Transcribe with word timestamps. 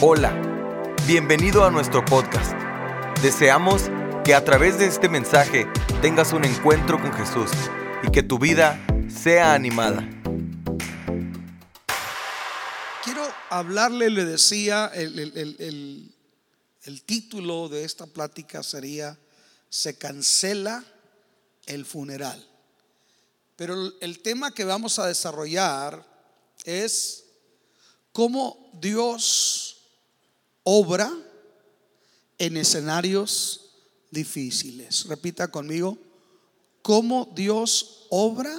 Hola, 0.00 0.32
bienvenido 1.06 1.64
a 1.64 1.70
nuestro 1.70 2.04
podcast. 2.04 2.52
Deseamos 3.22 3.82
que 4.24 4.34
a 4.34 4.44
través 4.44 4.78
de 4.78 4.86
este 4.86 5.08
mensaje 5.08 5.66
tengas 6.02 6.32
un 6.32 6.44
encuentro 6.44 7.00
con 7.00 7.12
Jesús 7.12 7.50
y 8.06 8.10
que 8.10 8.22
tu 8.22 8.38
vida 8.38 8.78
sea 9.08 9.54
animada. 9.54 10.08
Quiero 13.04 13.22
hablarle, 13.50 14.10
le 14.10 14.24
decía, 14.24 14.90
el, 14.94 15.18
el- 15.18 15.36
el- 15.36 16.14
el- 16.84 17.02
título 17.04 17.68
de 17.68 17.84
esta 17.84 18.06
plática 18.06 18.62
sería 18.62 19.18
Se 19.70 19.96
cancela 19.98 20.84
el 21.66 21.84
funeral. 21.84 22.46
Pero 23.56 23.74
el 24.00 24.20
tema 24.20 24.52
que 24.52 24.64
vamos 24.64 24.98
a 24.98 25.06
desarrollar 25.06 26.04
es 26.64 27.24
cómo 28.12 28.70
Dios 28.74 29.67
obra 30.70 31.10
en 32.36 32.58
escenarios 32.58 33.70
difíciles. 34.10 35.06
Repita 35.06 35.48
conmigo, 35.48 35.96
cómo 36.82 37.32
Dios 37.34 38.04
obra 38.10 38.54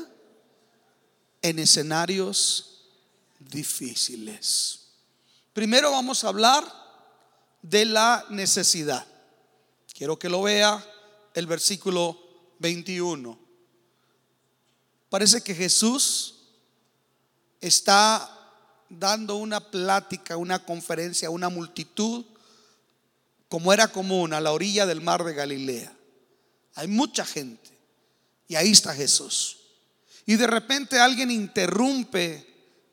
en 1.44 1.60
escenarios 1.60 2.88
difíciles. 3.38 4.88
Primero 5.54 5.92
vamos 5.92 6.24
a 6.24 6.30
hablar 6.30 6.66
de 7.62 7.86
la 7.86 8.26
necesidad. 8.32 9.06
Quiero 9.94 10.18
que 10.18 10.30
lo 10.30 10.42
vea 10.42 10.84
el 11.36 11.46
versículo 11.46 12.20
21. 12.58 13.38
Parece 15.12 15.44
que 15.44 15.54
Jesús 15.54 16.40
está 17.62 18.39
dando 18.90 19.36
una 19.36 19.60
plática, 19.60 20.38
una 20.38 20.66
conferencia 20.66 21.28
a 21.28 21.32
una 21.32 21.50
multitud, 21.50 22.26
como 23.48 23.72
era 23.74 23.88
común, 23.88 24.34
a 24.34 24.42
la 24.42 24.52
orilla 24.52 24.86
del 24.86 25.02
mar 25.02 25.24
de 25.24 25.34
Galilea. 25.34 25.96
Hay 26.76 26.88
mucha 26.88 27.26
gente 27.26 27.70
y 28.48 28.56
ahí 28.56 28.72
está 28.72 28.94
Jesús. 28.94 29.58
Y 30.26 30.36
de 30.36 30.48
repente 30.48 31.00
alguien 31.00 31.32
interrumpe 31.32 32.46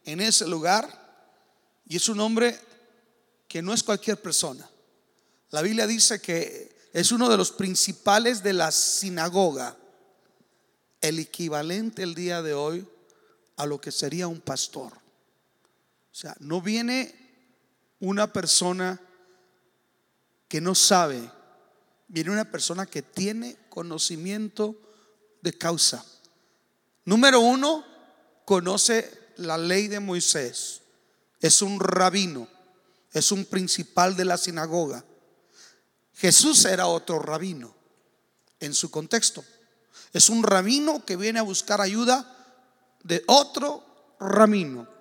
en 0.05 0.20
ese 0.20 0.47
lugar 0.47 0.88
y 1.86 1.97
es 1.97 2.08
un 2.08 2.20
hombre 2.20 2.58
que 3.48 3.62
no 3.62 3.72
es 3.75 3.83
cualquier 3.83 4.20
persona. 4.20 4.69
La 5.50 5.62
Biblia 5.62 5.86
dice 5.86 6.20
que 6.20 6.77
es 6.92 7.12
uno 7.12 7.28
de 7.28 7.36
los 7.36 7.53
principales 7.53 8.42
de 8.42 8.53
la 8.53 8.72
sinagoga, 8.72 9.77
el 11.00 11.19
equivalente 11.19 12.03
el 12.03 12.14
día 12.14 12.42
de 12.42 12.55
hoy 12.55 12.86
a 13.56 13.66
lo 13.66 13.81
que 13.81 13.92
sería 13.92 14.28
un 14.28 14.41
pastor. 14.41 15.05
O 16.17 16.19
sea, 16.19 16.34
no 16.41 16.62
viene 16.62 17.14
una 18.00 18.33
persona 18.33 18.98
que 20.48 20.62
no 20.62 20.75
sabe, 20.75 21.31
viene 22.09 22.31
una 22.31 22.50
persona 22.50 22.86
que 22.86 23.03
tiene 23.03 23.59
conocimiento 23.69 24.81
de 25.42 25.53
causa. 25.59 26.03
Número 27.05 27.41
uno, 27.41 27.84
conoce 28.47 29.34
la 29.37 29.59
ley 29.59 29.89
de 29.89 30.00
Moisés. 30.00 30.81
Es 31.39 31.61
un 31.61 31.78
rabino, 31.78 32.48
es 33.12 33.31
un 33.31 33.44
principal 33.44 34.17
de 34.17 34.25
la 34.25 34.39
sinagoga. 34.39 35.05
Jesús 36.14 36.64
era 36.64 36.87
otro 36.87 37.19
rabino 37.19 37.75
en 38.59 38.72
su 38.72 38.91
contexto. 38.91 39.44
Es 40.14 40.31
un 40.31 40.42
rabino 40.42 41.05
que 41.05 41.17
viene 41.17 41.41
a 41.41 41.42
buscar 41.42 41.83
ayuda 41.83 42.97
de 43.03 43.22
otro 43.27 43.84
rabino. 44.19 44.95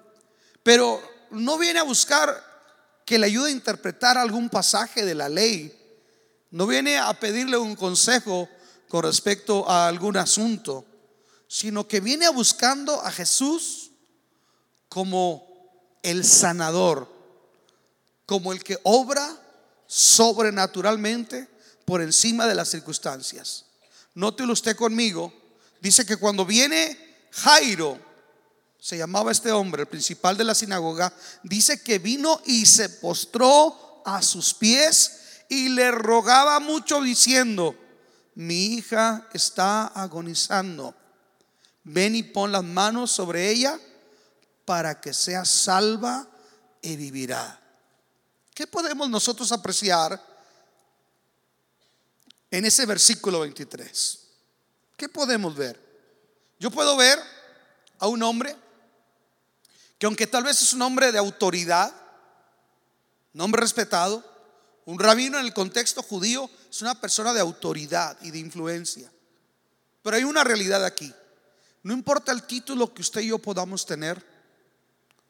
Pero 0.66 1.00
no 1.30 1.60
viene 1.60 1.78
a 1.78 1.84
buscar 1.84 2.44
que 3.06 3.20
le 3.20 3.28
ayude 3.28 3.50
a 3.50 3.54
interpretar 3.54 4.18
algún 4.18 4.50
pasaje 4.50 5.06
de 5.06 5.14
la 5.14 5.30
ley. 5.30 5.72
No 6.50 6.66
viene 6.66 6.98
a 6.98 7.14
pedirle 7.20 7.56
un 7.56 7.76
consejo 7.76 8.50
con 8.88 9.04
respecto 9.04 9.70
a 9.70 9.88
algún 9.88 10.18
asunto, 10.18 10.84
sino 11.48 11.88
que 11.88 12.00
viene 12.00 12.28
buscando 12.30 13.00
a 13.00 13.12
Jesús 13.12 13.92
como 14.90 15.46
el 16.02 16.26
sanador, 16.26 17.08
como 18.26 18.52
el 18.52 18.64
que 18.64 18.80
obra 18.82 19.40
sobrenaturalmente 19.86 21.48
por 21.86 22.02
encima 22.02 22.48
de 22.48 22.56
las 22.56 22.70
circunstancias. 22.70 23.66
Nótelo 24.16 24.54
usted 24.54 24.76
conmigo, 24.76 25.32
dice 25.80 26.08
que 26.08 26.18
cuando 26.18 26.44
viene 26.44 27.28
Jairo, 27.30 28.00
se 28.86 29.00
llamaba 29.00 29.32
este 29.32 29.52
hombre, 29.52 29.82
el 29.82 29.88
principal 29.88 30.38
de 30.38 30.44
la 30.44 30.54
sinagoga, 30.54 31.12
dice 31.42 31.82
que 31.82 31.98
vino 31.98 32.40
y 32.46 32.68
se 32.68 32.88
postró 32.88 34.04
a 34.06 34.22
sus 34.22 34.54
pies 34.54 35.42
y 35.50 35.70
le 35.70 35.90
rogaba 35.90 36.60
mucho 36.60 37.02
diciendo, 37.02 37.76
mi 38.36 38.76
hija 38.76 39.28
está 39.34 39.88
agonizando, 39.88 40.94
ven 41.84 42.16
y 42.16 42.22
pon 42.22 42.52
las 42.52 42.64
manos 42.64 43.10
sobre 43.10 43.50
ella 43.50 43.80
para 44.66 45.02
que 45.02 45.16
sea 45.16 45.46
salva 45.46 46.28
y 46.84 46.96
vivirá. 46.96 47.60
¿Qué 48.54 48.68
podemos 48.68 49.10
nosotros 49.10 49.52
apreciar 49.52 50.24
en 52.52 52.66
ese 52.66 52.86
versículo 52.86 53.40
23? 53.40 54.20
¿Qué 54.96 55.10
podemos 55.10 55.56
ver? 55.56 55.84
Yo 56.60 56.70
puedo 56.70 56.96
ver 56.96 57.18
a 57.98 58.08
un 58.08 58.22
hombre 58.22 58.56
que 59.98 60.06
aunque 60.06 60.28
tal 60.28 60.44
vez 60.44 60.62
es 60.62 60.74
un 60.74 60.82
hombre 60.82 61.12
de 61.12 61.18
autoridad, 61.18 61.94
un 63.34 63.42
hombre 63.42 63.62
respetado, 63.62 64.24
un 64.86 65.00
rabino 65.00 65.40
en 65.40 65.46
el 65.46 65.54
contexto 65.54 66.04
judío 66.04 66.50
es 66.70 66.82
una 66.82 67.00
persona 67.00 67.34
de 67.34 67.40
autoridad 67.40 68.18
y 68.22 68.32
de 68.32 68.40
influencia. 68.40 69.12
Pero 70.04 70.18
hay 70.18 70.24
una 70.24 70.44
realidad 70.44 70.86
aquí. 70.86 71.12
No 71.82 71.94
importa 71.94 72.32
el 72.32 72.44
título 72.44 72.94
que 72.94 73.02
usted 73.02 73.22
y 73.22 73.28
yo 73.28 73.40
podamos 73.40 73.86
tener, 73.86 74.24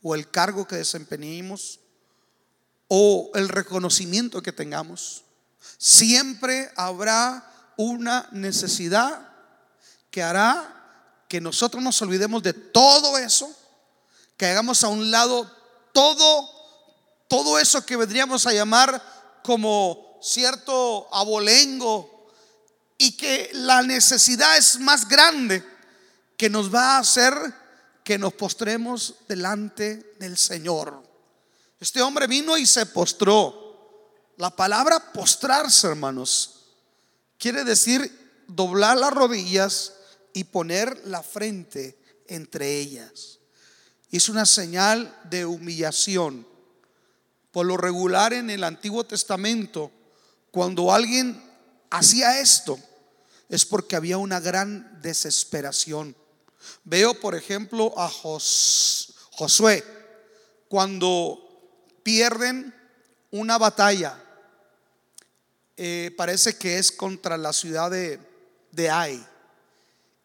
o 0.01 0.13
el 0.15 0.29
cargo 0.29 0.67
que 0.67 0.75
desempeñemos, 0.75 1.79
o 2.87 3.31
el 3.33 3.49
reconocimiento 3.49 4.41
que 4.41 4.51
tengamos, 4.51 5.23
siempre 5.77 6.71
habrá 6.75 7.73
una 7.77 8.27
necesidad 8.31 9.29
que 10.11 10.21
hará 10.21 11.23
que 11.27 11.41
nosotros 11.41 11.81
nos 11.83 12.01
olvidemos 12.01 12.43
de 12.43 12.53
todo 12.53 13.17
eso, 13.17 13.53
que 14.37 14.45
hagamos 14.45 14.83
a 14.83 14.89
un 14.89 15.11
lado 15.11 15.49
todo, 15.93 16.49
todo 17.27 17.59
eso 17.59 17.85
que 17.85 17.95
vendríamos 17.95 18.45
a 18.45 18.53
llamar 18.53 19.01
como 19.43 20.19
cierto 20.21 21.07
abolengo 21.13 22.29
y 22.97 23.15
que 23.15 23.49
la 23.53 23.81
necesidad 23.83 24.57
es 24.57 24.79
más 24.79 25.07
grande 25.07 25.63
que 26.37 26.49
nos 26.49 26.73
va 26.73 26.95
a 26.95 26.99
hacer 26.99 27.33
que 28.03 28.17
nos 28.17 28.33
postremos 28.33 29.15
delante 29.27 30.13
del 30.19 30.37
Señor. 30.37 31.03
Este 31.79 32.01
hombre 32.01 32.27
vino 32.27 32.57
y 32.57 32.65
se 32.65 32.85
postró. 32.85 33.63
La 34.37 34.55
palabra 34.55 35.11
postrarse, 35.13 35.87
hermanos, 35.87 36.65
quiere 37.37 37.63
decir 37.63 38.43
doblar 38.47 38.97
las 38.97 39.13
rodillas 39.13 39.93
y 40.33 40.43
poner 40.43 41.07
la 41.07 41.23
frente 41.23 41.97
entre 42.27 42.79
ellas. 42.79 43.39
Es 44.11 44.29
una 44.29 44.45
señal 44.45 45.13
de 45.29 45.45
humillación. 45.45 46.47
Por 47.51 47.65
lo 47.65 47.77
regular 47.77 48.33
en 48.33 48.49
el 48.49 48.63
Antiguo 48.63 49.05
Testamento, 49.05 49.91
cuando 50.51 50.91
alguien 50.93 51.41
hacía 51.89 52.39
esto, 52.39 52.77
es 53.49 53.65
porque 53.65 53.95
había 53.95 54.17
una 54.17 54.39
gran 54.39 55.01
desesperación. 55.01 56.15
Veo, 56.83 57.19
por 57.19 57.35
ejemplo, 57.35 57.93
a 57.97 58.09
Jos- 58.09 59.13
Josué, 59.31 59.83
cuando 60.67 61.41
pierden 62.03 62.73
una 63.31 63.57
batalla, 63.57 64.21
eh, 65.77 66.13
parece 66.17 66.57
que 66.57 66.77
es 66.77 66.91
contra 66.91 67.37
la 67.37 67.51
ciudad 67.53 67.91
de, 67.91 68.19
de 68.71 68.89
Ai, 68.89 69.25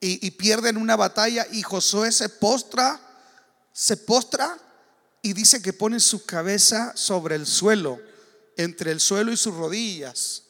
y, 0.00 0.26
y 0.26 0.30
pierden 0.32 0.76
una 0.76 0.96
batalla 0.96 1.46
y 1.50 1.62
Josué 1.62 2.12
se 2.12 2.28
postra, 2.28 3.00
se 3.80 3.96
postra 3.96 4.58
y 5.22 5.32
dice 5.32 5.62
que 5.62 5.72
pone 5.72 6.00
su 6.00 6.26
cabeza 6.26 6.94
sobre 6.94 7.34
el 7.34 7.46
suelo, 7.46 7.98
entre 8.58 8.92
el 8.92 9.00
suelo 9.00 9.32
y 9.32 9.38
sus 9.38 9.54
rodillas, 9.54 10.42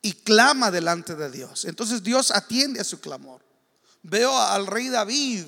y 0.00 0.14
clama 0.14 0.70
delante 0.70 1.14
de 1.14 1.30
Dios. 1.30 1.66
Entonces 1.66 2.02
Dios 2.02 2.30
atiende 2.30 2.80
a 2.80 2.84
su 2.84 3.00
clamor. 3.00 3.44
Veo 4.02 4.34
al 4.38 4.66
rey 4.66 4.88
David 4.88 5.44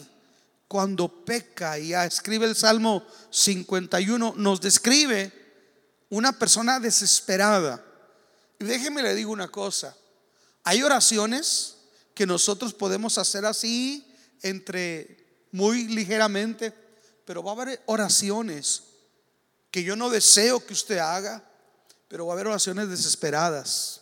cuando 0.69 1.25
peca 1.25 1.79
y 1.79 1.95
escribe 1.95 2.45
el 2.45 2.55
Salmo 2.55 3.03
51, 3.31 4.35
nos 4.37 4.61
describe 4.61 5.33
una 6.11 6.39
persona 6.39 6.79
desesperada. 6.81 7.83
Y 8.59 8.67
déjeme 8.67 9.03
le 9.03 9.15
digo 9.15 9.33
una 9.33 9.49
cosa, 9.49 9.97
hay 10.65 10.83
oraciones 10.83 11.77
que 12.13 12.27
nosotros 12.27 12.75
podemos 12.75 13.17
hacer 13.17 13.47
así 13.47 14.07
entre 14.43 15.49
muy 15.51 15.89
ligeramente, 15.89 16.85
pero 17.26 17.43
va 17.43 17.50
a 17.50 17.55
haber 17.55 17.82
oraciones 17.84 18.84
que 19.70 19.82
yo 19.82 19.96
no 19.96 20.08
deseo 20.08 20.64
que 20.64 20.73
usted 20.73 20.96
haga, 20.96 21.44
pero 22.08 22.25
va 22.25 22.32
a 22.32 22.34
haber 22.37 22.46
oraciones 22.46 22.88
desesperadas. 22.88 24.00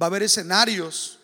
Va 0.00 0.06
a 0.06 0.08
haber 0.08 0.22
escenarios 0.22 1.18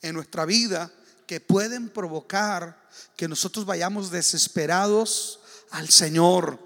en 0.00 0.14
nuestra 0.14 0.46
vida 0.46 0.90
que 1.26 1.40
pueden 1.40 1.90
provocar 1.90 2.88
que 3.16 3.28
nosotros 3.28 3.66
vayamos 3.66 4.10
desesperados 4.10 5.40
al 5.70 5.90
Señor. 5.90 6.58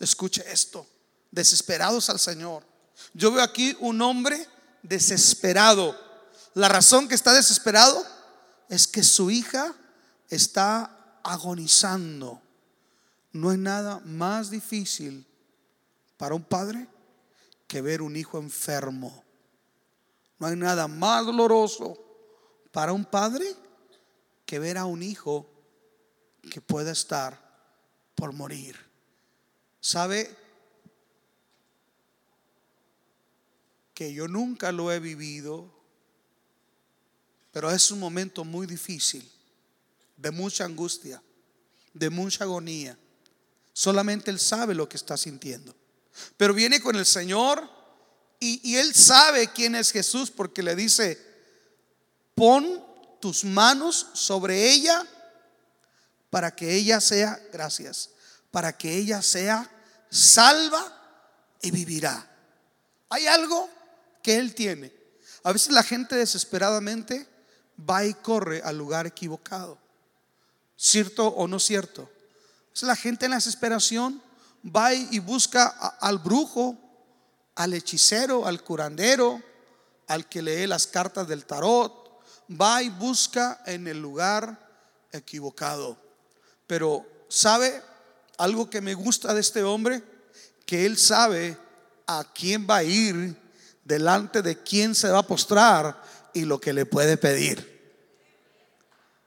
Escuche 0.00 0.44
esto, 0.52 0.86
desesperados 1.30 2.10
al 2.10 2.18
Señor. 2.18 2.64
Yo 3.14 3.32
veo 3.32 3.42
aquí 3.42 3.76
un 3.80 4.02
hombre 4.02 4.48
desesperado. 4.82 5.98
La 6.54 6.68
razón 6.68 7.08
que 7.08 7.14
está 7.14 7.32
desesperado 7.32 8.04
es 8.68 8.88
que 8.88 9.04
su 9.04 9.30
hija 9.30 9.74
está 10.28 11.20
agonizando. 11.22 12.43
No 13.34 13.50
hay 13.50 13.58
nada 13.58 14.00
más 14.04 14.48
difícil 14.48 15.26
para 16.16 16.36
un 16.36 16.44
padre 16.44 16.86
que 17.66 17.82
ver 17.82 18.00
un 18.00 18.16
hijo 18.16 18.38
enfermo. 18.38 19.24
No 20.38 20.46
hay 20.46 20.54
nada 20.54 20.86
más 20.86 21.26
doloroso 21.26 21.98
para 22.70 22.92
un 22.92 23.04
padre 23.04 23.44
que 24.46 24.60
ver 24.60 24.78
a 24.78 24.84
un 24.84 25.02
hijo 25.02 25.50
que 26.48 26.60
pueda 26.60 26.92
estar 26.92 27.36
por 28.14 28.32
morir. 28.32 28.76
¿Sabe? 29.80 30.32
Que 33.94 34.14
yo 34.14 34.28
nunca 34.28 34.70
lo 34.70 34.92
he 34.92 35.00
vivido, 35.00 35.74
pero 37.50 37.68
es 37.68 37.90
un 37.90 37.98
momento 37.98 38.44
muy 38.44 38.68
difícil, 38.68 39.28
de 40.16 40.30
mucha 40.30 40.64
angustia, 40.64 41.20
de 41.92 42.10
mucha 42.10 42.44
agonía. 42.44 42.96
Solamente 43.74 44.30
Él 44.30 44.38
sabe 44.38 44.74
lo 44.74 44.88
que 44.88 44.96
está 44.96 45.16
sintiendo. 45.16 45.74
Pero 46.36 46.54
viene 46.54 46.80
con 46.80 46.94
el 46.96 47.04
Señor 47.04 47.68
y, 48.38 48.76
Él 48.76 48.94
sabe 48.94 49.48
quién 49.48 49.74
es 49.74 49.90
Jesús 49.90 50.30
porque 50.30 50.62
le 50.62 50.76
dice, 50.76 51.18
pon 52.34 52.82
tus 53.20 53.44
manos 53.44 54.06
sobre 54.12 54.70
ella 54.70 55.04
para 56.30 56.54
que 56.54 56.74
ella 56.74 57.00
sea, 57.00 57.40
gracias, 57.52 58.10
para 58.50 58.76
que 58.76 58.96
ella 58.96 59.22
sea 59.22 59.68
salva 60.08 61.56
y 61.60 61.70
vivirá. 61.70 62.30
Hay 63.08 63.26
algo 63.26 63.68
que 64.22 64.36
Él 64.36 64.54
tiene. 64.54 64.92
A 65.42 65.52
veces 65.52 65.72
la 65.72 65.82
gente 65.82 66.14
desesperadamente 66.14 67.26
va 67.78 68.04
y 68.04 68.14
corre 68.14 68.62
al 68.62 68.78
lugar 68.78 69.06
equivocado. 69.06 69.78
¿Cierto 70.76 71.26
o 71.26 71.48
no 71.48 71.58
cierto? 71.58 72.10
La 72.80 72.96
gente 72.96 73.26
en 73.26 73.30
la 73.30 73.36
desesperación 73.36 74.20
va 74.64 74.92
y 74.94 75.18
busca 75.20 75.66
al 76.00 76.18
brujo, 76.18 76.76
al 77.54 77.72
hechicero, 77.72 78.46
al 78.46 78.62
curandero, 78.62 79.40
al 80.08 80.28
que 80.28 80.42
lee 80.42 80.66
las 80.66 80.86
cartas 80.86 81.28
del 81.28 81.44
tarot. 81.44 82.20
Va 82.50 82.82
y 82.82 82.90
busca 82.90 83.62
en 83.66 83.86
el 83.86 84.00
lugar 84.00 84.58
equivocado. 85.12 85.96
Pero 86.66 87.06
¿sabe 87.28 87.82
algo 88.38 88.68
que 88.68 88.80
me 88.80 88.94
gusta 88.94 89.32
de 89.32 89.40
este 89.40 89.62
hombre? 89.62 90.02
Que 90.66 90.84
él 90.84 90.98
sabe 90.98 91.56
a 92.06 92.24
quién 92.34 92.66
va 92.68 92.78
a 92.78 92.84
ir, 92.84 93.36
delante 93.84 94.42
de 94.42 94.62
quién 94.62 94.94
se 94.94 95.08
va 95.08 95.20
a 95.20 95.26
postrar 95.26 96.02
y 96.32 96.44
lo 96.44 96.60
que 96.60 96.72
le 96.72 96.86
puede 96.86 97.16
pedir. 97.16 97.72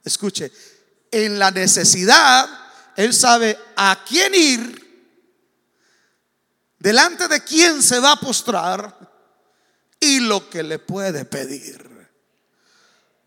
Escuche, 0.03 0.51
en 1.11 1.39
la 1.39 1.51
necesidad, 1.51 2.47
él 2.97 3.13
sabe 3.13 3.57
a 3.75 4.03
quién 4.07 4.33
ir, 4.33 5.13
delante 6.79 7.27
de 7.27 7.43
quién 7.43 7.83
se 7.83 7.99
va 7.99 8.13
a 8.13 8.19
postrar 8.19 8.97
y 9.99 10.19
lo 10.19 10.49
que 10.49 10.63
le 10.63 10.79
puede 10.79 11.23
pedir. 11.23 11.87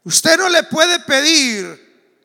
Usted 0.02 0.36
no 0.38 0.48
le 0.48 0.64
puede 0.64 0.98
pedir 1.00 2.18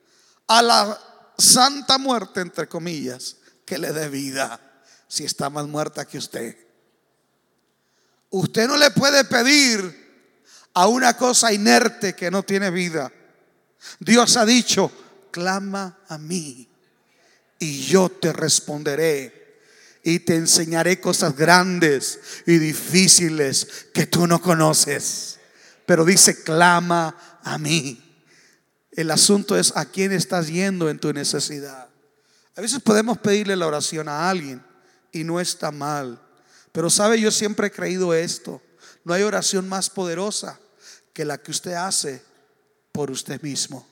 a 0.48 0.60
la 0.60 1.00
santa 1.38 1.98
muerte, 1.98 2.40
entre 2.40 2.66
comillas, 2.68 3.36
que 3.64 3.78
le 3.78 3.92
dé 3.92 4.08
vida 4.08 4.60
si 5.06 5.24
está 5.24 5.48
más 5.48 5.68
muerta 5.68 6.04
que 6.04 6.18
usted. 6.18 6.56
Usted 8.30 8.66
no 8.66 8.76
le 8.76 8.90
puede 8.90 9.22
pedir 9.22 10.34
a 10.74 10.88
una 10.88 11.16
cosa 11.16 11.52
inerte 11.52 12.16
que 12.16 12.28
no 12.28 12.42
tiene 12.42 12.70
vida. 12.70 13.12
Dios 14.00 14.36
ha 14.36 14.44
dicho, 14.44 14.90
clama 15.30 16.00
a 16.08 16.18
mí 16.18 16.70
y 17.58 17.82
yo 17.82 18.08
te 18.08 18.32
responderé 18.32 19.60
y 20.02 20.20
te 20.20 20.36
enseñaré 20.36 21.00
cosas 21.00 21.36
grandes 21.36 22.20
y 22.46 22.58
difíciles 22.58 23.88
que 23.92 24.06
tú 24.06 24.26
no 24.26 24.40
conoces. 24.40 25.40
Pero 25.84 26.04
dice, 26.04 26.42
clama 26.42 27.40
a 27.42 27.58
mí. 27.58 28.02
El 28.92 29.10
asunto 29.10 29.58
es 29.58 29.76
a 29.76 29.84
quién 29.84 30.12
estás 30.12 30.48
yendo 30.48 30.88
en 30.88 30.98
tu 30.98 31.12
necesidad. 31.12 31.88
A 32.54 32.60
veces 32.60 32.80
podemos 32.80 33.18
pedirle 33.18 33.56
la 33.56 33.66
oración 33.66 34.08
a 34.08 34.30
alguien 34.30 34.64
y 35.12 35.24
no 35.24 35.40
está 35.40 35.70
mal. 35.70 36.20
Pero 36.72 36.88
sabe, 36.88 37.20
yo 37.20 37.30
siempre 37.30 37.66
he 37.66 37.72
creído 37.72 38.14
esto. 38.14 38.62
No 39.04 39.12
hay 39.12 39.22
oración 39.22 39.68
más 39.68 39.90
poderosa 39.90 40.58
que 41.12 41.24
la 41.24 41.38
que 41.38 41.50
usted 41.50 41.72
hace 41.72 42.22
por 42.92 43.10
usted 43.10 43.40
mismo. 43.42 43.86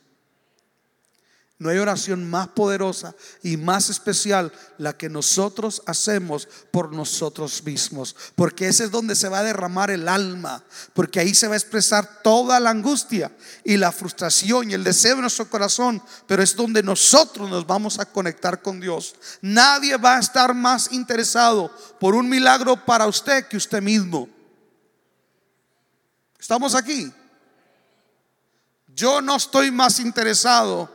No 1.56 1.70
hay 1.70 1.78
oración 1.78 2.28
más 2.28 2.48
poderosa 2.48 3.14
y 3.42 3.56
más 3.56 3.88
especial 3.88 4.52
la 4.76 4.96
que 4.96 5.08
nosotros 5.08 5.82
hacemos 5.86 6.48
por 6.72 6.92
nosotros 6.92 7.62
mismos. 7.62 8.16
Porque 8.34 8.66
ese 8.66 8.84
es 8.84 8.90
donde 8.90 9.14
se 9.14 9.28
va 9.28 9.38
a 9.38 9.44
derramar 9.44 9.92
el 9.92 10.08
alma. 10.08 10.64
Porque 10.94 11.20
ahí 11.20 11.32
se 11.32 11.46
va 11.46 11.54
a 11.54 11.56
expresar 11.56 12.22
toda 12.22 12.58
la 12.58 12.70
angustia 12.70 13.30
y 13.62 13.76
la 13.76 13.92
frustración 13.92 14.68
y 14.68 14.74
el 14.74 14.82
deseo 14.82 15.14
de 15.14 15.22
nuestro 15.22 15.48
corazón. 15.48 16.02
Pero 16.26 16.42
es 16.42 16.56
donde 16.56 16.82
nosotros 16.82 17.48
nos 17.48 17.64
vamos 17.64 18.00
a 18.00 18.06
conectar 18.06 18.60
con 18.60 18.80
Dios. 18.80 19.14
Nadie 19.40 19.96
va 19.96 20.16
a 20.16 20.20
estar 20.20 20.54
más 20.54 20.90
interesado 20.90 21.70
por 22.00 22.16
un 22.16 22.28
milagro 22.28 22.84
para 22.84 23.06
usted 23.06 23.46
que 23.46 23.56
usted 23.56 23.80
mismo. 23.80 24.28
¿Estamos 26.36 26.74
aquí? 26.74 27.12
Yo 28.88 29.20
no 29.20 29.36
estoy 29.36 29.70
más 29.70 29.98
interesado 30.00 30.94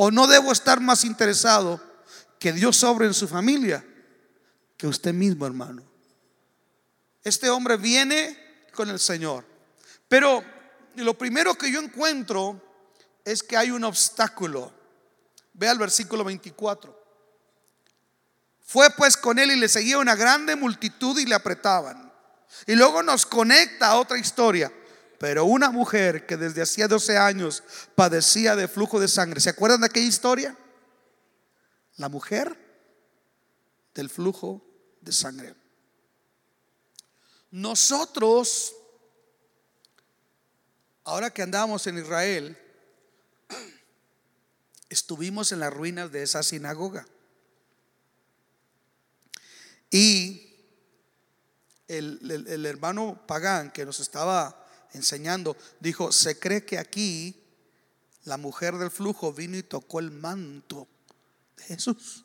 o 0.00 0.12
no 0.12 0.28
debo 0.28 0.52
estar 0.52 0.78
más 0.80 1.02
interesado 1.02 1.80
que 2.38 2.52
Dios 2.52 2.76
sobre 2.76 3.06
en 3.06 3.14
su 3.14 3.26
familia 3.26 3.84
que 4.76 4.86
usted 4.86 5.12
mismo, 5.12 5.44
hermano. 5.44 5.82
Este 7.24 7.50
hombre 7.50 7.76
viene 7.76 8.38
con 8.72 8.88
el 8.90 9.00
Señor. 9.00 9.44
Pero 10.06 10.44
lo 10.94 11.18
primero 11.18 11.56
que 11.56 11.72
yo 11.72 11.80
encuentro 11.80 12.62
es 13.24 13.42
que 13.42 13.56
hay 13.56 13.72
un 13.72 13.82
obstáculo. 13.82 14.72
Ve 15.54 15.68
al 15.68 15.78
versículo 15.78 16.22
24. 16.22 16.96
Fue 18.66 18.90
pues 18.90 19.16
con 19.16 19.40
él 19.40 19.50
y 19.50 19.56
le 19.56 19.68
seguía 19.68 19.98
una 19.98 20.14
grande 20.14 20.54
multitud 20.54 21.18
y 21.18 21.26
le 21.26 21.34
apretaban. 21.34 22.12
Y 22.68 22.76
luego 22.76 23.02
nos 23.02 23.26
conecta 23.26 23.88
a 23.88 23.98
otra 23.98 24.16
historia. 24.16 24.72
Pero 25.18 25.44
una 25.44 25.70
mujer 25.70 26.26
que 26.26 26.36
desde 26.36 26.62
hacía 26.62 26.86
12 26.86 27.18
años 27.18 27.64
padecía 27.96 28.54
de 28.54 28.68
flujo 28.68 29.00
de 29.00 29.08
sangre, 29.08 29.40
¿se 29.40 29.50
acuerdan 29.50 29.80
de 29.80 29.86
aquella 29.86 30.06
historia? 30.06 30.56
La 31.96 32.08
mujer 32.08 32.56
del 33.94 34.08
flujo 34.08 34.64
de 35.00 35.12
sangre. 35.12 35.56
Nosotros, 37.50 38.76
ahora 41.02 41.30
que 41.30 41.42
andamos 41.42 41.84
en 41.88 41.98
Israel, 41.98 42.56
estuvimos 44.88 45.50
en 45.50 45.58
las 45.58 45.72
ruinas 45.72 46.12
de 46.12 46.22
esa 46.22 46.44
sinagoga. 46.44 47.08
Y 49.90 50.44
el, 51.88 52.46
el 52.46 52.66
hermano 52.66 53.20
Pagán 53.26 53.72
que 53.72 53.84
nos 53.84 53.98
estaba 53.98 54.67
enseñando, 54.92 55.56
dijo, 55.80 56.12
se 56.12 56.38
cree 56.38 56.64
que 56.64 56.78
aquí 56.78 57.42
la 58.24 58.36
mujer 58.36 58.76
del 58.76 58.90
flujo 58.90 59.32
vino 59.32 59.56
y 59.56 59.62
tocó 59.62 60.00
el 60.00 60.10
manto 60.10 60.86
de 61.56 61.64
Jesús. 61.64 62.24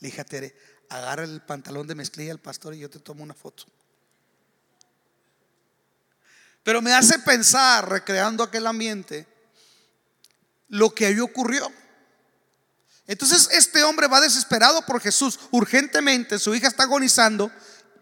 Le 0.00 0.08
dije 0.08 0.20
a 0.20 0.24
Tere, 0.24 0.56
agarra 0.88 1.24
el 1.24 1.42
pantalón 1.42 1.86
de 1.86 1.94
mezclilla 1.94 2.32
al 2.32 2.40
pastor 2.40 2.74
y 2.74 2.80
yo 2.80 2.90
te 2.90 2.98
tomo 2.98 3.22
una 3.22 3.34
foto. 3.34 3.64
Pero 6.62 6.82
me 6.82 6.92
hace 6.92 7.18
pensar, 7.20 7.88
recreando 7.88 8.42
aquel 8.42 8.66
ambiente, 8.66 9.26
lo 10.68 10.94
que 10.94 11.06
ahí 11.06 11.20
ocurrió. 11.20 11.70
Entonces 13.06 13.48
este 13.52 13.82
hombre 13.84 14.06
va 14.06 14.20
desesperado 14.20 14.82
por 14.82 15.00
Jesús, 15.00 15.40
urgentemente, 15.50 16.38
su 16.38 16.54
hija 16.54 16.68
está 16.68 16.82
agonizando 16.82 17.50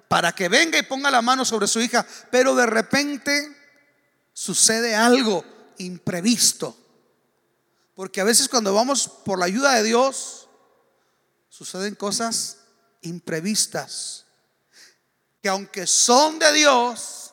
para 0.09 0.33
que 0.33 0.49
venga 0.49 0.79
y 0.79 0.83
ponga 0.83 1.11
la 1.11 1.23
mano 1.23 1.45
sobre 1.45 1.67
su 1.67 1.81
hija, 1.81 2.07
pero 2.31 2.55
de 2.55 2.67
repente 2.67 3.57
sucede 4.33 4.95
algo 4.95 5.45
imprevisto. 5.79 6.77
Porque 7.95 8.21
a 8.21 8.25
veces 8.25 8.49
cuando 8.49 8.75
vamos 8.75 9.09
por 9.09 9.39
la 9.39 9.47
ayuda 9.47 9.75
de 9.75 9.83
Dios, 9.83 10.49
suceden 11.49 11.95
cosas 11.95 12.59
imprevistas, 13.01 14.27
que 15.43 15.49
aunque 15.49 15.87
son 15.87 16.39
de 16.39 16.53
Dios, 16.53 17.33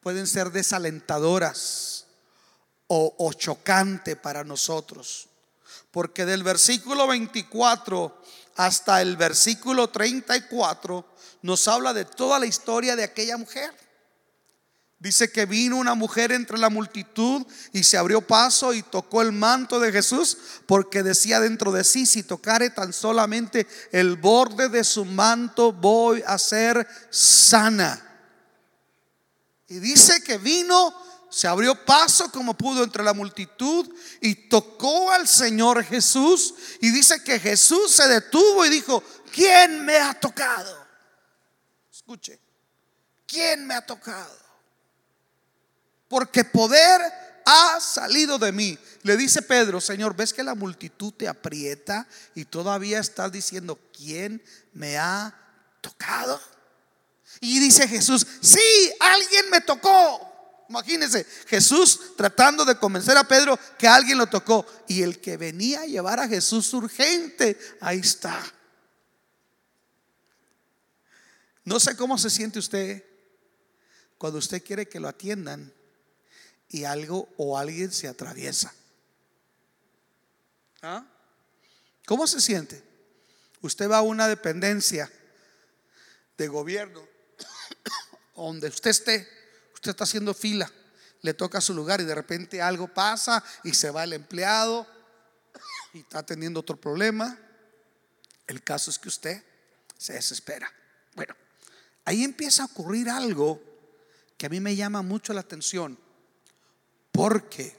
pueden 0.00 0.26
ser 0.26 0.50
desalentadoras 0.50 2.06
o, 2.86 3.14
o 3.18 3.32
chocante 3.32 4.16
para 4.16 4.44
nosotros. 4.44 5.28
Porque 5.90 6.26
del 6.26 6.42
versículo 6.42 7.06
24 7.06 8.20
hasta 8.56 9.00
el 9.00 9.16
versículo 9.16 9.88
34 9.88 11.13
nos 11.44 11.68
habla 11.68 11.92
de 11.92 12.06
toda 12.06 12.38
la 12.38 12.46
historia 12.46 12.96
de 12.96 13.04
aquella 13.04 13.36
mujer. 13.36 13.70
Dice 14.98 15.30
que 15.30 15.44
vino 15.44 15.76
una 15.76 15.94
mujer 15.94 16.32
entre 16.32 16.56
la 16.56 16.70
multitud 16.70 17.46
y 17.74 17.84
se 17.84 17.98
abrió 17.98 18.22
paso 18.22 18.72
y 18.72 18.82
tocó 18.82 19.20
el 19.20 19.30
manto 19.30 19.78
de 19.78 19.92
Jesús 19.92 20.38
porque 20.64 21.02
decía 21.02 21.40
dentro 21.40 21.70
de 21.70 21.84
sí, 21.84 22.06
si 22.06 22.22
tocare 22.22 22.70
tan 22.70 22.94
solamente 22.94 23.66
el 23.92 24.16
borde 24.16 24.70
de 24.70 24.84
su 24.84 25.04
manto 25.04 25.70
voy 25.70 26.24
a 26.26 26.38
ser 26.38 26.88
sana. 27.10 28.02
Y 29.68 29.80
dice 29.80 30.22
que 30.22 30.38
vino, 30.38 30.94
se 31.28 31.46
abrió 31.46 31.84
paso 31.84 32.32
como 32.32 32.56
pudo 32.56 32.82
entre 32.82 33.04
la 33.04 33.12
multitud 33.12 33.86
y 34.22 34.48
tocó 34.48 35.10
al 35.10 35.28
Señor 35.28 35.84
Jesús. 35.84 36.54
Y 36.80 36.88
dice 36.88 37.22
que 37.22 37.38
Jesús 37.38 37.94
se 37.94 38.08
detuvo 38.08 38.64
y 38.64 38.70
dijo, 38.70 39.04
¿quién 39.30 39.84
me 39.84 39.98
ha 39.98 40.14
tocado? 40.14 40.84
Escuche, 42.04 42.38
¿quién 43.26 43.66
me 43.66 43.74
ha 43.74 43.84
tocado? 43.84 44.44
porque 46.14 46.44
poder 46.44 47.00
ha 47.44 47.80
salido 47.80 48.38
de 48.38 48.52
mí. 48.52 48.78
Le 49.02 49.16
dice 49.16 49.42
Pedro, 49.42 49.80
Señor, 49.80 50.14
¿ves 50.14 50.32
que 50.32 50.44
la 50.44 50.54
multitud 50.54 51.12
te 51.12 51.26
aprieta 51.26 52.06
y 52.36 52.44
todavía 52.44 53.00
estás 53.00 53.32
diciendo, 53.32 53.78
¿quién 53.92 54.40
me 54.72 54.96
ha 54.96 55.34
tocado? 55.80 56.40
Y 57.40 57.58
dice 57.58 57.88
Jesús, 57.88 58.24
sí, 58.40 58.60
alguien 59.00 59.50
me 59.50 59.60
tocó. 59.60 60.64
Imagínense, 60.68 61.26
Jesús 61.48 62.16
tratando 62.16 62.64
de 62.64 62.78
convencer 62.78 63.16
a 63.16 63.24
Pedro 63.24 63.58
que 63.76 63.88
alguien 63.88 64.18
lo 64.18 64.28
tocó. 64.28 64.64
Y 64.86 65.02
el 65.02 65.20
que 65.20 65.36
venía 65.36 65.80
a 65.80 65.86
llevar 65.86 66.20
a 66.20 66.28
Jesús 66.28 66.72
urgente, 66.74 67.58
ahí 67.80 67.98
está. 67.98 68.40
No 71.64 71.80
sé 71.80 71.96
cómo 71.96 72.18
se 72.18 72.30
siente 72.30 72.58
usted 72.58 73.04
cuando 74.18 74.38
usted 74.38 74.62
quiere 74.62 74.88
que 74.88 75.00
lo 75.00 75.08
atiendan 75.08 75.72
y 76.68 76.84
algo 76.84 77.28
o 77.36 77.58
alguien 77.58 77.92
se 77.92 78.08
atraviesa. 78.08 78.72
¿Ah? 80.82 81.06
¿Cómo 82.06 82.26
se 82.26 82.40
siente? 82.40 82.82
Usted 83.62 83.90
va 83.90 83.98
a 83.98 84.02
una 84.02 84.28
dependencia 84.28 85.10
de 86.36 86.48
gobierno 86.48 87.06
donde 88.36 88.68
usted 88.68 88.90
esté, 88.90 89.28
usted 89.72 89.92
está 89.92 90.04
haciendo 90.04 90.34
fila, 90.34 90.70
le 91.22 91.32
toca 91.32 91.62
su 91.62 91.72
lugar 91.72 92.02
y 92.02 92.04
de 92.04 92.14
repente 92.14 92.60
algo 92.60 92.88
pasa 92.88 93.42
y 93.62 93.72
se 93.72 93.90
va 93.90 94.04
el 94.04 94.12
empleado 94.12 94.86
y 95.94 96.00
está 96.00 96.24
teniendo 96.24 96.60
otro 96.60 96.78
problema. 96.78 97.38
El 98.46 98.62
caso 98.62 98.90
es 98.90 98.98
que 98.98 99.08
usted 99.08 99.42
se 99.96 100.12
desespera. 100.12 100.70
Bueno, 101.14 101.34
ahí 102.04 102.22
empieza 102.22 102.62
a 102.62 102.66
ocurrir 102.66 103.08
algo 103.08 103.60
que 104.36 104.46
a 104.46 104.48
mí 104.48 104.60
me 104.60 104.76
llama 104.76 105.02
mucho 105.02 105.32
la 105.32 105.40
atención. 105.40 105.98
Porque 107.12 107.76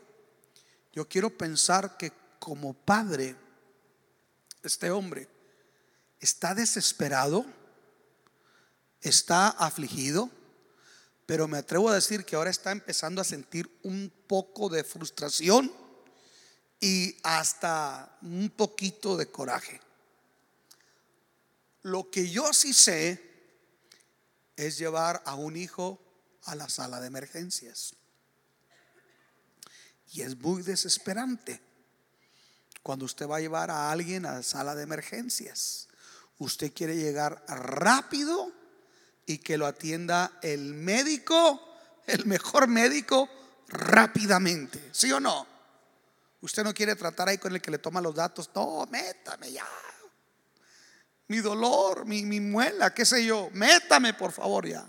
yo 0.94 1.08
quiero 1.08 1.30
pensar 1.30 1.98
que 1.98 2.12
como 2.40 2.74
padre, 2.74 3.36
este 4.64 4.92
hombre 4.92 5.28
está 6.20 6.56
desesperado, 6.56 7.46
está 9.02 9.50
afligido, 9.50 10.30
pero 11.26 11.48
me 11.48 11.58
atrevo 11.58 11.90
a 11.90 11.96
decir 11.96 12.24
que 12.24 12.36
ahora 12.36 12.50
está 12.50 12.72
empezando 12.72 13.22
a 13.22 13.26
sentir 13.26 13.70
un 13.84 14.12
poco 14.28 14.70
de 14.70 14.84
frustración 14.84 15.72
y 16.80 17.18
hasta 17.24 18.18
un 18.22 18.50
poquito 18.50 19.18
de 19.18 19.28
coraje. 19.28 19.82
Lo 21.82 22.10
que 22.10 22.30
yo 22.30 22.54
sí 22.54 22.74
sé 22.74 23.35
es 24.56 24.78
llevar 24.78 25.22
a 25.26 25.36
un 25.36 25.58
hijo 25.58 26.02
a 26.46 26.56
la 26.56 26.70
sala 26.70 27.00
de 27.00 27.08
emergencias. 27.08 27.96
Y 30.12 30.22
es 30.22 30.38
muy 30.38 30.62
desesperante 30.62 31.60
cuando 32.84 33.06
usted 33.06 33.28
va 33.28 33.38
a 33.38 33.42
llevar 33.42 33.72
a 33.72 33.92
alguien 33.92 34.26
a 34.26 34.34
la 34.34 34.44
sala 34.44 34.76
de 34.76 34.84
emergencias. 34.84 35.88
Usted 36.38 36.72
quiere 36.74 36.96
llegar 36.96 37.44
rápido 37.48 38.52
y 39.26 39.40
que 39.40 39.58
lo 39.58 39.66
atienda 39.66 40.38
el 40.42 40.74
médico, 40.74 41.60
el 42.06 42.26
mejor 42.26 42.68
médico, 42.68 43.30
rápidamente. 43.68 44.90
¿Sí 44.92 45.12
o 45.12 45.20
no? 45.20 45.48
Usted 46.42 46.64
no 46.64 46.74
quiere 46.74 46.96
tratar 46.96 47.28
ahí 47.28 47.40
con 47.40 47.54
el 47.54 47.62
que 47.62 47.72
le 47.72 47.80
toma 47.80 48.02
los 48.02 48.14
datos. 48.14 48.52
No, 48.54 48.86
métame 48.92 49.52
ya. 49.52 49.68
Mi 51.28 51.40
dolor, 51.40 52.06
mi, 52.06 52.24
mi 52.24 52.40
muela, 52.40 52.94
qué 52.94 53.06
sé 53.06 53.26
yo. 53.26 53.50
Métame, 53.54 54.14
por 54.14 54.32
favor, 54.32 54.68
ya. 54.68 54.88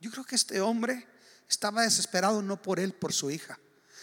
Yo 0.00 0.10
creo 0.10 0.24
que 0.24 0.34
este 0.34 0.60
hombre 0.60 1.06
estaba 1.48 1.82
desesperado 1.82 2.42
no 2.42 2.60
por 2.60 2.80
él, 2.80 2.92
por 2.92 3.12
su 3.12 3.30
hija. 3.30 3.58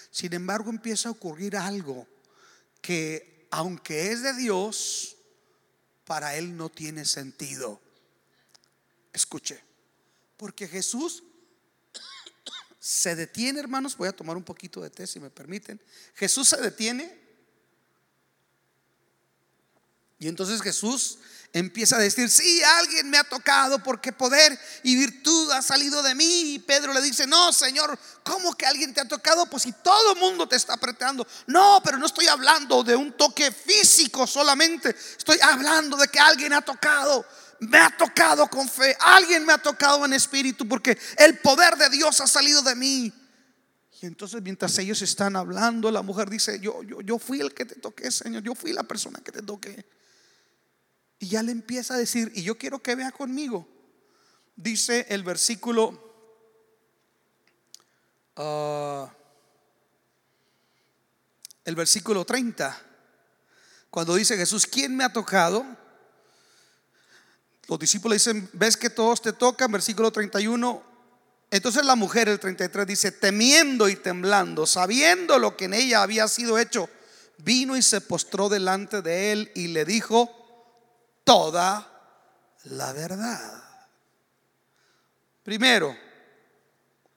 Sin 0.09 0.33
embargo, 0.33 0.69
empieza 0.69 1.09
a 1.09 1.11
ocurrir 1.11 1.57
algo 1.57 2.07
que, 2.81 3.47
aunque 3.51 4.11
es 4.11 4.21
de 4.21 4.33
Dios, 4.33 5.17
para 6.05 6.35
él 6.35 6.55
no 6.55 6.69
tiene 6.69 7.05
sentido. 7.05 7.81
Escuche, 9.11 9.63
porque 10.37 10.67
Jesús 10.67 11.23
se 12.79 13.15
detiene, 13.15 13.59
hermanos. 13.59 13.95
Voy 13.95 14.09
a 14.09 14.15
tomar 14.15 14.35
un 14.35 14.43
poquito 14.43 14.81
de 14.81 14.89
té, 14.89 15.07
si 15.07 15.19
me 15.19 15.29
permiten. 15.29 15.81
Jesús 16.15 16.49
se 16.49 16.57
detiene. 16.57 17.22
Y 20.23 20.29
entonces 20.29 20.61
Jesús 20.61 21.17
empieza 21.51 21.97
a 21.97 21.99
decir, 21.99 22.29
sí, 22.29 22.63
alguien 22.79 23.09
me 23.09 23.17
ha 23.17 23.25
tocado 23.25 23.83
porque 23.83 24.13
poder 24.13 24.57
y 24.81 24.95
virtud 24.95 25.51
ha 25.51 25.61
salido 25.61 26.01
de 26.01 26.15
mí. 26.15 26.53
Y 26.53 26.59
Pedro 26.59 26.93
le 26.93 27.01
dice, 27.01 27.27
no, 27.27 27.51
Señor, 27.51 27.99
¿cómo 28.23 28.53
que 28.53 28.65
alguien 28.65 28.93
te 28.93 29.01
ha 29.01 29.05
tocado? 29.05 29.45
Pues 29.47 29.63
si 29.63 29.73
todo 29.73 30.13
el 30.13 30.19
mundo 30.21 30.47
te 30.47 30.55
está 30.55 30.75
apretando. 30.75 31.27
No, 31.47 31.81
pero 31.83 31.97
no 31.97 32.05
estoy 32.05 32.27
hablando 32.27 32.85
de 32.85 32.95
un 32.95 33.11
toque 33.11 33.51
físico 33.51 34.25
solamente. 34.25 34.95
Estoy 35.17 35.39
hablando 35.41 35.97
de 35.97 36.07
que 36.07 36.19
alguien 36.19 36.53
ha 36.53 36.61
tocado. 36.61 37.25
Me 37.59 37.79
ha 37.79 37.89
tocado 37.97 38.47
con 38.47 38.69
fe. 38.69 38.95
Alguien 39.01 39.45
me 39.45 39.51
ha 39.51 39.57
tocado 39.57 40.05
en 40.05 40.13
espíritu 40.13 40.65
porque 40.65 40.97
el 41.17 41.37
poder 41.39 41.75
de 41.75 41.89
Dios 41.89 42.21
ha 42.21 42.27
salido 42.27 42.61
de 42.61 42.75
mí. 42.75 43.13
Y 44.01 44.05
entonces 44.05 44.41
mientras 44.41 44.77
ellos 44.77 45.01
están 45.01 45.35
hablando, 45.35 45.91
la 45.91 46.01
mujer 46.01 46.29
dice, 46.29 46.61
yo, 46.61 46.81
yo, 46.83 47.01
yo 47.01 47.19
fui 47.19 47.41
el 47.41 47.53
que 47.53 47.65
te 47.65 47.75
toqué, 47.75 48.09
Señor. 48.09 48.41
Yo 48.41 48.55
fui 48.55 48.71
la 48.71 48.83
persona 48.83 49.19
que 49.19 49.33
te 49.33 49.41
toqué. 49.41 49.85
Y 51.23 51.29
ya 51.29 51.41
le 51.41 51.53
empieza 51.53 51.93
a 51.93 51.97
decir, 51.97 52.33
y 52.35 52.43
yo 52.43 52.57
quiero 52.57 52.79
que 52.79 52.95
vea 52.95 53.09
conmigo, 53.09 53.65
dice 54.57 55.05
el 55.07 55.23
versículo, 55.23 55.91
uh, 58.35 59.07
el 61.63 61.75
versículo 61.77 62.25
30, 62.25 62.77
cuando 63.89 64.15
dice 64.15 64.35
Jesús, 64.35 64.67
¿quién 64.67 64.97
me 64.97 65.05
ha 65.05 65.13
tocado? 65.13 65.65
Los 67.69 67.79
discípulos 67.79 68.17
dicen, 68.17 68.49
¿ves 68.51 68.75
que 68.75 68.89
todos 68.89 69.21
te 69.21 69.31
tocan? 69.31 69.71
Versículo 69.71 70.11
31. 70.11 70.83
Entonces 71.51 71.85
la 71.85 71.95
mujer, 71.95 72.27
el 72.27 72.37
33, 72.41 72.85
dice, 72.85 73.13
temiendo 73.13 73.87
y 73.87 73.95
temblando, 73.95 74.65
sabiendo 74.65 75.39
lo 75.39 75.55
que 75.55 75.65
en 75.65 75.73
ella 75.73 76.03
había 76.03 76.27
sido 76.27 76.59
hecho, 76.59 76.89
vino 77.37 77.77
y 77.77 77.81
se 77.81 78.01
postró 78.01 78.49
delante 78.49 79.01
de 79.01 79.31
él 79.31 79.51
y 79.55 79.69
le 79.69 79.85
dijo, 79.85 80.42
toda 81.23 81.89
la 82.65 82.93
verdad. 82.93 83.63
Primero, 85.43 85.95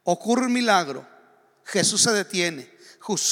ocurre 0.05 0.47
un 0.47 0.53
milagro. 0.53 1.07
Jesús 1.65 2.03
se 2.03 2.13
detiene. 2.13 2.77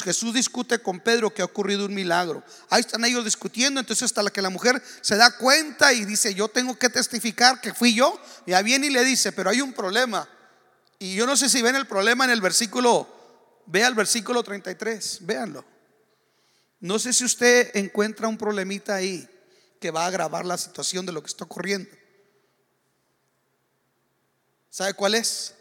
Jesús 0.03 0.33
discute 0.33 0.79
con 0.79 1.01
Pedro 1.01 1.33
que 1.33 1.41
ha 1.41 1.45
ocurrido 1.45 1.85
un 1.85 1.93
milagro. 1.93 2.43
Ahí 2.69 2.79
están 2.79 3.03
ellos 3.03 3.25
discutiendo, 3.25 3.81
entonces 3.81 4.03
hasta 4.03 4.23
la 4.23 4.29
que 4.29 4.41
la 4.41 4.49
mujer 4.49 4.81
se 5.01 5.17
da 5.17 5.35
cuenta 5.35 5.91
y 5.91 6.05
dice, 6.05 6.33
yo 6.33 6.47
tengo 6.47 6.79
que 6.79 6.89
testificar 6.89 7.59
que 7.59 7.73
fui 7.73 7.93
yo. 7.93 8.17
Ya 8.45 8.61
viene 8.61 8.87
y 8.87 8.89
le 8.89 9.03
dice, 9.03 9.33
pero 9.33 9.49
hay 9.49 9.59
un 9.59 9.73
problema. 9.73 10.29
Y 10.97 11.15
yo 11.15 11.25
no 11.25 11.35
sé 11.35 11.49
si 11.49 11.61
ven 11.61 11.75
el 11.75 11.87
problema 11.87 12.23
en 12.23 12.31
el 12.31 12.39
versículo, 12.39 13.07
vea 13.65 13.87
el 13.87 13.95
versículo 13.95 14.43
33, 14.43 15.19
véanlo. 15.21 15.65
No 16.79 16.97
sé 16.97 17.11
si 17.11 17.25
usted 17.25 17.71
encuentra 17.75 18.29
un 18.29 18.37
problemita 18.37 18.95
ahí 18.95 19.27
que 19.85 19.91
va 19.91 20.05
a 20.05 20.07
agravar 20.07 20.47
la 20.47 20.57
situación 20.57 21.05
de 21.05 21.11
lo 21.11 21.21
que 21.21 21.27
está 21.27 21.43
ocurriendo. 21.43 21.87
¿Sabe 24.71 24.95
cuál 24.95 25.13
es? 25.13 25.53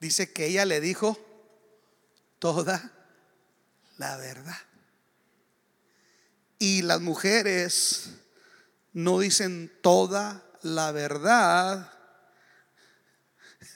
Dice 0.00 0.32
que 0.32 0.46
ella 0.46 0.64
le 0.64 0.80
dijo 0.80 1.18
toda 2.38 2.92
la 3.98 4.16
verdad. 4.16 4.56
Y 6.58 6.80
las 6.80 7.02
mujeres 7.02 8.08
no 8.94 9.18
dicen 9.18 9.70
toda 9.82 10.42
la 10.62 10.92
verdad. 10.92 11.92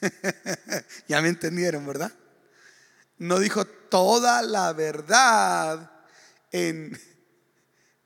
ya 1.07 1.21
me 1.21 1.29
entendieron, 1.29 1.85
¿verdad? 1.85 2.13
No 3.19 3.37
dijo 3.37 3.65
toda 3.65 4.41
la 4.41 4.73
verdad 4.73 5.91
en, 6.51 6.99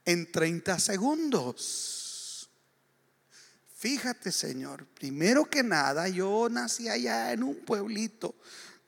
en 0.05 0.31
30 0.31 0.79
segundos. 0.79 2.49
Fíjate, 3.75 4.31
Señor, 4.31 4.85
primero 4.85 5.45
que 5.45 5.61
nada, 5.61 6.07
yo 6.07 6.47
nací 6.49 6.87
allá 6.87 7.33
en 7.33 7.43
un 7.43 7.55
pueblito 7.55 8.33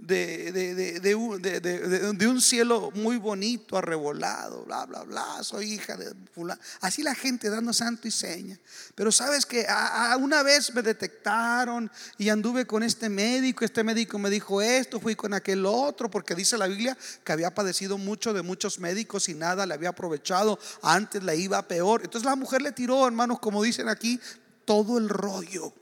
de, 0.06 0.52
de, 0.52 1.00
de, 1.00 2.28
un, 2.28 2.42
cielo 2.42 2.92
muy 2.94 3.18
bonito, 3.18 3.78
arrebolado, 3.78 4.64
bla, 4.66 4.86
bla, 4.86 5.04
bla, 5.04 5.44
soy 5.44 5.74
hija 5.74 5.98
de 5.98 6.14
fulano. 6.34 6.62
Así 6.82 7.02
la 7.02 7.16
gente 7.16 7.50
dando 7.50 7.74
santo 7.74 8.08
y 8.08 8.12
seña. 8.12 8.60
Pero 8.94 9.12
sabes 9.12 9.46
que 9.46 9.66
a, 9.68 10.16
una 10.20 10.44
vez 10.44 10.74
me 10.74 10.82
detectaron 10.82 11.92
y 12.18 12.30
anduve 12.30 12.68
con 12.68 12.84
este 12.84 13.10
médico, 13.10 13.66
este 13.66 13.84
médico 13.84 14.20
me 14.20 14.30
dijo 14.30 14.62
esto, 14.62 15.00
fui 15.00 15.16
con 15.16 15.34
aquel 15.34 15.66
otro, 15.66 16.10
porque 16.12 16.36
dice 16.36 16.58
la 16.58 16.68
Biblia 16.68 16.96
que 17.24 17.32
había 17.32 17.54
padecido 17.54 17.98
mucho 17.98 18.34
de 18.34 18.44
muchos 18.44 18.80
médicos 18.80 19.28
y 19.30 19.34
nada 19.34 19.66
le 19.66 19.74
había 19.74 19.90
aprovechado, 19.90 20.60
antes 20.84 21.24
le 21.24 21.36
iba 21.36 21.68
peor. 21.68 22.02
Entonces 22.04 22.26
la 22.26 22.36
mujer 22.36 22.62
le 22.62 22.72
tiró, 22.72 23.08
hermanos, 23.08 23.40
como 23.40 23.64
dicen 23.64 23.90
aquí, 23.90 24.20
todo 24.66 25.00
el 25.00 25.10
rollo. 25.10 25.74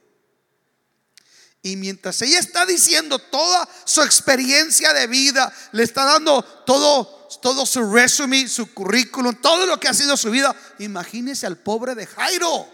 Y 1.65 1.77
mientras 1.77 2.22
ella 2.22 2.39
está 2.39 2.65
diciendo 2.65 3.17
toda 3.17 3.67
su 3.86 4.01
experiencia 4.01 4.91
de 4.91 5.08
vida, 5.08 5.51
le 5.72 5.84
está 5.84 6.03
dando 6.03 6.43
todo, 6.43 7.29
todo 7.41 7.65
su 7.65 7.89
resumen, 7.89 8.50
su 8.50 8.74
currículum, 8.74 9.34
todo 9.41 9.65
lo 9.65 9.79
que 9.79 9.88
ha 9.88 9.93
sido 9.93 10.17
su 10.17 10.29
vida, 10.29 10.53
imagínese 10.79 11.48
al 11.48 11.58
pobre 11.58 11.96
de 11.96 12.05
Jairo. 12.05 12.67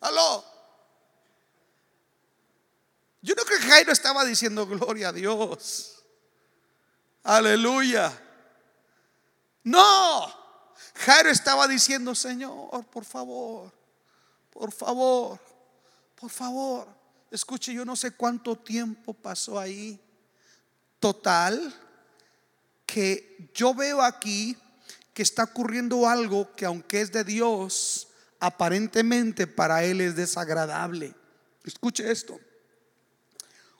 Aló. 0.00 0.44
Yo 3.20 3.34
no 3.34 3.42
creo 3.42 3.58
que 3.58 3.66
Jairo 3.66 3.90
estaba 3.90 4.24
diciendo 4.24 4.64
gloria 4.64 5.08
a 5.08 5.12
Dios. 5.12 6.04
Aleluya. 7.24 8.16
No. 9.64 10.32
Jairo 10.94 11.30
estaba 11.30 11.66
diciendo, 11.66 12.14
Señor, 12.14 12.84
por 12.86 13.04
favor, 13.04 13.72
por 14.52 14.70
favor 14.70 15.45
por 16.16 16.30
favor, 16.30 16.88
escuche, 17.30 17.74
yo 17.74 17.84
no 17.84 17.94
sé 17.94 18.12
cuánto 18.12 18.56
tiempo 18.56 19.12
pasó 19.12 19.60
ahí. 19.60 20.00
Total, 20.98 21.74
que 22.86 23.50
yo 23.54 23.74
veo 23.74 24.02
aquí 24.02 24.56
que 25.12 25.22
está 25.22 25.44
ocurriendo 25.44 26.08
algo 26.08 26.54
que 26.56 26.64
aunque 26.64 27.02
es 27.02 27.12
de 27.12 27.22
Dios, 27.22 28.08
aparentemente 28.40 29.46
para 29.46 29.84
Él 29.84 30.00
es 30.00 30.16
desagradable. 30.16 31.14
Escuche 31.64 32.10
esto. 32.10 32.40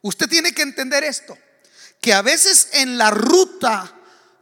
Usted 0.02 0.28
tiene 0.28 0.52
que 0.52 0.62
entender 0.62 1.04
esto, 1.04 1.36
que 2.00 2.12
a 2.12 2.20
veces 2.20 2.68
en 2.74 2.98
la 2.98 3.10
ruta 3.10 3.92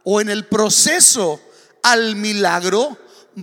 o 0.03 0.19
en 0.19 0.29
el 0.29 0.47
proceso 0.47 1.41
al 1.81 2.17
milagro 2.17 2.97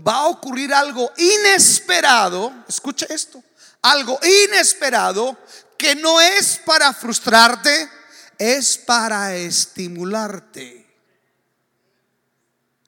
va 0.07 0.17
a 0.17 0.29
ocurrir 0.29 0.75
algo 0.75 1.11
inesperado. 1.17 2.53
Escuche 2.69 3.07
esto 3.09 3.43
algo 3.83 4.19
inesperado 4.47 5.37
que 5.77 5.95
no 5.97 6.21
es 6.21 6.61
para 6.65 6.93
frustrarte, 6.95 7.89
es 8.39 8.79
para 8.79 9.35
estimularte. 9.35 10.83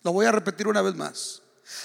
Lo 0.03 0.13
voy 0.13 0.27
a 0.27 0.33
repetir 0.33 0.69
una 0.69 0.83
vez 0.83 0.95
más. 0.95 1.43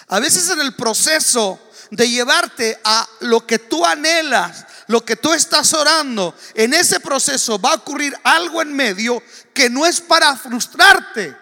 A 0.07 0.19
veces 0.19 0.49
en 0.49 0.61
el 0.61 0.75
proceso 0.75 1.59
de 1.91 2.09
llevarte 2.09 2.79
a 2.83 3.07
lo 3.21 3.45
que 3.45 3.59
tú 3.59 3.85
anhelas, 3.85 4.65
lo 4.87 5.03
que 5.03 5.15
tú 5.15 5.33
estás 5.33 5.73
orando, 5.73 6.35
en 6.53 6.73
ese 6.73 6.99
proceso 6.99 7.59
va 7.59 7.71
a 7.71 7.75
ocurrir 7.75 8.15
algo 8.23 8.61
en 8.61 8.75
medio 8.75 9.21
que 9.53 9.69
no 9.69 9.85
es 9.85 10.01
para 10.01 10.35
frustrarte, 10.35 11.35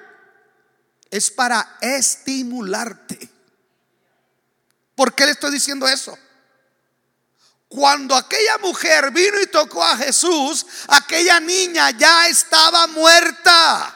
es 1.09 1.31
para 1.31 1.77
estimularte. 1.81 3.29
¿Por 4.95 5.13
qué 5.13 5.25
le 5.25 5.31
estoy 5.31 5.51
diciendo 5.51 5.87
eso? 5.87 6.17
Cuando 7.67 8.15
aquella 8.15 8.57
mujer 8.59 9.11
vino 9.11 9.41
y 9.41 9.47
tocó 9.47 9.83
a 9.83 9.97
Jesús, 9.97 10.65
aquella 10.87 11.39
niña 11.39 11.91
ya 11.91 12.27
estaba 12.27 12.87
muerta. 12.87 13.93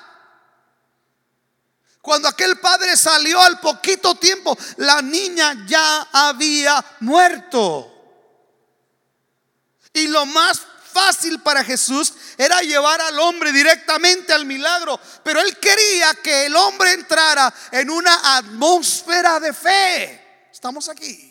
Cuando 2.01 2.27
aquel 2.27 2.59
padre 2.59 2.97
salió 2.97 3.41
al 3.41 3.59
poquito 3.59 4.15
tiempo, 4.15 4.57
la 4.77 5.01
niña 5.01 5.65
ya 5.67 6.01
había 6.11 6.83
muerto. 6.99 7.87
Y 9.93 10.07
lo 10.07 10.25
más 10.25 10.61
fácil 10.91 11.39
para 11.39 11.63
Jesús 11.63 12.13
era 12.37 12.59
llevar 12.61 12.99
al 12.99 13.17
hombre 13.19 13.53
directamente 13.53 14.33
al 14.33 14.45
milagro, 14.45 14.99
pero 15.23 15.39
él 15.39 15.57
quería 15.57 16.13
que 16.15 16.47
el 16.47 16.55
hombre 16.57 16.91
entrara 16.91 17.53
en 17.71 17.89
una 17.89 18.35
atmósfera 18.35 19.39
de 19.39 19.53
fe. 19.53 20.49
Estamos 20.51 20.89
aquí 20.89 21.30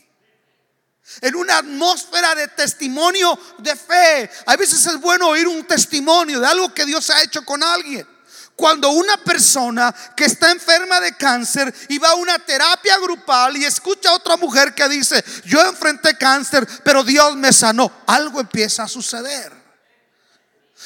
en 1.20 1.34
una 1.34 1.58
atmósfera 1.58 2.34
de 2.34 2.48
testimonio 2.48 3.38
de 3.58 3.76
fe. 3.76 4.30
A 4.46 4.56
veces 4.56 4.84
es 4.86 5.00
bueno 5.00 5.28
oír 5.28 5.46
un 5.46 5.64
testimonio 5.64 6.40
de 6.40 6.46
algo 6.46 6.72
que 6.72 6.86
Dios 6.86 7.10
ha 7.10 7.22
hecho 7.22 7.44
con 7.44 7.62
alguien. 7.62 8.06
Cuando 8.56 8.90
una 8.90 9.16
persona 9.16 9.94
que 10.14 10.26
está 10.26 10.50
enferma 10.50 11.00
de 11.00 11.16
cáncer 11.16 11.74
y 11.88 11.96
va 11.96 12.10
a 12.10 12.14
una 12.14 12.38
terapia 12.38 12.98
grupal 12.98 13.56
y 13.56 13.64
escucha 13.64 14.10
a 14.10 14.14
otra 14.14 14.36
mujer 14.36 14.74
que 14.74 14.86
dice, 14.86 15.24
yo 15.46 15.64
enfrenté 15.64 16.16
cáncer, 16.18 16.68
pero 16.84 17.02
Dios 17.02 17.36
me 17.36 17.54
sanó, 17.54 17.90
algo 18.06 18.38
empieza 18.38 18.82
a 18.82 18.88
suceder. 18.88 19.59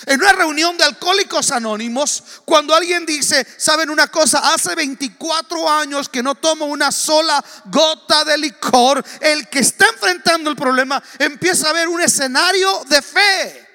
En 0.07 0.21
una 0.21 0.33
reunión 0.33 0.77
de 0.77 0.85
alcohólicos 0.85 1.51
anónimos, 1.51 2.23
cuando 2.45 2.75
alguien 2.75 3.07
dice, 3.07 3.47
¿saben 3.57 3.91
una 3.91 4.09
cosa? 4.09 4.55
Hace 4.55 4.75
24 4.75 5.71
años 5.71 6.09
que 6.09 6.23
no 6.23 6.35
tomo 6.35 6.67
una 6.67 6.93
sola 6.93 7.43
gota 7.67 8.25
de 8.25 8.39
licor, 8.39 9.05
el 9.21 9.49
que 9.49 9.61
está 9.61 9.87
enfrentando 9.93 10.51
el 10.51 10.57
problema 10.57 11.03
empieza 11.19 11.71
a 11.71 11.73
ver 11.73 11.89
un 11.89 12.01
escenario 12.01 12.85
de 12.89 13.03
fe. 13.03 13.69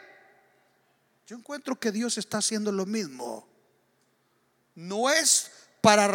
Yo 1.26 1.36
encuentro 1.36 1.80
que 1.80 1.92
Dios 1.92 2.18
está 2.18 2.40
haciendo 2.40 2.72
lo 2.72 2.86
mismo. 2.86 3.48
No 4.76 5.10
es 5.10 5.52
para 5.82 6.08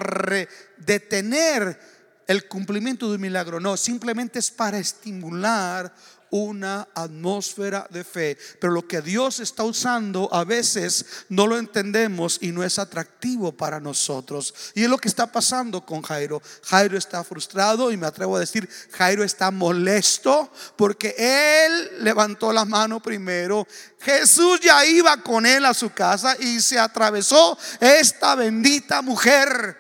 detener 0.77 1.79
el 2.27 2.49
cumplimiento 2.49 3.09
de 3.09 3.17
un 3.17 3.21
milagro, 3.21 3.61
no, 3.61 3.77
simplemente 3.77 4.39
es 4.39 4.51
para 4.51 4.79
estimular 4.79 5.95
una 6.37 6.89
atmósfera 6.97 7.87
de 7.91 8.03
fe. 8.03 8.37
Pero 8.61 8.73
lo 8.73 8.89
que 8.89 9.01
Dios 9.01 9.39
está 9.39 9.63
usando 9.63 10.29
a 10.35 10.43
veces 10.43 11.07
no 11.29 11.47
lo 11.47 11.57
entendemos 11.57 12.39
y 12.41 12.51
no 12.51 12.65
es 12.65 12.81
atractivo 12.81 13.53
para 13.53 13.79
nosotros. 13.79 14.53
Y 14.75 14.83
es 14.83 14.91
lo 14.91 14.99
que 14.99 15.07
está 15.07 15.31
pasando 15.31 15.87
con 15.87 16.03
Jairo. 16.03 16.43
Jairo 16.65 16.99
está 16.99 17.23
frustrado 17.23 17.93
y 17.93 17.97
me 17.97 18.09
atrevo 18.09 18.35
a 18.35 18.41
decir, 18.41 18.69
Jairo 18.91 19.23
está 19.23 19.53
molesto 19.53 20.51
porque 20.75 21.15
él 21.17 22.03
levantó 22.03 22.53
la 22.53 22.65
mano 22.65 23.01
primero. 23.01 23.65
Jesús 24.01 24.59
ya 24.61 24.85
iba 24.85 25.17
con 25.19 25.47
él 25.47 25.65
a 25.65 25.73
su 25.73 25.91
casa 25.91 26.37
y 26.41 26.61
se 26.61 26.81
atravesó 26.81 27.57
esta 27.79 28.35
bendita 28.35 29.03
mujer 29.03 29.79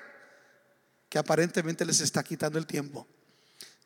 que 1.09 1.19
aparentemente 1.19 1.85
les 1.85 2.01
está 2.01 2.23
quitando 2.23 2.61
el 2.61 2.67
tiempo 2.67 3.09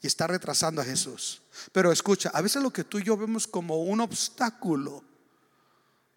y 0.01 0.07
está 0.07 0.27
retrasando 0.27 0.81
a 0.81 0.85
Jesús. 0.85 1.43
Pero 1.73 1.93
escucha, 1.93 2.31
a 2.33 2.41
veces 2.41 2.63
lo 2.63 2.73
que 2.73 2.85
tú 2.85 2.99
y 2.99 3.05
yo 3.05 3.17
vemos 3.17 3.47
como 3.47 3.83
un 3.83 4.01
obstáculo, 4.01 5.03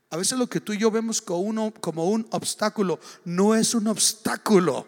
a 0.10 0.17
veces 0.17 0.38
lo 0.38 0.48
que 0.48 0.60
tú 0.60 0.74
y 0.74 0.78
yo 0.78 0.91
vemos 0.91 1.22
como, 1.22 1.39
uno, 1.39 1.74
como 1.80 2.10
un 2.10 2.28
obstáculo, 2.32 3.00
no 3.24 3.56
es 3.56 3.74
un 3.74 3.88
obstáculo, 3.88 4.86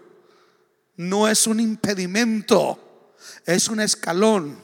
no 0.98 1.28
es 1.28 1.48
un 1.48 1.60
impedimento, 1.60 3.14
es 3.46 3.70
un 3.70 3.80
escalón 3.80 4.58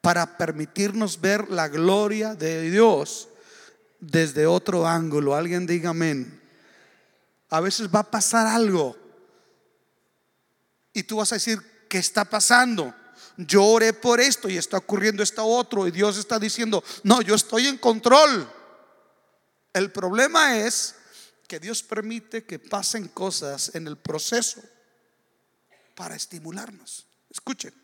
para 0.00 0.36
permitirnos 0.36 1.20
ver 1.20 1.50
la 1.50 1.68
gloria 1.68 2.34
de 2.34 2.70
Dios 2.70 3.28
desde 4.00 4.46
otro 4.46 4.86
ángulo. 4.86 5.34
Alguien 5.34 5.66
diga 5.66 5.90
amén. 5.90 6.40
A 7.48 7.60
veces 7.60 7.88
va 7.88 8.00
a 8.00 8.10
pasar 8.10 8.46
algo 8.46 8.96
y 10.92 11.02
tú 11.02 11.16
vas 11.16 11.32
a 11.32 11.36
decir, 11.36 11.60
¿qué 11.88 11.98
está 11.98 12.24
pasando? 12.24 12.94
Yo 13.46 13.64
oré 13.64 13.92
por 13.92 14.20
esto 14.20 14.48
y 14.48 14.56
está 14.56 14.78
ocurriendo 14.78 15.22
esto 15.22 15.44
otro 15.44 15.86
y 15.86 15.90
Dios 15.90 16.18
está 16.18 16.38
diciendo, 16.38 16.82
no, 17.02 17.22
yo 17.22 17.34
estoy 17.34 17.66
en 17.66 17.78
control. 17.78 18.50
El 19.72 19.92
problema 19.92 20.58
es 20.58 20.94
que 21.46 21.60
Dios 21.60 21.82
permite 21.82 22.44
que 22.44 22.58
pasen 22.58 23.08
cosas 23.08 23.74
en 23.74 23.86
el 23.86 23.96
proceso 23.96 24.62
para 25.94 26.16
estimularnos. 26.16 27.06
Escuchen, 27.30 27.74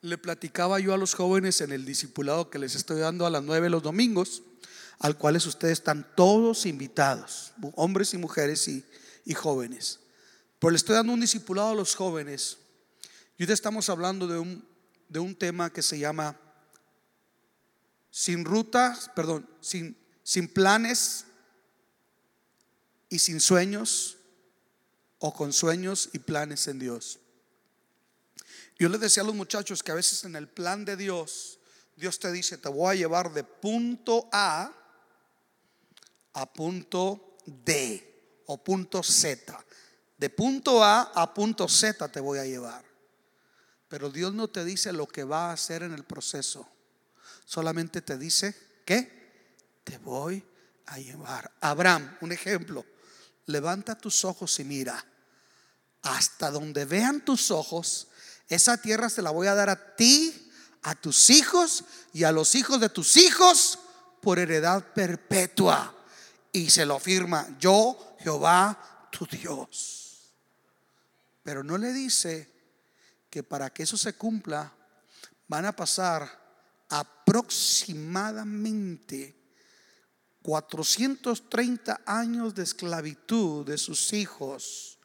le 0.00 0.18
platicaba 0.18 0.78
yo 0.80 0.94
a 0.94 0.98
los 0.98 1.14
jóvenes 1.14 1.60
en 1.60 1.72
el 1.72 1.84
discipulado 1.84 2.50
que 2.50 2.58
les 2.58 2.74
estoy 2.74 3.00
dando 3.00 3.26
a 3.26 3.30
las 3.30 3.42
nueve 3.42 3.70
los 3.70 3.82
domingos, 3.82 4.42
al 4.98 5.18
cual 5.18 5.36
ustedes 5.36 5.78
están 5.78 6.06
todos 6.16 6.66
invitados, 6.66 7.52
hombres 7.74 8.14
y 8.14 8.18
mujeres 8.18 8.66
y, 8.68 8.84
y 9.24 9.34
jóvenes. 9.34 10.00
Pero 10.58 10.70
le 10.70 10.76
estoy 10.76 10.94
dando 10.94 11.12
un 11.12 11.20
discipulado 11.20 11.70
a 11.70 11.74
los 11.74 11.94
jóvenes 11.94 12.58
Y 13.38 13.44
hoy 13.44 13.52
estamos 13.52 13.90
hablando 13.90 14.26
de 14.26 14.38
un, 14.38 14.66
de 15.08 15.18
un 15.18 15.34
tema 15.34 15.70
que 15.70 15.82
se 15.82 15.98
llama 15.98 16.40
sin 18.10 18.46
rutas, 18.46 19.10
perdón, 19.14 19.46
sin, 19.60 19.94
sin 20.22 20.48
planes 20.48 21.26
y 23.10 23.18
sin 23.18 23.40
sueños 23.40 24.16
o 25.18 25.34
con 25.34 25.52
sueños 25.52 26.08
y 26.14 26.18
planes 26.18 26.66
en 26.66 26.78
Dios. 26.78 27.18
Yo 28.78 28.88
les 28.88 29.00
decía 29.00 29.22
a 29.22 29.26
los 29.26 29.34
muchachos 29.34 29.82
que 29.82 29.92
a 29.92 29.96
veces 29.96 30.24
en 30.24 30.34
el 30.34 30.48
plan 30.48 30.86
de 30.86 30.96
Dios, 30.96 31.58
Dios 31.94 32.18
te 32.18 32.32
dice, 32.32 32.56
te 32.56 32.70
voy 32.70 32.92
a 32.92 32.98
llevar 32.98 33.34
de 33.34 33.44
punto 33.44 34.30
A 34.32 34.72
a 36.32 36.52
punto 36.54 37.36
D 37.44 38.42
o 38.46 38.56
punto 38.64 39.02
Z. 39.02 39.62
De 40.16 40.30
punto 40.30 40.82
A 40.82 41.02
a 41.14 41.34
punto 41.34 41.68
Z 41.68 42.08
te 42.08 42.20
voy 42.20 42.38
a 42.38 42.46
llevar. 42.46 42.85
Pero 43.88 44.10
Dios 44.10 44.34
no 44.34 44.48
te 44.48 44.64
dice 44.64 44.92
lo 44.92 45.06
que 45.06 45.24
va 45.24 45.50
a 45.50 45.52
hacer 45.52 45.82
en 45.82 45.92
el 45.92 46.04
proceso. 46.04 46.68
Solamente 47.44 48.02
te 48.02 48.18
dice 48.18 48.54
que 48.84 49.80
te 49.84 49.98
voy 49.98 50.44
a 50.86 50.98
llevar. 50.98 51.52
Abraham, 51.60 52.16
un 52.20 52.32
ejemplo. 52.32 52.84
Levanta 53.46 53.96
tus 53.96 54.24
ojos 54.24 54.58
y 54.58 54.64
mira. 54.64 55.04
Hasta 56.02 56.50
donde 56.50 56.84
vean 56.84 57.24
tus 57.24 57.50
ojos, 57.50 58.08
esa 58.48 58.76
tierra 58.80 59.08
se 59.08 59.22
la 59.22 59.30
voy 59.30 59.46
a 59.46 59.54
dar 59.54 59.70
a 59.70 59.96
ti, 59.96 60.50
a 60.82 60.94
tus 60.94 61.30
hijos 61.30 61.84
y 62.12 62.24
a 62.24 62.32
los 62.32 62.54
hijos 62.54 62.80
de 62.80 62.88
tus 62.88 63.16
hijos 63.16 63.78
por 64.20 64.38
heredad 64.38 64.92
perpetua. 64.92 65.94
Y 66.52 66.70
se 66.70 66.86
lo 66.86 66.98
firma, 66.98 67.56
yo, 67.58 68.16
Jehová, 68.20 69.08
tu 69.10 69.26
Dios. 69.26 70.32
Pero 71.42 71.62
no 71.62 71.78
le 71.78 71.92
dice 71.92 72.55
que 73.36 73.42
para 73.42 73.68
que 73.68 73.82
eso 73.82 73.98
se 73.98 74.14
cumpla 74.14 74.72
van 75.46 75.66
a 75.66 75.76
pasar 75.76 76.26
aproximadamente 76.88 79.36
430 80.40 82.00
años 82.06 82.54
de 82.54 82.62
esclavitud 82.62 83.66
de 83.66 83.76
sus 83.76 84.14
hijos, 84.14 84.98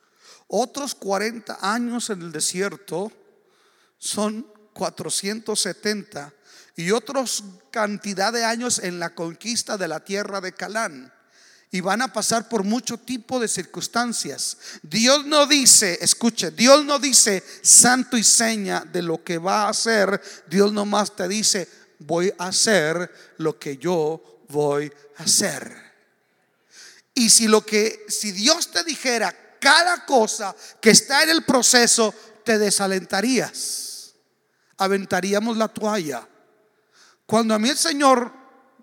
otros 0.48 0.96
40 0.96 1.58
años 1.62 2.10
en 2.10 2.22
el 2.22 2.32
desierto, 2.32 3.12
son 3.98 4.48
470 4.72 6.34
y 6.78 6.92
otros 6.92 7.44
cantidad 7.70 8.32
de 8.32 8.46
años 8.46 8.80
en 8.80 8.98
la 8.98 9.14
conquista 9.14 9.78
de 9.78 9.90
la 9.90 10.06
tierra 10.06 10.40
de 10.40 10.54
Calán 10.54 11.12
y 11.72 11.80
van 11.80 12.02
a 12.02 12.12
pasar 12.12 12.50
por 12.50 12.64
mucho 12.64 12.98
tipo 12.98 13.40
de 13.40 13.48
circunstancias. 13.48 14.58
Dios 14.84 15.26
no 15.26 15.48
dice, 15.48 15.98
escuche, 16.02 16.52
Dios 16.52 16.84
no 16.84 17.00
dice 17.00 17.42
santo 17.62 18.18
y 18.18 18.24
seña 18.24 18.82
de 18.82 19.02
lo 19.02 19.24
que 19.24 19.38
va 19.38 19.64
a 19.64 19.70
hacer. 19.70 20.22
Dios 20.48 20.74
nomás 20.74 21.16
te 21.16 21.30
dice, 21.30 21.68
voy 22.00 22.34
a 22.38 22.48
hacer 22.48 23.10
lo 23.38 23.58
que 23.58 23.78
yo 23.78 24.42
voy 24.50 24.92
a 25.18 25.24
hacer. 25.24 25.92
Y 27.14 27.30
si 27.30 27.48
lo 27.48 27.66
que, 27.66 28.06
si 28.10 28.34
Dios 28.34 28.70
te 28.70 28.84
dijera 28.84 29.34
cada 29.60 30.06
cosa 30.06 30.54
que 30.82 30.90
está 30.90 31.24
en 31.24 31.30
el 31.30 31.44
proceso, 31.44 32.14
te 32.44 32.58
desalentarías. 32.58 34.14
Aventaríamos 34.78 35.56
la 35.56 35.70
toalla. 35.70 36.28
Cuando 37.26 37.54
a 37.54 37.60
mí 37.60 37.70
el 37.70 37.78
Señor 37.78 38.34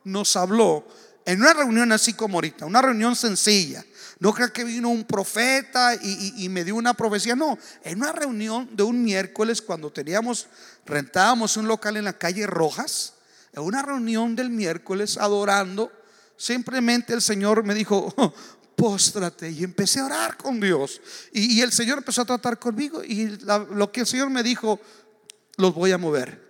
nos 0.05 0.37
habló, 0.37 0.87
en 1.29 1.43
una 1.43 1.53
reunión 1.53 1.93
así 1.93 2.15
como 2.15 2.39
ahorita, 2.39 2.65
una 2.65 2.81
reunión 2.81 3.15
sencilla. 3.15 3.85
No 4.19 4.33
creo 4.33 4.51
que 4.51 4.65
vino 4.65 4.89
un 4.89 5.05
profeta 5.05 5.95
y, 5.95 6.49
me 6.49 6.65
dio 6.65 6.75
una 6.75 6.95
profecía. 6.95 7.37
No, 7.37 7.59
en 7.85 7.99
una 7.99 8.13
reunión 8.13 8.75
de 8.75 8.83
un 8.83 9.03
miércoles 9.03 9.61
cuando 9.61 9.93
teníamos, 9.93 10.47
rentábamos 10.87 11.59
un 11.59 11.69
local 11.69 11.99
en 11.99 12.05
la 12.05 12.15
calle 12.15 12.47
Rojas, 12.47 13.13
en 13.53 13.63
una 13.63 13.83
reunión 13.83 14.35
del 14.35 14.49
miércoles 14.49 15.19
adorando, 15.19 15.93
simplemente 16.39 17.13
el 17.13 17.21
Señor 17.21 17.63
me 17.63 17.75
dijo, 17.75 18.11
oh, 18.17 18.33
póstrate 18.75 19.51
y 19.51 19.65
empecé 19.65 20.01
a 20.01 20.07
orar 20.07 20.39
con 20.39 20.59
Dios. 20.59 20.99
Y, 21.31 21.61
el 21.61 21.73
Señor 21.73 21.99
empezó 21.99 22.23
a 22.23 22.25
tratar 22.25 22.59
conmigo 22.59 23.05
y 23.05 23.37
lo 23.75 23.93
que 23.93 24.01
el 24.01 24.07
Señor 24.07 24.31
me 24.31 24.43
dijo, 24.43 24.81
los 25.59 25.75
voy 25.75 25.93
a 25.93 25.99
mover. 25.99 26.43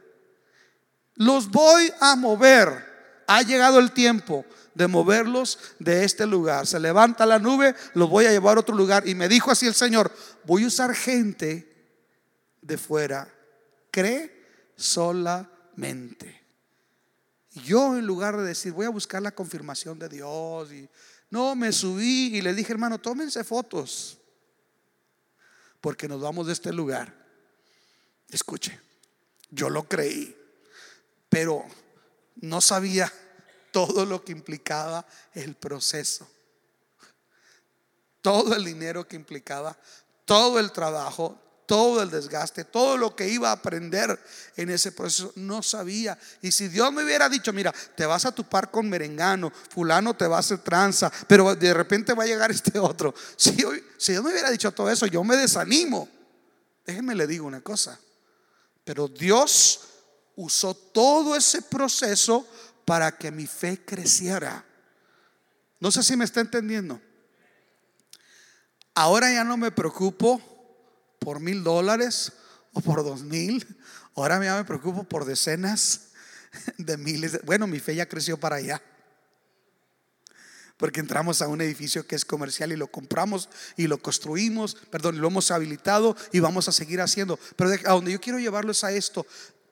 Los 1.17 1.51
voy 1.51 1.93
a 1.99 2.15
mover. 2.15 2.87
Ha 3.27 3.43
llegado 3.43 3.81
el 3.81 3.91
tiempo 3.91 4.47
de 4.79 4.87
moverlos 4.87 5.59
de 5.81 6.05
este 6.05 6.25
lugar. 6.25 6.65
Se 6.69 6.79
levanta 6.79 7.27
la 7.27 7.41
nube, 7.41 7.75
los 7.95 8.09
voy 8.09 8.27
a 8.27 8.31
llevar 8.31 8.57
a 8.57 8.61
otro 8.61 8.77
lugar. 8.77 9.09
Y 9.09 9.15
me 9.17 9.29
dijo 9.29 9.51
así 9.51 9.67
el 9.67 9.75
Señor, 9.75 10.13
voy 10.45 10.63
a 10.63 10.69
usar 10.69 10.95
gente 10.95 11.69
de 12.63 12.79
fuera. 12.79 13.29
Cree 13.91 14.71
solamente. 14.77 16.45
Yo 17.65 17.99
en 17.99 18.07
lugar 18.07 18.37
de 18.37 18.45
decir, 18.45 18.73
voy 18.73 18.87
a 18.87 18.91
buscar 18.91 19.21
la 19.21 19.33
confirmación 19.33 19.99
de 19.99 20.09
Dios, 20.09 20.73
y 20.73 20.89
no, 21.31 21.57
me 21.57 21.73
subí 21.73 22.37
y 22.37 22.41
le 22.41 22.55
dije, 22.55 22.73
hermano, 22.73 23.01
tómense 23.01 23.43
fotos, 23.43 24.19
porque 25.81 26.07
nos 26.07 26.21
vamos 26.21 26.47
de 26.47 26.53
este 26.53 26.73
lugar. 26.73 27.13
Escuche, 28.29 28.79
yo 29.51 29.71
lo 29.71 29.89
creí, 29.89 30.37
pero 31.29 31.65
no 32.37 32.61
sabía 32.61 33.13
todo 33.71 34.05
lo 34.05 34.25
que 34.25 34.33
implicaba 34.33 35.07
el 35.35 35.55
proceso, 35.55 36.29
todo 38.23 38.55
el 38.55 38.65
dinero 38.65 39.07
que 39.07 39.17
implicaba, 39.17 39.77
todo 40.25 40.59
el 40.59 40.73
trabajo, 40.73 41.39
todo 41.69 42.03
el 42.03 42.11
desgaste, 42.11 42.65
todo 42.65 42.97
lo 42.97 43.15
que 43.15 43.29
iba 43.29 43.51
a 43.51 43.53
aprender 43.53 44.19
en 44.57 44.71
ese 44.71 44.91
proceso, 44.91 45.33
no 45.37 45.63
sabía. 45.63 46.19
Y 46.41 46.51
si 46.51 46.69
Dios 46.69 46.91
me 46.95 47.05
hubiera 47.05 47.29
dicho, 47.29 47.53
mira, 47.53 47.75
te 47.95 48.07
vas 48.07 48.25
a 48.25 48.33
tupar 48.33 48.71
con 48.71 48.89
merengano, 48.89 49.53
fulano 49.69 50.17
te 50.17 50.27
va 50.27 50.37
a 50.37 50.41
hacer 50.41 50.61
tranza, 50.61 51.13
pero 51.27 51.55
de 51.55 51.75
repente 51.75 52.15
va 52.15 52.23
a 52.23 52.27
llegar 52.27 52.51
este 52.51 52.79
otro. 52.79 53.15
Si, 53.37 53.55
si 53.99 54.13
Dios 54.13 54.25
me 54.25 54.31
hubiera 54.31 54.51
dicho 54.51 54.73
todo 54.73 54.91
eso, 54.91 55.07
yo 55.07 55.23
me 55.23 55.37
desanimo. 55.37 56.09
Déjenme 56.87 57.15
le 57.15 57.27
digo 57.27 57.47
una 57.47 57.61
cosa. 57.61 58.01
Pero 58.83 59.07
Dios 59.07 59.81
usó 60.37 60.73
todo 60.73 61.37
ese 61.37 61.61
proceso 61.61 62.47
para 62.89 63.13
que 63.19 63.31
mi 63.31 63.47
fe 63.47 63.85
creciera. 63.85 64.65
No 65.79 65.91
sé 65.91 66.03
si 66.03 66.17
me 66.17 66.25
está 66.25 66.41
entendiendo. 66.41 66.99
Ahora 68.95 69.31
ya 69.31 69.45
no 69.45 69.59
me 69.59 69.71
preocupo 69.71 70.41
por 71.19 71.39
mil 71.39 71.63
dólares 71.63 72.33
o 72.73 72.81
por 72.81 73.05
dos 73.05 73.25
mil. 73.25 73.79
Ahora 74.17 74.43
ya 74.43 74.57
me 74.57 74.65
preocupo 74.65 75.05
por 75.05 75.27
decenas 75.27 76.13
de 76.79 76.97
miles. 76.97 77.45
bueno, 77.45 77.67
mi 77.67 77.79
fe 77.79 77.95
ya 77.95 78.09
creció 78.09 78.41
para 78.41 78.57
allá. 78.57 78.81
Porque 80.79 81.01
entramos 81.01 81.43
a 81.43 81.49
un 81.49 81.61
edificio 81.61 82.07
que 82.07 82.17
es 82.17 82.25
comercial 82.25 82.73
y 82.73 82.77
lo 82.77 82.87
compramos 82.87 83.51
y 83.77 83.87
lo 83.87 83.99
construimos, 83.99 84.77
perdón, 84.91 85.21
lo 85.21 85.29
hemos 85.29 85.51
habilitado 85.51 86.17
y 86.33 86.41
vamos 86.41 86.69
a 86.69 86.73
seguir 86.73 87.03
haciendo. 87.03 87.39
Pero 87.55 87.71
a 87.85 87.93
donde 87.93 88.13
yo 88.13 88.21
quiero 88.21 88.39
llevarlo 88.39 88.73
es 88.73 88.83
a 88.83 88.93
esto 88.93 89.27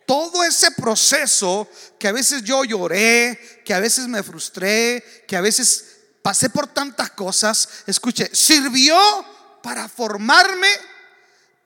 todo 0.07 0.45
ese 0.45 0.71
proceso 0.71 1.69
que 1.99 2.09
a 2.09 2.12
veces 2.12 2.42
yo 2.45 2.64
lloré, 2.64 3.62
que 3.64 3.75
a 3.75 3.81
veces 3.81 4.07
me 4.07 4.23
frustré, 4.23 5.25
que 5.27 5.37
a 5.37 5.40
veces 5.40 5.97
pasé 6.23 6.49
por 6.49 6.69
tantas 6.69 7.11
cosas, 7.11 7.69
escuche, 7.87 8.31
sirvió 8.33 8.97
para 9.62 9.88
formarme, 9.88 10.69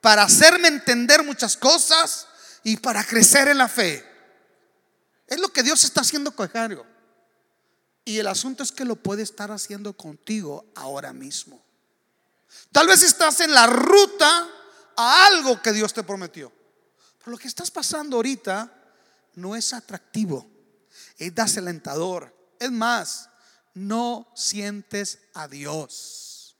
para 0.01 0.23
hacerme 0.23 0.67
entender 0.67 1.23
muchas 1.23 1.55
cosas 1.55 2.27
y 2.63 2.77
para 2.77 3.03
crecer 3.03 3.47
en 3.47 3.59
la 3.59 3.67
fe. 3.67 4.05
Es 5.27 5.39
lo 5.39 5.49
que 5.49 5.63
Dios 5.63 5.83
está 5.83 6.01
haciendo 6.01 6.35
con. 6.35 6.51
Y 8.03 8.17
el 8.17 8.27
asunto 8.27 8.63
es 8.63 8.71
que 8.71 8.83
lo 8.83 8.95
puede 8.95 9.23
estar 9.23 9.51
haciendo 9.51 9.93
contigo 9.93 10.65
ahora 10.75 11.13
mismo. 11.13 11.63
Tal 12.71 12.87
vez 12.87 13.03
estás 13.03 13.39
en 13.39 13.53
la 13.53 13.67
ruta 13.67 14.49
a 14.97 15.25
algo 15.27 15.61
que 15.61 15.71
Dios 15.71 15.93
te 15.93 16.03
prometió. 16.03 16.51
Pero 17.21 17.31
lo 17.31 17.37
que 17.37 17.47
estás 17.47 17.69
pasando 17.69 18.15
ahorita 18.17 18.71
no 19.35 19.55
es 19.55 19.73
atractivo, 19.73 20.49
es 21.17 21.33
desalentador. 21.33 22.35
Es 22.59 22.71
más, 22.71 23.29
no 23.73 24.31
sientes 24.35 25.19
a 25.33 25.47
Dios. 25.47 26.57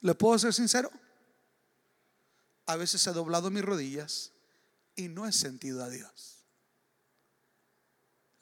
¿Le 0.00 0.14
puedo 0.14 0.38
ser 0.38 0.54
sincero? 0.54 0.90
A 2.66 2.76
veces 2.76 3.06
he 3.06 3.12
doblado 3.12 3.50
mis 3.50 3.64
rodillas 3.64 4.30
y 4.94 5.08
no 5.08 5.26
he 5.26 5.32
sentido 5.32 5.82
a 5.82 5.90
Dios. 5.90 6.44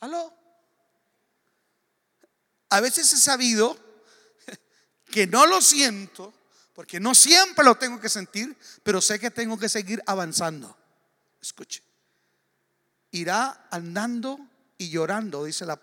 ¿Aló? 0.01 0.35
A 2.69 2.81
veces 2.81 3.13
he 3.13 3.17
sabido 3.17 3.77
que 5.11 5.27
no 5.27 5.47
lo 5.47 5.61
siento, 5.61 6.33
porque 6.75 7.01
no 7.01 7.15
siempre 7.15 7.65
lo 7.65 7.77
tengo 7.77 8.01
que 8.01 8.09
sentir, 8.09 8.57
pero 8.83 9.01
sé 9.01 9.19
que 9.19 9.31
tengo 9.31 9.59
que 9.59 9.69
seguir 9.69 10.03
avanzando. 10.07 10.77
Escuche. 11.41 11.83
Irá 13.13 13.67
andando 13.71 14.39
y 14.79 14.89
llorando, 14.89 15.45
dice 15.45 15.67
la, 15.67 15.81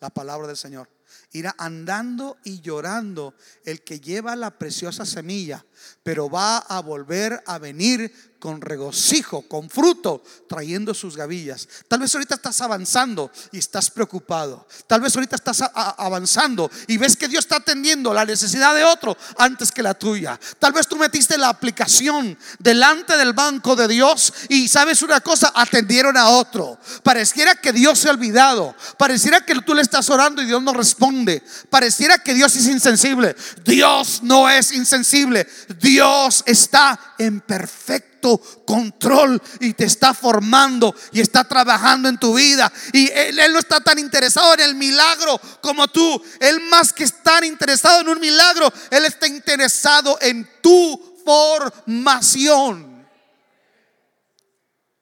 la 0.00 0.10
palabra 0.10 0.46
del 0.46 0.56
Señor. 0.56 0.88
Irá 1.32 1.54
andando 1.58 2.38
y 2.44 2.60
llorando 2.60 3.34
el 3.64 3.82
que 3.82 4.00
lleva 4.00 4.36
la 4.36 4.58
preciosa 4.58 5.04
semilla, 5.04 5.64
pero 6.02 6.30
va 6.30 6.58
a 6.58 6.80
volver 6.80 7.42
a 7.46 7.58
venir 7.58 8.36
con 8.38 8.60
regocijo, 8.60 9.42
con 9.42 9.68
fruto, 9.68 10.22
trayendo 10.48 10.94
sus 10.94 11.16
gavillas. 11.16 11.68
Tal 11.88 12.00
vez 12.00 12.14
ahorita 12.14 12.36
estás 12.36 12.60
avanzando 12.60 13.30
y 13.52 13.58
estás 13.58 13.90
preocupado. 13.90 14.66
Tal 14.86 15.00
vez 15.00 15.14
ahorita 15.16 15.36
estás 15.36 15.62
avanzando 15.74 16.70
y 16.86 16.96
ves 16.98 17.16
que 17.16 17.28
Dios 17.28 17.44
está 17.44 17.56
atendiendo 17.56 18.14
la 18.14 18.24
necesidad 18.24 18.74
de 18.74 18.84
otro 18.84 19.16
antes 19.38 19.72
que 19.72 19.82
la 19.82 19.94
tuya. 19.94 20.38
Tal 20.58 20.72
vez 20.72 20.86
tú 20.86 20.96
metiste 20.96 21.36
la 21.36 21.48
aplicación 21.48 22.38
delante 22.58 23.16
del 23.16 23.32
banco 23.32 23.74
de 23.74 23.88
Dios 23.88 24.32
y 24.48 24.68
sabes 24.68 25.02
una 25.02 25.20
cosa, 25.20 25.52
atendieron 25.54 26.16
a 26.16 26.28
otro. 26.28 26.78
Pareciera 27.02 27.56
que 27.56 27.72
Dios 27.72 27.98
se 27.98 28.08
ha 28.08 28.12
olvidado. 28.12 28.74
Pareciera 28.96 29.40
que 29.40 29.60
tú 29.62 29.74
le 29.74 29.82
estás 29.82 30.08
orando 30.10 30.42
y 30.42 30.46
Dios 30.46 30.62
no 30.62 30.72
responde. 30.72 31.42
Pareciera 31.70 32.18
que 32.18 32.34
Dios 32.34 32.54
es 32.54 32.66
insensible. 32.66 33.34
Dios 33.64 34.20
no 34.22 34.48
es 34.48 34.72
insensible. 34.72 35.48
Dios 35.80 36.44
está 36.46 36.98
en 37.18 37.40
perfecto 37.40 38.38
control 38.64 39.40
y 39.60 39.74
te 39.74 39.84
está 39.84 40.14
formando 40.14 40.94
y 41.12 41.20
está 41.20 41.44
trabajando 41.44 42.08
en 42.08 42.18
tu 42.18 42.34
vida. 42.34 42.72
Y 42.92 43.10
él, 43.10 43.52
no 43.52 43.58
está 43.58 43.80
tan 43.80 43.98
interesado 43.98 44.54
en 44.54 44.60
el 44.60 44.74
milagro 44.74 45.40
como 45.60 45.88
tú. 45.88 46.22
Él 46.40 46.60
más 46.70 46.92
que 46.92 47.04
estar 47.04 47.44
interesado 47.44 48.00
en 48.00 48.08
un 48.08 48.20
milagro, 48.20 48.72
Él 48.90 49.04
está 49.04 49.26
interesado 49.26 50.18
en 50.20 50.48
tu 50.62 51.20
formación. 51.24 53.06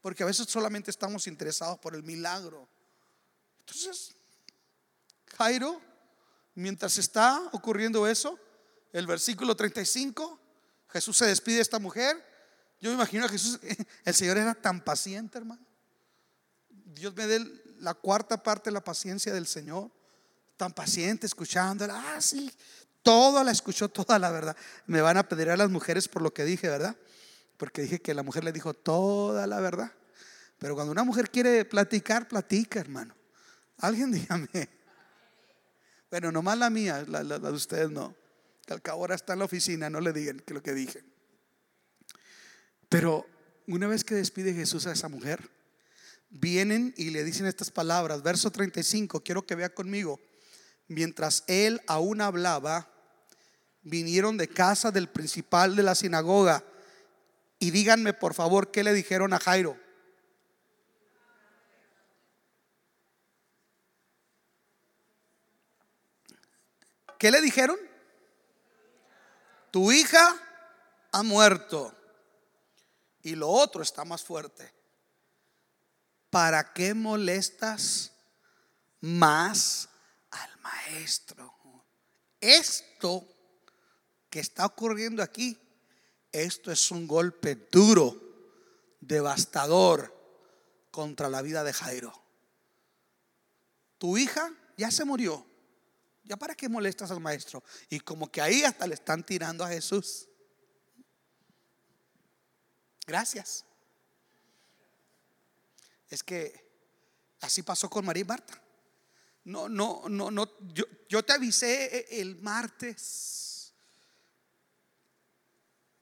Porque 0.01 0.23
a 0.23 0.27
veces 0.27 0.47
solamente 0.49 0.91
estamos 0.91 1.27
interesados 1.27 1.79
por 1.79 1.95
el 1.95 2.03
milagro. 2.03 2.69
Entonces, 3.61 4.15
Jairo, 5.37 5.81
mientras 6.55 6.99
está 6.99 7.43
ocurriendo 7.53 8.07
eso, 8.07 8.39
el 8.93 9.07
versículo 9.07 9.57
35 9.57 10.46
Jesús 10.97 11.19
se 11.19 11.27
despide 11.27 11.57
de 11.57 11.63
esta 11.63 11.79
mujer. 11.79 12.17
Yo 12.81 12.89
me 12.89 12.95
imagino 12.95 13.27
a 13.27 13.29
Jesús, 13.29 13.61
el 14.05 14.15
Señor 14.15 14.39
era 14.39 14.55
tan 14.55 14.83
paciente, 14.83 15.37
hermano. 15.37 15.65
Dios 16.69 17.15
me 17.15 17.27
dé 17.27 17.45
la 17.81 17.93
cuarta 17.93 18.43
parte 18.43 18.71
de 18.71 18.75
la 18.75 18.83
paciencia 18.83 19.33
del 19.35 19.47
Señor. 19.47 19.91
Tan 20.57 20.73
paciente, 20.73 21.27
escuchándola. 21.27 22.15
Ah, 22.15 22.21
sí, 22.23 22.51
toda 23.03 23.45
la 23.45 23.51
escuchó, 23.51 23.91
toda 23.91 24.19
la 24.19 24.31
verdad. 24.31 24.57
Me 24.87 25.03
van 25.03 25.19
a 25.19 25.29
pedir 25.29 25.51
a 25.51 25.57
las 25.57 25.69
mujeres 25.69 26.09
por 26.09 26.23
lo 26.23 26.33
que 26.33 26.45
dije, 26.45 26.67
¿verdad? 26.69 26.97
Porque 27.59 27.83
dije 27.83 28.01
que 28.01 28.15
la 28.15 28.23
mujer 28.23 28.43
le 28.43 28.53
dijo 28.53 28.73
toda 28.73 29.47
la 29.47 29.61
verdad. 29.61 29.93
Pero 30.59 30.75
cuando 30.75 30.93
una 30.93 31.05
mujer 31.05 31.31
quiere 31.31 31.67
platicar, 31.67 32.27
platica, 32.27 32.81
hermano. 32.81 33.15
Alguien 33.79 34.13
dígame. 34.13 34.49
Bueno, 36.11 36.33
nomás 36.33 36.57
la 36.57 36.71
mía, 36.71 37.05
la 37.07 37.23
de 37.23 37.53
ustedes 37.53 37.91
no 37.91 38.15
que 38.67 38.91
ahora 38.91 39.15
está 39.15 39.33
en 39.35 39.39
la 39.39 39.45
oficina, 39.45 39.89
no 39.89 40.01
le 40.01 40.13
digan 40.13 40.41
que 40.41 40.53
lo 40.53 40.63
que 40.63 40.75
dije. 40.75 41.05
Pero 42.89 43.27
una 43.67 43.87
vez 43.87 44.05
que 44.05 44.15
despide 44.15 44.55
Jesús 44.55 44.87
a 44.87 44.93
esa 44.93 45.09
mujer, 45.09 45.51
vienen 46.31 46.93
y 46.97 47.11
le 47.11 47.25
dicen 47.25 47.47
estas 47.47 47.71
palabras, 47.71 48.23
verso 48.23 48.51
35, 48.51 49.23
quiero 49.23 49.47
que 49.47 49.55
vea 49.55 49.73
conmigo, 49.73 50.21
mientras 50.89 51.45
él 51.47 51.81
aún 51.87 52.21
hablaba, 52.21 52.91
vinieron 53.83 54.37
de 54.37 54.49
casa 54.49 54.91
del 54.91 55.09
principal 55.09 55.77
de 55.77 55.85
la 55.85 55.95
sinagoga 55.95 56.65
y 57.61 57.71
díganme 57.71 58.13
por 58.13 58.35
favor 58.35 58.73
qué 58.73 58.83
le 58.83 58.93
dijeron 58.93 59.33
a 59.33 59.39
Jairo. 59.39 59.79
¿Qué 67.19 67.31
le 67.31 67.41
dijeron? 67.41 67.79
Tu 69.71 69.93
hija 69.93 70.37
ha 71.13 71.23
muerto. 71.23 71.93
Y 73.23 73.35
lo 73.35 73.49
otro 73.49 73.83
está 73.83 74.05
más 74.05 74.23
fuerte. 74.23 74.73
¿Para 76.31 76.73
qué 76.73 76.95
molestas 76.95 78.13
más 79.01 79.89
al 80.31 80.61
maestro? 80.61 81.55
Esto 82.41 83.27
que 84.31 84.41
está 84.41 84.67
ocurriendo 84.67 85.23
aquí, 85.23 85.59
esto 86.31 86.71
es 86.71 86.91
un 86.91 87.07
golpe 87.07 87.55
duro, 87.73 88.15
devastador 89.01 90.15
contra 90.91 91.29
la 91.29 91.43
vida 91.43 91.65
de 91.65 91.73
Jairo. 91.73 92.13
Tu 93.99 94.19
hija 94.19 94.53
ya 94.77 94.91
se 94.91 95.05
murió. 95.05 95.47
¿Ya 96.27 96.37
para 96.37 96.57
qué 96.57 96.69
molestas 96.69 97.11
al 97.13 97.21
maestro? 97.21 97.63
Y 97.89 98.01
como 98.01 98.31
que 98.31 98.41
ahí 98.41 98.65
hasta 98.65 98.87
le 98.87 98.95
están 98.95 99.25
tirando 99.25 99.65
a 99.65 99.69
Jesús. 99.69 100.29
Gracias. 103.07 103.65
Es 106.09 106.25
que 106.25 106.69
así 107.41 107.63
pasó 107.63 107.89
con 107.89 108.05
María 108.05 108.23
y 108.23 108.25
Marta. 108.25 108.61
No, 109.45 109.69
no, 109.69 110.09
no, 110.09 110.33
no. 110.33 110.51
Yo, 110.75 110.85
yo 111.09 111.25
te 111.25 111.33
avisé 111.33 112.21
el 112.21 112.35
martes. 112.37 113.73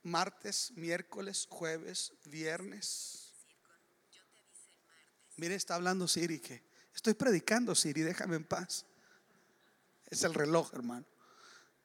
Martes, 0.02 0.72
miércoles, 0.74 1.46
jueves, 1.50 2.12
viernes. 2.24 3.34
Mire, 5.36 5.54
está 5.54 5.74
hablando 5.74 6.08
Siri 6.08 6.38
que 6.40 6.62
estoy 6.94 7.12
predicando, 7.14 7.74
Siri, 7.74 8.02
déjame 8.02 8.36
en 8.36 8.44
paz. 8.44 8.86
Es 10.14 10.22
el 10.22 10.32
reloj, 10.32 10.72
hermano. 10.72 11.04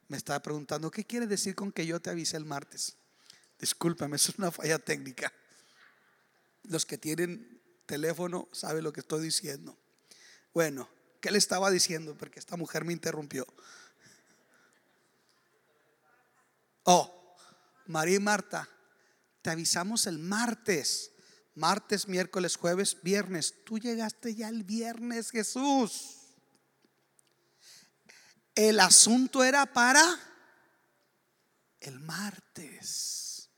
Me 0.07 0.15
estaba 0.15 0.39
preguntando, 0.39 0.91
¿qué 0.91 1.03
quiere 1.03 1.25
decir 1.25 1.55
con 1.55 1.71
que 1.71 1.83
yo 1.87 1.99
te 1.99 2.11
avisé 2.11 2.37
el 2.37 2.45
martes? 2.45 2.95
Discúlpame, 3.59 4.17
eso 4.17 4.31
es 4.31 4.37
una 4.37 4.51
falla 4.51 4.77
técnica. 4.77 5.33
Los 6.61 6.85
que 6.85 6.99
tienen 6.99 7.59
teléfono 7.87 8.47
saben 8.51 8.83
lo 8.83 8.93
que 8.93 8.99
estoy 8.99 9.23
diciendo. 9.23 9.75
Bueno, 10.53 10.87
¿qué 11.19 11.31
le 11.31 11.39
estaba 11.39 11.71
diciendo? 11.71 12.15
Porque 12.15 12.37
esta 12.37 12.55
mujer 12.55 12.85
me 12.85 12.93
interrumpió. 12.93 13.47
Oh, 16.83 17.35
María 17.87 18.17
y 18.17 18.19
Marta, 18.19 18.69
te 19.41 19.49
avisamos 19.49 20.05
el 20.05 20.19
martes. 20.19 21.13
Martes, 21.55 22.07
miércoles, 22.07 22.57
jueves, 22.57 22.95
viernes. 23.01 23.55
Tú 23.65 23.79
llegaste 23.79 24.35
ya 24.35 24.49
el 24.49 24.63
viernes, 24.63 25.31
Jesús. 25.31 26.18
El 28.59 28.81
asunto 28.81 29.41
era 29.41 29.65
para 29.65 30.03
el 31.79 31.97
martes. 32.01 33.49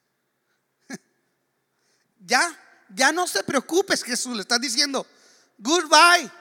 Ya, 2.23 2.55
ya 2.87 3.11
no 3.11 3.25
se 3.25 3.43
preocupes, 3.43 4.03
Jesús, 4.03 4.35
le 4.35 4.43
estás 4.43 4.61
diciendo, 4.61 5.07
goodbye. 5.57 6.31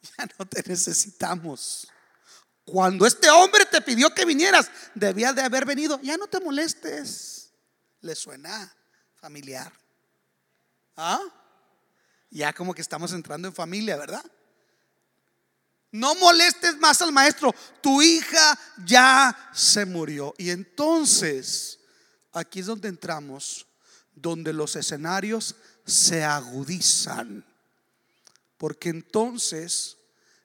Ya 0.16 0.28
no 0.38 0.46
te 0.46 0.62
necesitamos. 0.64 1.88
Cuando 2.64 3.04
este 3.04 3.28
hombre 3.30 3.66
te 3.66 3.80
pidió 3.80 4.14
que 4.14 4.24
vinieras, 4.24 4.70
debía 4.94 5.32
de 5.32 5.42
haber 5.42 5.64
venido. 5.64 5.98
Ya 6.02 6.16
no 6.16 6.28
te 6.28 6.38
molestes. 6.38 7.50
Le 8.00 8.14
suena 8.14 8.72
familiar. 9.16 9.72
¿Ah? 10.96 11.18
Ya 12.30 12.52
como 12.52 12.72
que 12.74 12.82
estamos 12.82 13.12
entrando 13.12 13.48
en 13.48 13.54
familia, 13.54 13.96
¿verdad? 13.96 14.24
No 15.96 16.14
molestes 16.16 16.76
más 16.78 17.00
al 17.02 17.12
maestro. 17.12 17.54
Tu 17.80 18.02
hija 18.02 18.58
ya 18.84 19.50
se 19.52 19.84
murió. 19.86 20.34
Y 20.38 20.50
entonces, 20.50 21.78
aquí 22.32 22.60
es 22.60 22.66
donde 22.66 22.88
entramos, 22.88 23.66
donde 24.14 24.52
los 24.52 24.76
escenarios 24.76 25.56
se 25.84 26.22
agudizan. 26.22 27.44
Porque 28.58 28.90
entonces 28.90 29.96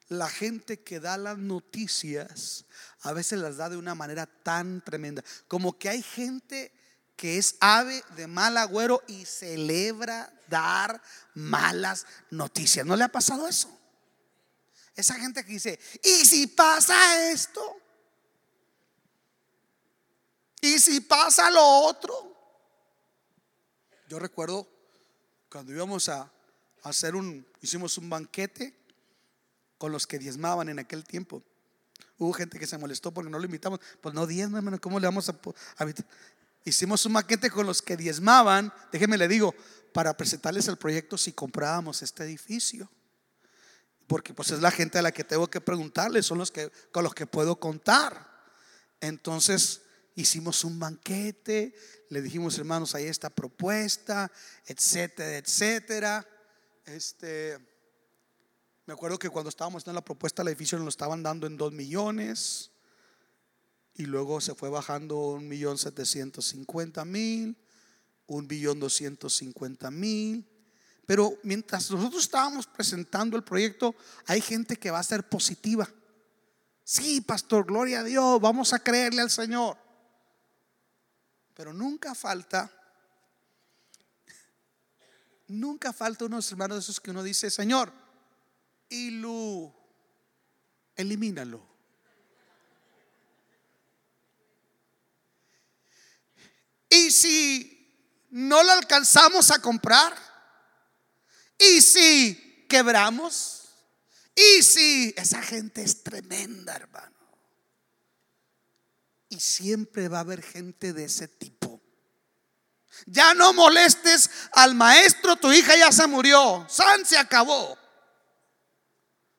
la 0.07 0.29
gente 0.29 0.79
que 0.81 0.99
da 0.99 1.17
las 1.17 1.37
noticias 1.37 2.65
a 3.01 3.13
veces 3.13 3.39
las 3.39 3.57
da 3.57 3.69
de 3.69 3.77
una 3.77 3.95
manera 3.95 4.27
tan 4.27 4.81
tremenda. 4.81 5.23
Como 5.47 5.77
que 5.77 5.89
hay 5.89 6.03
gente 6.03 6.71
que 7.15 7.37
es 7.37 7.55
ave 7.59 8.03
de 8.15 8.27
mal 8.27 8.57
agüero 8.57 9.03
y 9.07 9.25
celebra 9.25 10.31
dar 10.49 11.01
malas 11.33 12.05
noticias. 12.29 12.85
¿No 12.85 12.95
le 12.95 13.03
ha 13.03 13.11
pasado 13.11 13.47
eso? 13.47 13.80
Esa 14.95 15.15
gente 15.15 15.45
que 15.45 15.53
dice, 15.53 15.79
¿y 16.03 16.25
si 16.25 16.47
pasa 16.47 17.29
esto? 17.31 17.77
¿Y 20.61 20.79
si 20.79 21.01
pasa 21.01 21.49
lo 21.49 21.63
otro? 21.63 22.13
Yo 24.07 24.19
recuerdo 24.19 24.67
cuando 25.49 25.71
íbamos 25.71 26.09
a 26.09 26.31
hacer 26.83 27.15
un, 27.15 27.45
hicimos 27.61 27.97
un 27.97 28.09
banquete 28.09 28.77
con 29.77 29.91
los 29.91 30.05
que 30.05 30.19
diezmaban 30.19 30.69
en 30.69 30.79
aquel 30.79 31.05
tiempo. 31.05 31.41
Hubo 32.17 32.33
gente 32.33 32.59
que 32.59 32.67
se 32.67 32.77
molestó 32.77 33.11
porque 33.11 33.31
no 33.31 33.39
lo 33.39 33.45
invitamos. 33.45 33.79
Pues 34.01 34.13
no 34.13 34.27
diezma, 34.27 34.59
hermano, 34.59 34.79
¿cómo 34.79 34.99
le 34.99 35.07
vamos 35.07 35.29
a, 35.29 35.39
a 35.77 35.85
Hicimos 36.63 37.05
un 37.05 37.13
banquete 37.13 37.49
con 37.49 37.65
los 37.65 37.81
que 37.81 37.97
diezmaban, 37.97 38.71
déjeme 38.91 39.17
le 39.17 39.27
digo, 39.27 39.55
para 39.93 40.15
presentarles 40.15 40.67
el 40.67 40.77
proyecto 40.77 41.17
si 41.17 41.31
comprábamos 41.31 42.03
este 42.03 42.23
edificio 42.23 42.89
porque 44.07 44.33
pues 44.33 44.51
es 44.51 44.61
la 44.61 44.71
gente 44.71 44.97
a 44.97 45.01
la 45.01 45.11
que 45.11 45.23
tengo 45.23 45.49
que 45.49 45.61
preguntarle, 45.61 46.21
son 46.21 46.37
los 46.37 46.51
que 46.51 46.71
con 46.91 47.03
los 47.03 47.13
que 47.13 47.25
puedo 47.25 47.59
contar. 47.59 48.29
Entonces, 48.99 49.81
hicimos 50.15 50.63
un 50.63 50.79
banquete, 50.79 51.73
le 52.09 52.21
dijimos, 52.21 52.57
hermanos, 52.57 52.93
ahí 52.93 53.05
está 53.05 53.29
propuesta, 53.29 54.31
etcétera, 54.65 55.37
etcétera. 55.37 56.27
Este, 56.85 57.57
me 58.85 58.93
acuerdo 58.93 59.17
que 59.17 59.29
cuando 59.29 59.49
estábamos 59.49 59.87
en 59.87 59.95
la 59.95 60.03
propuesta, 60.03 60.41
el 60.41 60.49
edificio 60.49 60.77
nos 60.77 60.85
lo 60.85 60.89
estaban 60.89 61.23
dando 61.23 61.47
en 61.47 61.55
dos 61.55 61.71
millones. 61.71 62.71
Y 63.93 64.05
luego 64.05 64.41
se 64.41 64.55
fue 64.55 64.69
bajando 64.69 65.17
un 65.17 65.47
millón 65.47 65.77
setecientos 65.77 66.47
cincuenta 66.47 67.05
mil, 67.05 67.57
un 68.25 68.47
billón 68.47 68.79
doscientos 68.79 69.35
cincuenta 69.35 69.91
mil. 69.91 70.47
Pero 71.11 71.37
mientras 71.43 71.91
nosotros 71.91 72.23
estábamos 72.23 72.65
presentando 72.65 73.35
el 73.35 73.43
proyecto, 73.43 73.93
hay 74.27 74.39
gente 74.39 74.77
que 74.77 74.91
va 74.91 74.99
a 74.99 75.03
ser 75.03 75.27
positiva. 75.27 75.85
Sí, 76.85 77.19
pastor, 77.19 77.65
gloria 77.65 77.99
a 77.99 78.03
Dios, 78.05 78.39
vamos 78.39 78.71
a 78.71 78.79
creerle 78.79 79.21
al 79.21 79.29
Señor. 79.29 79.77
Pero 81.53 81.73
nunca 81.73 82.15
falta, 82.15 82.71
nunca 85.49 85.91
falta 85.91 86.23
unos 86.23 86.49
hermanos 86.49 86.77
de 86.77 86.79
esos 86.79 87.01
que 87.01 87.11
uno 87.11 87.23
dice, 87.23 87.51
Señor, 87.51 87.91
y 88.87 89.11
lo 89.11 89.75
elimínalo. 90.95 91.61
Y 96.87 97.11
si 97.11 98.25
no 98.29 98.63
lo 98.63 98.71
alcanzamos 98.71 99.51
a 99.51 99.61
comprar, 99.61 100.30
y 101.61 101.81
si 101.81 102.65
quebramos, 102.67 103.69
y 104.35 104.63
si 104.63 105.13
esa 105.15 105.41
gente 105.43 105.83
es 105.83 106.01
tremenda, 106.03 106.75
hermano. 106.75 107.19
Y 109.29 109.39
siempre 109.39 110.07
va 110.07 110.17
a 110.17 110.21
haber 110.21 110.41
gente 110.41 110.91
de 110.91 111.05
ese 111.05 111.27
tipo. 111.27 111.81
Ya 113.05 113.33
no 113.33 113.53
molestes 113.53 114.29
al 114.53 114.73
maestro, 114.73 115.35
tu 115.35 115.53
hija 115.53 115.77
ya 115.77 115.91
se 115.91 116.07
murió, 116.07 116.65
San 116.67 117.05
se 117.05 117.17
acabó. 117.17 117.77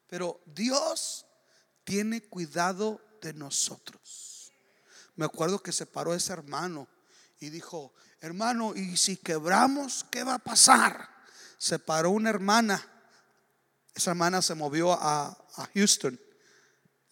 Pero 0.06 0.40
Dios 0.46 1.26
tiene 1.84 2.22
cuidado 2.22 3.00
de 3.20 3.32
nosotros. 3.32 4.52
Me 5.16 5.24
acuerdo 5.24 5.62
que 5.62 5.72
se 5.72 5.86
paró 5.86 6.14
ese 6.14 6.32
hermano 6.32 6.88
y 7.40 7.50
dijo, 7.50 7.92
hermano, 8.20 8.74
¿y 8.76 8.96
si 8.96 9.16
quebramos, 9.16 10.06
qué 10.10 10.22
va 10.22 10.34
a 10.34 10.38
pasar? 10.38 11.11
Se 11.62 11.78
paró 11.78 12.10
una 12.10 12.28
hermana. 12.28 12.84
Esa 13.94 14.10
hermana 14.10 14.42
se 14.42 14.56
movió 14.56 14.92
a, 14.92 15.28
a 15.28 15.68
Houston 15.74 16.18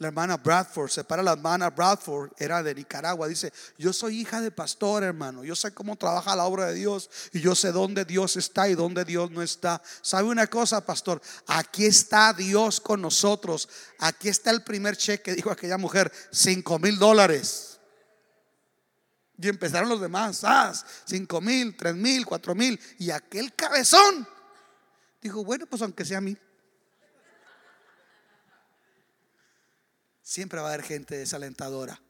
la 0.00 0.08
hermana 0.08 0.38
Bradford, 0.38 0.88
se 0.88 1.04
para 1.04 1.22
la 1.22 1.32
hermana 1.32 1.68
Bradford, 1.68 2.32
era 2.38 2.62
de 2.62 2.74
Nicaragua, 2.74 3.28
dice, 3.28 3.52
yo 3.76 3.92
soy 3.92 4.20
hija 4.20 4.40
de 4.40 4.50
pastor, 4.50 5.04
hermano, 5.04 5.44
yo 5.44 5.54
sé 5.54 5.72
cómo 5.74 5.94
trabaja 5.94 6.34
la 6.34 6.46
obra 6.46 6.68
de 6.68 6.74
Dios 6.74 7.10
y 7.34 7.40
yo 7.40 7.54
sé 7.54 7.70
dónde 7.70 8.06
Dios 8.06 8.36
está 8.38 8.66
y 8.70 8.74
dónde 8.74 9.04
Dios 9.04 9.30
no 9.30 9.42
está. 9.42 9.82
¿Sabe 10.00 10.28
una 10.28 10.46
cosa, 10.46 10.86
pastor? 10.86 11.20
Aquí 11.46 11.84
está 11.84 12.32
Dios 12.32 12.80
con 12.80 13.02
nosotros. 13.02 13.68
Aquí 13.98 14.30
está 14.30 14.50
el 14.50 14.62
primer 14.62 14.96
cheque, 14.96 15.34
dijo 15.34 15.50
aquella 15.50 15.76
mujer, 15.76 16.10
cinco 16.32 16.78
mil 16.78 16.98
dólares. 16.98 17.78
Y 19.36 19.48
empezaron 19.48 19.90
los 19.90 20.00
demás, 20.00 20.44
ah, 20.44 20.72
cinco 21.04 21.42
mil, 21.42 21.76
tres 21.76 21.94
mil, 21.94 22.24
cuatro 22.24 22.54
mil. 22.54 22.80
Y 22.98 23.10
aquel 23.10 23.54
cabezón 23.54 24.26
dijo, 25.20 25.44
bueno, 25.44 25.66
pues 25.66 25.82
aunque 25.82 26.04
sea 26.04 26.20
mil. 26.20 26.38
Siempre 30.22 30.60
va 30.60 30.70
a 30.70 30.74
haber 30.74 30.84
gente 30.84 31.16
desalentadora. 31.16 32.00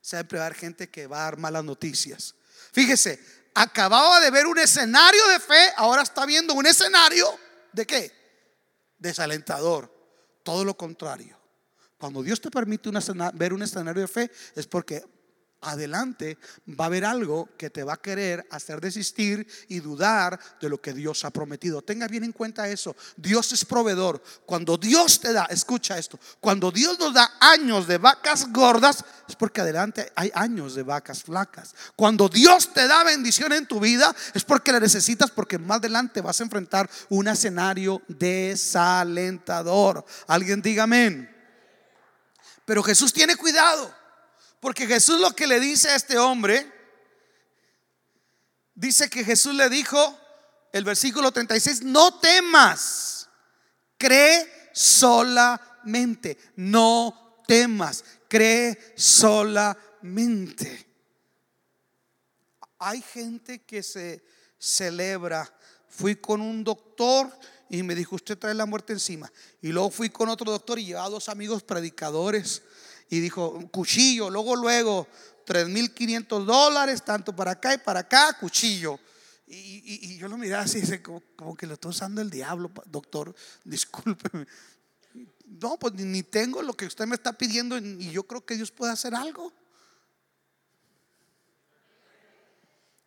Siempre 0.00 0.38
va 0.38 0.44
a 0.44 0.46
haber 0.48 0.58
gente 0.58 0.90
que 0.90 1.06
va 1.06 1.20
a 1.20 1.24
dar 1.24 1.36
malas 1.38 1.64
noticias. 1.64 2.34
Fíjese, 2.72 3.20
acababa 3.54 4.20
de 4.20 4.30
ver 4.30 4.46
un 4.46 4.58
escenario 4.58 5.26
de 5.28 5.38
fe, 5.38 5.72
ahora 5.76 6.02
está 6.02 6.26
viendo 6.26 6.54
un 6.54 6.66
escenario 6.66 7.26
de 7.72 7.86
qué? 7.86 8.12
Desalentador. 8.98 9.92
Todo 10.42 10.64
lo 10.64 10.76
contrario. 10.76 11.38
Cuando 11.98 12.22
Dios 12.22 12.40
te 12.40 12.50
permite 12.50 12.90
ver 13.34 13.52
un 13.52 13.62
escenario 13.62 14.02
de 14.02 14.08
fe 14.08 14.30
es 14.56 14.66
porque 14.66 15.04
adelante 15.62 16.38
va 16.68 16.84
a 16.84 16.86
haber 16.86 17.04
algo 17.04 17.48
que 17.56 17.70
te 17.70 17.84
va 17.84 17.94
a 17.94 18.00
querer 18.00 18.46
hacer 18.50 18.80
desistir 18.80 19.46
y 19.68 19.80
dudar 19.80 20.38
de 20.60 20.68
lo 20.68 20.80
que 20.80 20.92
Dios 20.92 21.24
ha 21.24 21.30
prometido. 21.30 21.82
Tenga 21.82 22.08
bien 22.08 22.24
en 22.24 22.32
cuenta 22.32 22.68
eso. 22.68 22.94
Dios 23.16 23.52
es 23.52 23.64
proveedor. 23.64 24.22
Cuando 24.44 24.76
Dios 24.76 25.20
te 25.20 25.32
da, 25.32 25.44
escucha 25.46 25.98
esto, 25.98 26.18
cuando 26.40 26.70
Dios 26.70 26.98
nos 26.98 27.14
da 27.14 27.32
años 27.40 27.86
de 27.86 27.98
vacas 27.98 28.52
gordas, 28.52 29.04
es 29.28 29.36
porque 29.36 29.60
adelante 29.60 30.12
hay 30.14 30.30
años 30.34 30.74
de 30.74 30.82
vacas 30.82 31.22
flacas. 31.22 31.74
Cuando 31.96 32.28
Dios 32.28 32.72
te 32.72 32.86
da 32.86 33.04
bendición 33.04 33.52
en 33.52 33.66
tu 33.66 33.80
vida, 33.80 34.14
es 34.34 34.44
porque 34.44 34.72
la 34.72 34.80
necesitas, 34.80 35.30
porque 35.30 35.58
más 35.58 35.78
adelante 35.78 36.20
vas 36.20 36.40
a 36.40 36.44
enfrentar 36.44 36.90
un 37.08 37.28
escenario 37.28 38.02
desalentador. 38.08 40.04
Alguien 40.26 40.60
diga 40.60 40.82
amén. 40.84 41.28
Pero 42.64 42.82
Jesús 42.82 43.12
tiene 43.12 43.36
cuidado. 43.36 44.01
Porque 44.62 44.86
Jesús 44.86 45.18
lo 45.18 45.34
que 45.34 45.48
le 45.48 45.58
dice 45.58 45.88
a 45.88 45.96
este 45.96 46.16
hombre, 46.16 46.72
dice 48.76 49.10
que 49.10 49.24
Jesús 49.24 49.56
le 49.56 49.68
dijo, 49.68 50.16
el 50.72 50.84
versículo 50.84 51.32
36, 51.32 51.82
no 51.82 52.20
temas, 52.20 53.28
cree 53.98 54.70
solamente, 54.72 56.38
no 56.54 57.42
temas, 57.48 58.04
cree 58.28 58.94
solamente. 58.96 60.86
Hay 62.78 63.02
gente 63.02 63.64
que 63.64 63.82
se 63.82 64.24
celebra. 64.60 65.52
Fui 65.88 66.14
con 66.14 66.40
un 66.40 66.62
doctor 66.62 67.36
y 67.68 67.82
me 67.82 67.96
dijo, 67.96 68.14
usted 68.14 68.38
trae 68.38 68.54
la 68.54 68.66
muerte 68.66 68.92
encima. 68.92 69.32
Y 69.60 69.72
luego 69.72 69.90
fui 69.90 70.08
con 70.08 70.28
otro 70.28 70.52
doctor 70.52 70.78
y 70.78 70.84
llevaba 70.84 71.08
dos 71.08 71.28
amigos 71.28 71.64
predicadores 71.64 72.62
y 73.12 73.20
dijo, 73.20 73.60
cuchillo, 73.70 74.30
luego, 74.30 74.56
luego, 74.56 75.06
3.500 75.46 76.46
dólares, 76.46 77.04
tanto 77.04 77.36
para 77.36 77.50
acá 77.50 77.74
y 77.74 77.76
para 77.76 78.00
acá, 78.00 78.38
cuchillo. 78.40 78.98
Y, 79.46 80.16
yo 80.16 80.28
lo 80.28 80.38
miraba 80.38 80.62
así, 80.62 80.80
como, 81.36 81.54
que 81.54 81.66
lo 81.66 81.74
está 81.74 81.88
usando 81.88 82.22
el 82.22 82.30
diablo, 82.30 82.70
doctor, 82.86 83.34
discúlpeme. 83.64 84.46
No, 85.44 85.78
pues 85.78 85.92
ni 85.92 86.22
tengo 86.22 86.62
lo 86.62 86.72
que 86.72 86.86
usted 86.86 87.04
me 87.04 87.14
está 87.14 87.34
pidiendo 87.34 87.76
y 87.76 88.10
yo 88.12 88.22
creo 88.22 88.46
que 88.46 88.56
Dios 88.56 88.70
puede 88.70 88.92
hacer 88.92 89.14
algo. 89.14 89.52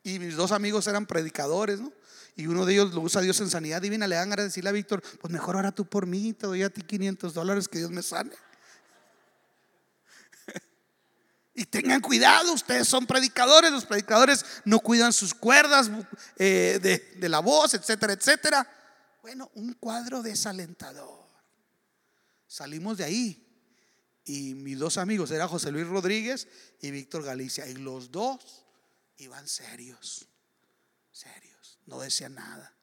Y 0.04 0.20
mis 0.20 0.36
dos 0.36 0.52
amigos 0.52 0.86
eran 0.86 1.08
predicadores, 1.08 1.82
¿no? 1.82 1.92
Y 2.36 2.46
uno 2.46 2.68
de 2.68 2.74
ellos 2.74 2.94
lo 2.94 3.02
usa 3.02 3.22
Dios 3.22 3.40
en 3.42 3.50
sanidad 3.50 3.82
divina. 3.82 4.08
Le 4.08 4.18
dan 4.18 4.32
a 4.34 4.36
decirle 4.36 4.70
a 4.70 4.74
Víctor, 4.74 5.02
pues 5.20 5.34
mejor 5.34 5.56
ahora 5.56 5.72
tú 5.72 5.86
por 5.86 6.06
mí, 6.06 6.34
te 6.34 6.46
doy 6.46 6.62
a 6.62 6.70
ti 6.70 6.84
500 6.84 7.34
dólares, 7.34 7.68
que 7.68 7.80
Dios 7.80 7.90
me 7.90 8.04
sane. 8.04 8.30
Y 11.58 11.66
tengan 11.66 12.02
cuidado, 12.02 12.52
ustedes 12.52 12.86
son 12.86 13.08
predicadores, 13.08 13.72
los 13.72 13.86
predicadores 13.86 14.46
no 14.66 14.82
cuidan 14.82 15.14
sus 15.14 15.34
cuerdas 15.34 15.90
eh, 16.36 16.80
de, 17.18 17.30
la 17.30 17.40
voz, 17.40 17.74
etcétera, 17.74 18.12
etcétera. 18.12 18.68
Bueno, 19.22 19.50
un 19.56 19.72
cuadro 19.74 20.22
desalentador. 20.22 21.26
Salimos 22.46 22.98
de 22.98 23.06
ahí 23.06 23.42
y 24.26 24.54
mis 24.54 24.78
dos 24.78 24.98
amigos, 24.98 25.32
era 25.32 25.48
José 25.48 25.72
Luis 25.72 25.88
Rodríguez 25.88 26.50
y 26.82 26.92
Víctor 26.92 27.24
Galicia, 27.24 27.66
y 27.68 27.76
los 27.76 28.12
dos 28.12 28.66
iban 29.18 29.48
serios, 29.48 30.28
serios, 31.12 31.80
no 31.86 32.02
decían 32.02 32.36
nada. 32.36 32.76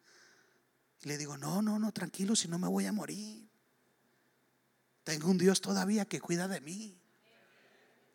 Y 1.02 1.08
le 1.08 1.18
digo, 1.18 1.36
no, 1.36 1.60
no, 1.60 1.78
no, 1.78 1.92
tranquilo, 1.92 2.34
si 2.36 2.48
no 2.48 2.58
me 2.58 2.68
voy 2.68 2.86
a 2.86 2.92
morir. 2.92 3.50
Tengo 5.04 5.28
un 5.28 5.36
Dios 5.36 5.60
todavía 5.60 6.06
que 6.06 6.20
cuida 6.20 6.48
de 6.48 6.60
mí. 6.62 7.01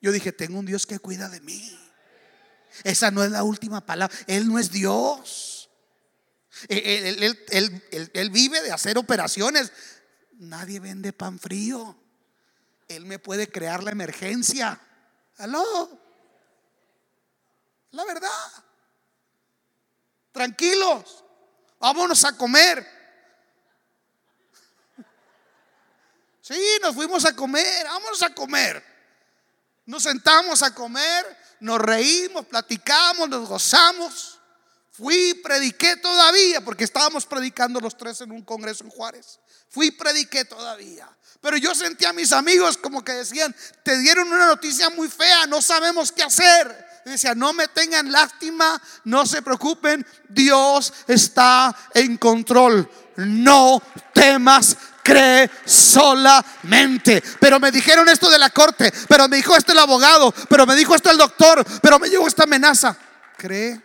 Yo 0.01 0.11
dije, 0.11 0.31
tengo 0.31 0.59
un 0.59 0.65
Dios 0.65 0.85
que 0.85 0.99
cuida 0.99 1.29
de 1.29 1.41
mí. 1.41 1.77
Esa 2.83 3.11
no 3.11 3.23
es 3.23 3.31
la 3.31 3.43
última 3.43 3.85
palabra. 3.85 4.15
Él 4.27 4.47
no 4.47 4.59
es 4.59 4.71
Dios. 4.71 5.69
Él, 6.67 8.29
vive 8.31 8.61
de 8.61 8.71
hacer 8.71 8.97
operaciones. 8.97 9.71
Nadie 10.33 10.79
vende 10.79 11.13
pan 11.13 11.39
frío. 11.39 11.97
Él 12.87 13.05
me 13.05 13.19
puede 13.19 13.49
crear 13.49 13.83
la 13.83 13.91
emergencia. 13.91 14.79
Aló. 15.37 15.99
La 17.91 18.05
verdad. 18.05 18.29
Tranquilos. 20.31 21.23
Vámonos 21.79 22.23
a 22.25 22.37
comer. 22.37 22.85
Sí, 26.41 26.59
nos 26.81 26.95
fuimos 26.95 27.25
a 27.25 27.35
comer. 27.35 27.85
Vámonos 27.85 28.21
a 28.23 28.33
comer. 28.33 28.96
Nos 29.87 30.03
sentamos 30.03 30.61
a 30.63 30.75
comer, 30.75 31.25
nos 31.61 31.79
reímos, 31.79 32.45
platicamos, 32.45 33.27
nos 33.29 33.47
gozamos. 33.47 34.37
Fui 34.91 35.33
prediqué 35.35 35.95
todavía, 35.95 36.63
porque 36.63 36.83
estábamos 36.83 37.25
predicando 37.25 37.79
los 37.79 37.95
tres 37.97 38.19
en 38.21 38.31
un 38.31 38.43
congreso 38.43 38.83
en 38.83 38.89
Juárez. 38.89 39.39
Fui 39.69 39.91
prediqué 39.91 40.43
todavía. 40.43 41.09
Pero 41.39 41.55
yo 41.55 41.73
sentí 41.73 42.03
a 42.03 42.11
mis 42.11 42.33
amigos 42.33 42.77
como 42.77 43.01
que 43.01 43.13
decían, 43.13 43.55
te 43.83 43.97
dieron 43.99 44.27
una 44.27 44.47
noticia 44.47 44.89
muy 44.89 45.07
fea, 45.07 45.47
no 45.47 45.61
sabemos 45.61 46.11
qué 46.11 46.23
hacer. 46.23 46.85
Y 47.05 47.11
decía, 47.11 47.33
no 47.33 47.53
me 47.53 47.69
tengan 47.69 48.11
lástima, 48.11 48.81
no 49.05 49.25
se 49.25 49.41
preocupen, 49.41 50.05
Dios 50.27 50.91
está 51.07 51.73
en 51.93 52.17
control. 52.17 52.89
No 53.15 53.81
temas, 54.13 54.75
cree 55.07 55.49
solamente. 55.65 57.23
Pero 57.39 57.61
me 57.61 57.71
dijeron 57.71 58.09
esto 58.09 58.29
de 58.29 58.37
la 58.37 58.49
corte, 58.49 58.91
pero 59.07 59.29
me 59.29 59.37
dijo 59.37 59.55
esto 59.55 59.71
el 59.71 59.79
abogado, 59.79 60.33
pero 60.49 60.65
me 60.65 60.75
dijo 60.75 60.93
esto 60.93 61.09
el 61.09 61.17
doctor, 61.17 61.65
pero 61.81 61.97
me 61.97 62.09
llegó 62.09 62.27
esta 62.27 62.43
amenaza. 62.43 62.97
Cree. 63.37 63.81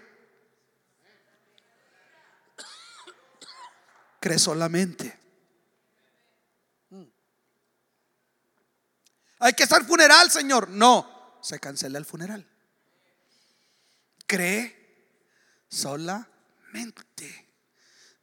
Cree 4.18 4.38
solamente. 4.38 5.20
Hay 9.38 9.52
que 9.52 9.64
hacer 9.64 9.84
funeral, 9.84 10.30
Señor. 10.30 10.68
No, 10.68 11.38
se 11.40 11.60
cancela 11.60 11.98
el 11.98 12.04
funeral. 12.04 12.44
Cree 14.26 15.06
solamente. 15.68 17.51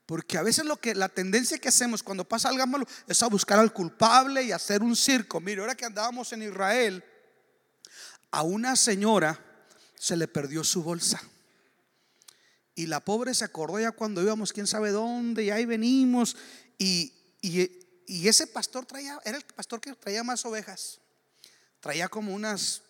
Porque 0.10 0.39
a 0.39 0.41
veces 0.41 0.66
lo 0.66 0.78
que 0.78 0.95
la 0.95 1.07
tendencia 1.07 1.60
que 1.60 1.68
hacemos 1.68 2.01
cuando 2.01 2.28
pasa 2.28 2.49
algo 2.49 2.66
malo 2.66 2.88
es 3.07 3.22
a 3.22 3.28
buscar 3.28 3.60
al 3.60 3.72
culpable 3.72 4.41
y 4.41 4.51
hacer 4.51 4.82
un 4.82 4.95
circo. 4.95 5.39
Mire, 5.39 5.62
ahora 5.62 5.76
que 5.76 5.86
andábamos 5.86 6.34
en 6.34 6.41
Israel, 6.41 7.03
a 8.32 8.41
una 8.41 8.76
señora 8.76 9.39
se 9.93 10.18
le 10.18 10.28
perdió 10.28 10.64
su 10.64 10.82
bolsa. 10.82 11.22
Y 12.74 12.88
la 12.88 12.99
pobre 13.01 13.36
se 13.36 13.45
acordó 13.45 13.80
ya 13.80 13.91
cuando 13.91 14.24
íbamos, 14.24 14.51
quién 14.51 14.66
sabe 14.66 14.89
dónde, 14.89 15.43
y 15.43 15.51
ahí 15.51 15.66
venimos. 15.66 16.36
Y, 16.80 17.14
y 17.39 18.28
ese 18.28 18.47
pastor 18.47 18.88
traía, 18.88 19.20
era 19.24 19.38
el 19.38 19.43
pastor 19.43 19.80
que 19.80 19.93
traía 19.93 20.24
más 20.24 20.43
ovejas 20.43 20.99
traía 21.80 22.10
como 22.10 22.34
unas 22.34 22.82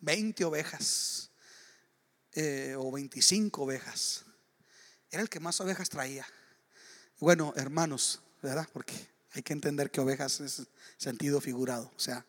20 0.00 0.44
ovejas 0.44 1.30
eh, 2.32 2.74
o 2.78 2.90
25 2.92 3.62
ovejas. 3.62 4.25
Era 5.10 5.22
el 5.22 5.28
que 5.28 5.40
más 5.40 5.60
ovejas 5.60 5.88
traía. 5.88 6.26
Bueno, 7.18 7.52
hermanos, 7.56 8.20
¿verdad? 8.42 8.68
Porque 8.72 8.94
hay 9.32 9.42
que 9.42 9.52
entender 9.52 9.90
que 9.90 10.00
ovejas 10.00 10.40
es 10.40 10.66
sentido 10.96 11.40
figurado, 11.40 11.92
o 11.94 11.98
sea, 11.98 12.24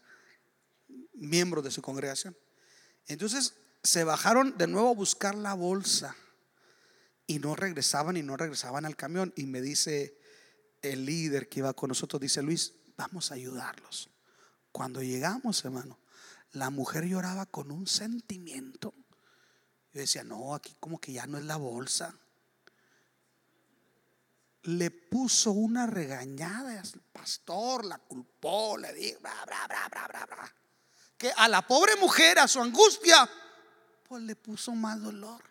miembros 1.13 1.63
de 1.63 1.71
su 1.71 1.81
congregación. 1.81 2.35
Entonces 3.07 3.53
se 3.83 4.03
bajaron 4.03 4.57
de 4.57 4.67
nuevo 4.67 4.89
a 4.89 4.93
buscar 4.93 5.35
la 5.35 5.53
bolsa 5.53 6.15
y 7.25 7.39
no 7.39 7.55
regresaban 7.55 8.17
y 8.17 8.23
no 8.23 8.37
regresaban 8.37 8.85
al 8.85 8.95
camión. 8.95 9.33
Y 9.35 9.45
me 9.45 9.61
dice 9.61 10.17
el 10.81 11.05
líder 11.05 11.49
que 11.49 11.59
iba 11.59 11.73
con 11.73 11.89
nosotros, 11.89 12.21
dice 12.21 12.41
Luis, 12.41 12.73
vamos 12.97 13.31
a 13.31 13.35
ayudarlos. 13.35 14.09
Cuando 14.71 15.01
llegamos, 15.01 15.63
hermano, 15.65 15.97
la 16.51 16.69
mujer 16.69 17.05
lloraba 17.05 17.45
con 17.45 17.71
un 17.71 17.87
sentimiento. 17.87 18.93
Yo 19.93 20.01
decía, 20.01 20.23
no, 20.23 20.53
aquí 20.55 20.75
como 20.79 20.99
que 20.99 21.13
ya 21.13 21.25
no 21.27 21.37
es 21.37 21.45
la 21.45 21.57
bolsa. 21.57 22.15
Le 24.67 24.91
puso 24.91 25.51
una 25.51 25.87
regañada 25.87 26.81
al 26.81 27.01
pastor, 27.13 27.85
la 27.85 27.97
culpó, 27.97 28.77
le 28.77 28.93
dijo, 28.93 29.19
bra, 29.21 29.33
bra, 29.45 29.67
bra, 29.67 29.87
bra, 29.89 30.07
bra, 30.07 30.25
bra. 30.25 30.55
Que 31.17 31.31
a 31.35 31.47
la 31.47 31.65
pobre 31.65 31.95
mujer, 31.95 32.37
a 32.37 32.47
su 32.47 32.61
angustia, 32.61 33.29
pues 34.07 34.23
le 34.23 34.35
puso 34.35 34.73
más 34.73 35.01
dolor. 35.01 35.41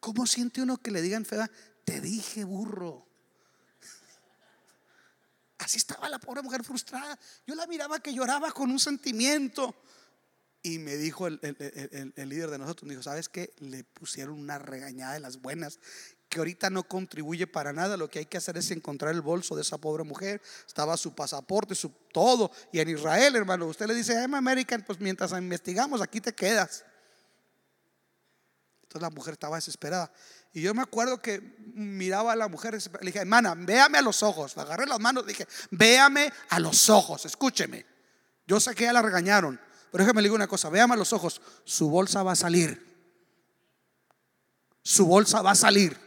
¿Cómo 0.00 0.26
siente 0.26 0.62
uno 0.62 0.76
que 0.78 0.90
le 0.90 1.02
digan 1.02 1.24
fea? 1.24 1.50
Te 1.84 2.00
dije 2.00 2.44
burro. 2.44 3.06
Así 5.58 5.78
estaba 5.78 6.08
la 6.08 6.18
pobre 6.18 6.42
mujer 6.42 6.64
frustrada. 6.64 7.18
Yo 7.46 7.54
la 7.54 7.66
miraba 7.66 8.00
que 8.00 8.14
lloraba 8.14 8.50
con 8.52 8.70
un 8.70 8.78
sentimiento. 8.78 9.74
Y 10.62 10.80
me 10.80 10.96
dijo 10.96 11.28
el, 11.28 11.38
líder 12.16 12.50
de 12.50 12.58
nosotros, 12.58 12.88
me 12.88 12.94
dijo, 12.94 13.02
¿sabes 13.02 13.28
qué? 13.28 13.52
Le 13.58 13.84
pusieron 13.84 14.38
una 14.40 14.58
regañada 14.58 15.14
de 15.14 15.20
las 15.20 15.40
buenas, 15.40 15.78
que 16.28 16.38
ahorita 16.38 16.70
no 16.70 16.82
contribuye 16.84 17.46
para 17.46 17.72
nada. 17.72 17.96
Lo 17.96 18.08
que 18.08 18.20
hay 18.20 18.26
que 18.26 18.36
hacer 18.36 18.56
es 18.56 18.70
encontrar 18.70 19.14
el 19.14 19.20
bolso 19.20 19.54
de 19.54 19.62
esa 19.62 19.78
pobre 19.78 20.04
mujer. 20.04 20.42
Estaba 20.66 20.96
su 20.96 21.14
pasaporte, 21.14 21.74
su 21.74 21.90
todo. 22.12 22.50
Y 22.72 22.80
en 22.80 22.88
Israel, 22.88 23.36
hermano, 23.36 23.66
usted 23.66 23.86
le 23.86 23.94
dice, 23.94 24.14
I'm 24.14 24.34
American, 24.34 24.82
pues 24.82 25.00
mientras 25.00 25.32
investigamos, 25.32 26.00
aquí 26.00 26.20
te 26.20 26.34
quedas. 26.34 26.84
Entonces 28.82 29.02
la 29.02 29.10
mujer 29.10 29.34
estaba 29.34 29.56
desesperada. 29.56 30.12
Y 30.52 30.62
yo 30.62 30.72
me 30.74 30.82
acuerdo 30.82 31.20
que 31.20 31.40
miraba 31.74 32.32
a 32.32 32.36
la 32.36 32.48
mujer, 32.48 32.74
le 32.74 33.06
dije, 33.06 33.18
hermana, 33.18 33.54
véame 33.54 33.98
a 33.98 34.02
los 34.02 34.22
ojos. 34.22 34.56
agarré 34.56 34.86
las 34.86 35.00
manos, 35.00 35.26
dije, 35.26 35.46
véame 35.70 36.32
a 36.48 36.58
los 36.60 36.88
ojos, 36.88 37.26
escúcheme. 37.26 37.84
Yo 38.46 38.58
sé 38.60 38.74
que 38.74 38.84
ya 38.84 38.92
la 38.92 39.02
regañaron, 39.02 39.60
pero 39.90 40.04
déjame 40.04 40.22
le 40.22 40.26
digo 40.26 40.36
una 40.36 40.46
cosa, 40.46 40.70
véame 40.70 40.94
a 40.94 40.96
los 40.96 41.12
ojos, 41.12 41.42
su 41.64 41.90
bolsa 41.90 42.22
va 42.22 42.32
a 42.32 42.36
salir. 42.36 42.86
Su 44.82 45.06
bolsa 45.06 45.42
va 45.42 45.50
a 45.50 45.56
salir. 45.56 46.05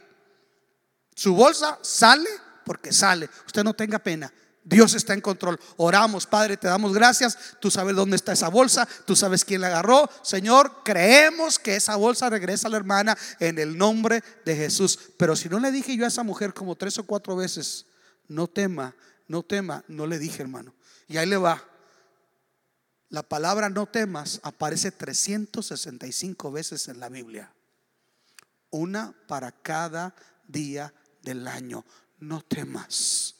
Su 1.19 1.35
bolsa 1.35 1.77
sale 1.81 2.29
porque 2.63 2.93
sale. 2.93 3.29
Usted 3.45 3.61
no 3.65 3.73
tenga 3.73 3.99
pena. 3.99 4.31
Dios 4.63 4.93
está 4.93 5.13
en 5.13 5.19
control. 5.19 5.59
Oramos, 5.75 6.25
Padre, 6.25 6.55
te 6.55 6.69
damos 6.69 6.93
gracias. 6.93 7.37
Tú 7.59 7.69
sabes 7.69 7.93
dónde 7.93 8.15
está 8.15 8.31
esa 8.31 8.47
bolsa, 8.47 8.87
tú 9.03 9.17
sabes 9.17 9.43
quién 9.43 9.59
la 9.59 9.67
agarró. 9.67 10.09
Señor, 10.23 10.81
creemos 10.85 11.59
que 11.59 11.75
esa 11.75 11.97
bolsa 11.97 12.29
regresa 12.29 12.69
a 12.69 12.71
la 12.71 12.77
hermana 12.77 13.17
en 13.41 13.59
el 13.59 13.77
nombre 13.77 14.23
de 14.45 14.55
Jesús. 14.55 14.97
Pero 15.17 15.35
si 15.35 15.49
no 15.49 15.59
le 15.59 15.73
dije 15.73 15.97
yo 15.97 16.05
a 16.05 16.07
esa 16.07 16.23
mujer 16.23 16.53
como 16.53 16.77
tres 16.77 16.97
o 16.99 17.05
cuatro 17.05 17.35
veces, 17.35 17.85
no 18.29 18.47
tema, 18.47 18.95
no 19.27 19.43
tema, 19.43 19.83
no 19.89 20.07
le 20.07 20.19
dije, 20.19 20.41
hermano. 20.41 20.73
Y 21.09 21.17
ahí 21.17 21.25
le 21.25 21.35
va. 21.35 21.61
La 23.09 23.23
palabra 23.23 23.67
no 23.67 23.87
temas 23.87 24.39
aparece 24.41 24.91
365 24.91 26.49
veces 26.49 26.87
en 26.87 27.01
la 27.01 27.09
Biblia. 27.09 27.51
Una 28.69 29.13
para 29.27 29.51
cada 29.51 30.15
día 30.47 30.93
del 31.21 31.47
año. 31.47 31.85
No 32.19 32.41
temas 32.41 33.35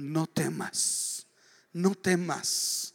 no 0.00 0.26
temas, 0.26 1.26
no 1.72 1.94
temas, 1.94 2.94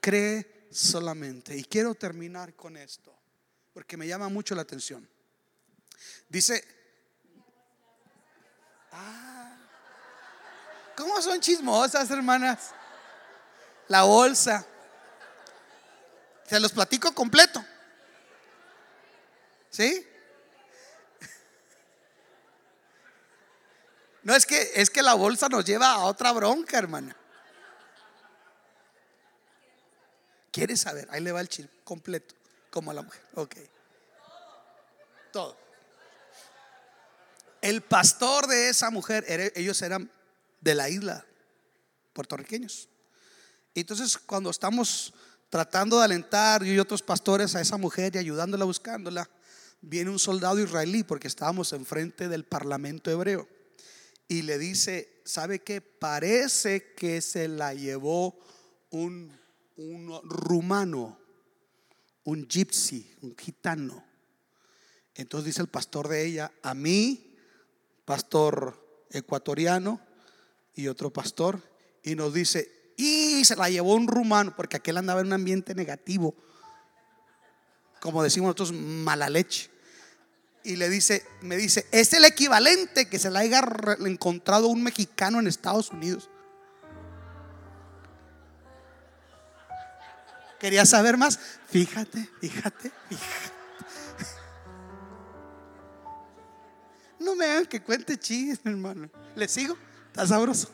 cree 0.00 0.68
solamente. 0.70 1.56
Y 1.56 1.64
quiero 1.64 1.94
terminar 1.94 2.54
con 2.54 2.76
esto, 2.76 3.14
porque 3.72 3.96
me 3.96 4.06
llama 4.06 4.28
mucho 4.28 4.54
la 4.54 4.62
atención. 4.62 5.08
Dice, 6.28 6.62
ah, 8.92 9.56
¿cómo 10.96 11.20
son 11.22 11.40
chismosas, 11.40 12.10
hermanas? 12.10 12.70
La 13.88 14.02
bolsa. 14.02 14.66
Se 16.46 16.60
los 16.60 16.72
platico 16.72 17.14
completo. 17.14 17.64
¿Sí? 19.70 20.06
No 24.22 24.34
es 24.36 24.46
que 24.46 24.70
es 24.74 24.90
que 24.90 25.02
la 25.02 25.14
bolsa 25.14 25.48
nos 25.48 25.64
lleva 25.64 25.92
a 25.92 26.04
otra 26.04 26.32
bronca, 26.32 26.78
hermana. 26.78 27.16
¿Quieres 30.50 30.80
saber? 30.80 31.08
Ahí 31.10 31.20
le 31.20 31.32
va 31.32 31.40
el 31.40 31.48
chip 31.48 31.68
completo, 31.82 32.34
como 32.70 32.90
a 32.90 32.94
la 32.94 33.02
mujer. 33.02 33.22
Ok. 33.34 33.56
Todo. 35.32 35.56
El 37.60 37.80
pastor 37.80 38.46
de 38.46 38.68
esa 38.68 38.90
mujer, 38.90 39.24
ellos 39.54 39.80
eran 39.82 40.10
de 40.60 40.74
la 40.74 40.88
isla, 40.88 41.24
puertorriqueños. 42.12 42.88
Entonces, 43.74 44.18
cuando 44.18 44.50
estamos 44.50 45.14
tratando 45.48 45.98
de 45.98 46.04
alentar, 46.04 46.62
yo 46.62 46.72
y 46.72 46.78
otros 46.78 47.02
pastores 47.02 47.54
a 47.54 47.60
esa 47.60 47.78
mujer 47.78 48.14
y 48.14 48.18
ayudándola, 48.18 48.64
buscándola, 48.64 49.28
viene 49.80 50.10
un 50.10 50.18
soldado 50.18 50.58
israelí, 50.58 51.02
porque 51.02 51.28
estábamos 51.28 51.72
enfrente 51.72 52.28
del 52.28 52.44
parlamento 52.44 53.10
hebreo 53.10 53.48
y 54.32 54.40
le 54.40 54.56
dice, 54.56 55.20
¿sabe 55.26 55.58
qué? 55.58 55.82
Parece 55.82 56.94
que 56.94 57.20
se 57.20 57.48
la 57.48 57.74
llevó 57.74 58.38
un, 58.88 59.30
un 59.76 60.20
rumano, 60.24 61.18
un 62.24 62.48
gypsy, 62.48 63.14
un 63.20 63.36
gitano. 63.36 64.02
Entonces 65.14 65.48
dice 65.48 65.60
el 65.60 65.68
pastor 65.68 66.08
de 66.08 66.24
ella, 66.24 66.50
a 66.62 66.72
mí, 66.72 67.36
pastor 68.06 69.06
ecuatoriano 69.10 70.00
y 70.74 70.88
otro 70.88 71.12
pastor, 71.12 71.60
y 72.02 72.14
nos 72.14 72.32
dice, 72.32 72.94
y 72.96 73.44
se 73.44 73.54
la 73.54 73.68
llevó 73.68 73.94
un 73.94 74.08
rumano, 74.08 74.56
porque 74.56 74.78
aquel 74.78 74.96
andaba 74.96 75.20
en 75.20 75.26
un 75.26 75.34
ambiente 75.34 75.74
negativo, 75.74 76.34
como 78.00 78.22
decimos 78.22 78.46
nosotros, 78.46 78.72
mala 78.72 79.28
leche 79.28 79.68
y 80.64 80.76
le 80.76 80.88
dice, 80.88 81.24
me 81.40 81.56
dice, 81.56 81.86
es 81.90 82.12
el 82.12 82.24
equivalente 82.24 83.08
que 83.08 83.18
se 83.18 83.30
la 83.30 83.40
haya 83.40 83.62
encontrado 84.04 84.68
un 84.68 84.82
mexicano 84.82 85.40
en 85.40 85.46
Estados 85.46 85.90
Unidos. 85.90 86.30
¿Quería 90.60 90.86
saber 90.86 91.16
más? 91.16 91.40
Fíjate, 91.68 92.28
fíjate, 92.40 92.92
fíjate. 93.08 93.62
No 97.18 97.36
me 97.36 97.46
hagan 97.46 97.66
que 97.66 97.80
cuente 97.80 98.18
chistes, 98.18 98.60
hermano. 98.64 99.08
¿Le 99.34 99.48
sigo? 99.48 99.76
Está 100.08 100.26
sabroso. 100.26 100.70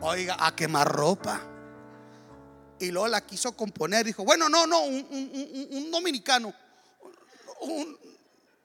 Oiga, 0.00 0.36
a 0.38 0.54
quemar 0.54 0.88
ropa. 0.88 1.40
Y 2.78 2.90
luego 2.90 3.08
la 3.08 3.20
quiso 3.20 3.56
componer. 3.56 4.04
Dijo, 4.04 4.24
bueno, 4.24 4.48
no, 4.48 4.66
no, 4.66 4.82
un, 4.82 5.90
dominicano. 5.90 6.52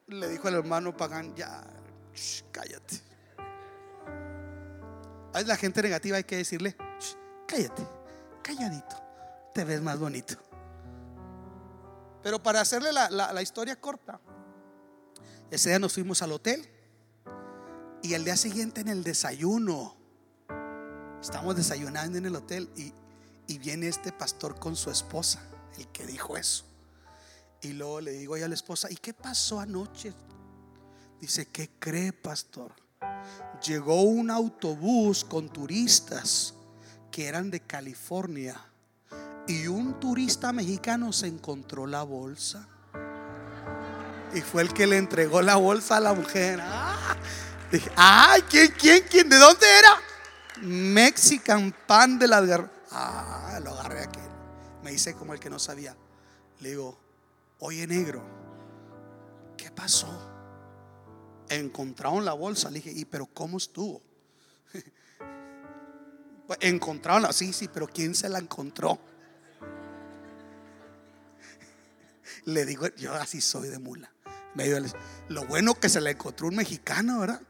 Le 0.06 0.28
dijo 0.28 0.48
el 0.48 0.54
hermano 0.54 0.96
Pagán, 0.96 1.34
ya, 1.34 1.62
cállate. 2.50 3.00
A 5.32 5.42
la 5.42 5.56
gente 5.56 5.82
negativa 5.82 6.16
hay 6.16 6.24
que 6.24 6.36
decirle, 6.36 6.76
cállate, 7.46 7.86
calladito, 8.42 8.96
te 9.54 9.64
ves 9.64 9.80
más 9.80 9.98
bonito. 9.98 10.34
Pero 12.22 12.42
para 12.42 12.60
hacerle 12.60 12.92
la, 12.92 13.42
historia 13.42 13.76
corta, 13.76 14.20
ese 15.50 15.70
día 15.70 15.78
nos 15.78 15.94
fuimos 15.94 16.20
al 16.22 16.32
hotel 16.32 16.68
y 18.02 18.14
el 18.14 18.24
día 18.24 18.36
siguiente 18.36 18.80
en 18.80 18.88
el 18.88 19.04
desayuno, 19.04 19.96
estamos 21.20 21.56
desayunando 21.56 22.18
en 22.18 22.26
el 22.26 22.34
hotel 22.34 22.68
y 23.46 23.58
viene 23.58 23.88
este 23.88 24.12
pastor 24.12 24.58
con 24.58 24.74
su 24.74 24.90
esposa, 24.90 25.40
el 25.78 25.86
que 25.88 26.06
dijo 26.06 26.36
eso. 26.36 26.69
Y 27.62 27.72
luego 27.72 28.00
le 28.00 28.12
digo 28.12 28.34
a 28.34 28.38
la 28.38 28.54
esposa, 28.54 28.90
¿y 28.90 28.96
qué 28.96 29.12
pasó 29.12 29.60
anoche? 29.60 30.14
Dice, 31.20 31.46
¿qué 31.46 31.70
cree, 31.78 32.12
pastor? 32.12 32.72
Llegó 33.66 34.02
un 34.02 34.30
autobús 34.30 35.24
con 35.24 35.50
turistas 35.50 36.54
que 37.10 37.26
eran 37.26 37.50
de 37.50 37.60
California 37.60 38.58
y 39.46 39.66
un 39.66 39.98
turista 40.00 40.52
mexicano 40.52 41.12
se 41.12 41.26
encontró 41.26 41.86
la 41.86 42.02
bolsa. 42.02 42.66
Y 44.32 44.40
fue 44.40 44.62
el 44.62 44.72
que 44.72 44.86
le 44.86 44.96
entregó 44.96 45.42
la 45.42 45.56
bolsa 45.56 45.96
a 45.96 46.00
la 46.00 46.14
mujer. 46.14 46.60
Ah, 46.62 47.16
dije, 47.70 47.90
ay, 47.96 48.42
¿quién, 48.48 48.72
quién, 48.78 49.04
quién? 49.10 49.28
¿De 49.28 49.36
dónde 49.36 49.66
era? 49.66 50.00
Mexican 50.62 51.74
pan 51.86 52.18
de 52.18 52.28
la 52.28 52.40
guerra. 52.40 52.70
Ah, 52.92 53.58
lo 53.62 53.72
agarré 53.72 54.04
aquel. 54.04 54.30
Me 54.82 54.92
hice 54.92 55.14
como 55.14 55.34
el 55.34 55.40
que 55.40 55.50
no 55.50 55.58
sabía. 55.58 55.96
Le 56.60 56.70
digo, 56.70 56.98
oye 57.60 57.86
negro, 57.86 58.22
¿qué 59.56 59.70
pasó? 59.70 60.08
Encontraron 61.48 62.24
la 62.24 62.32
bolsa. 62.32 62.70
Le 62.70 62.80
dije, 62.80 62.92
¿y 62.92 63.04
pero 63.04 63.26
cómo 63.26 63.58
estuvo? 63.58 64.02
Encontraron 66.60 67.22
la, 67.22 67.32
sí, 67.32 67.52
sí, 67.52 67.68
pero 67.72 67.86
¿quién 67.86 68.14
se 68.14 68.28
la 68.28 68.38
encontró? 68.38 68.98
Le 72.44 72.64
digo, 72.64 72.88
yo 72.96 73.14
así 73.14 73.40
soy 73.40 73.68
de 73.68 73.78
mula. 73.78 74.10
lo 75.28 75.46
bueno 75.46 75.74
que 75.74 75.88
se 75.88 76.00
le 76.00 76.10
encontró 76.10 76.48
un 76.48 76.56
mexicano, 76.56 77.20
¿verdad? 77.20 77.42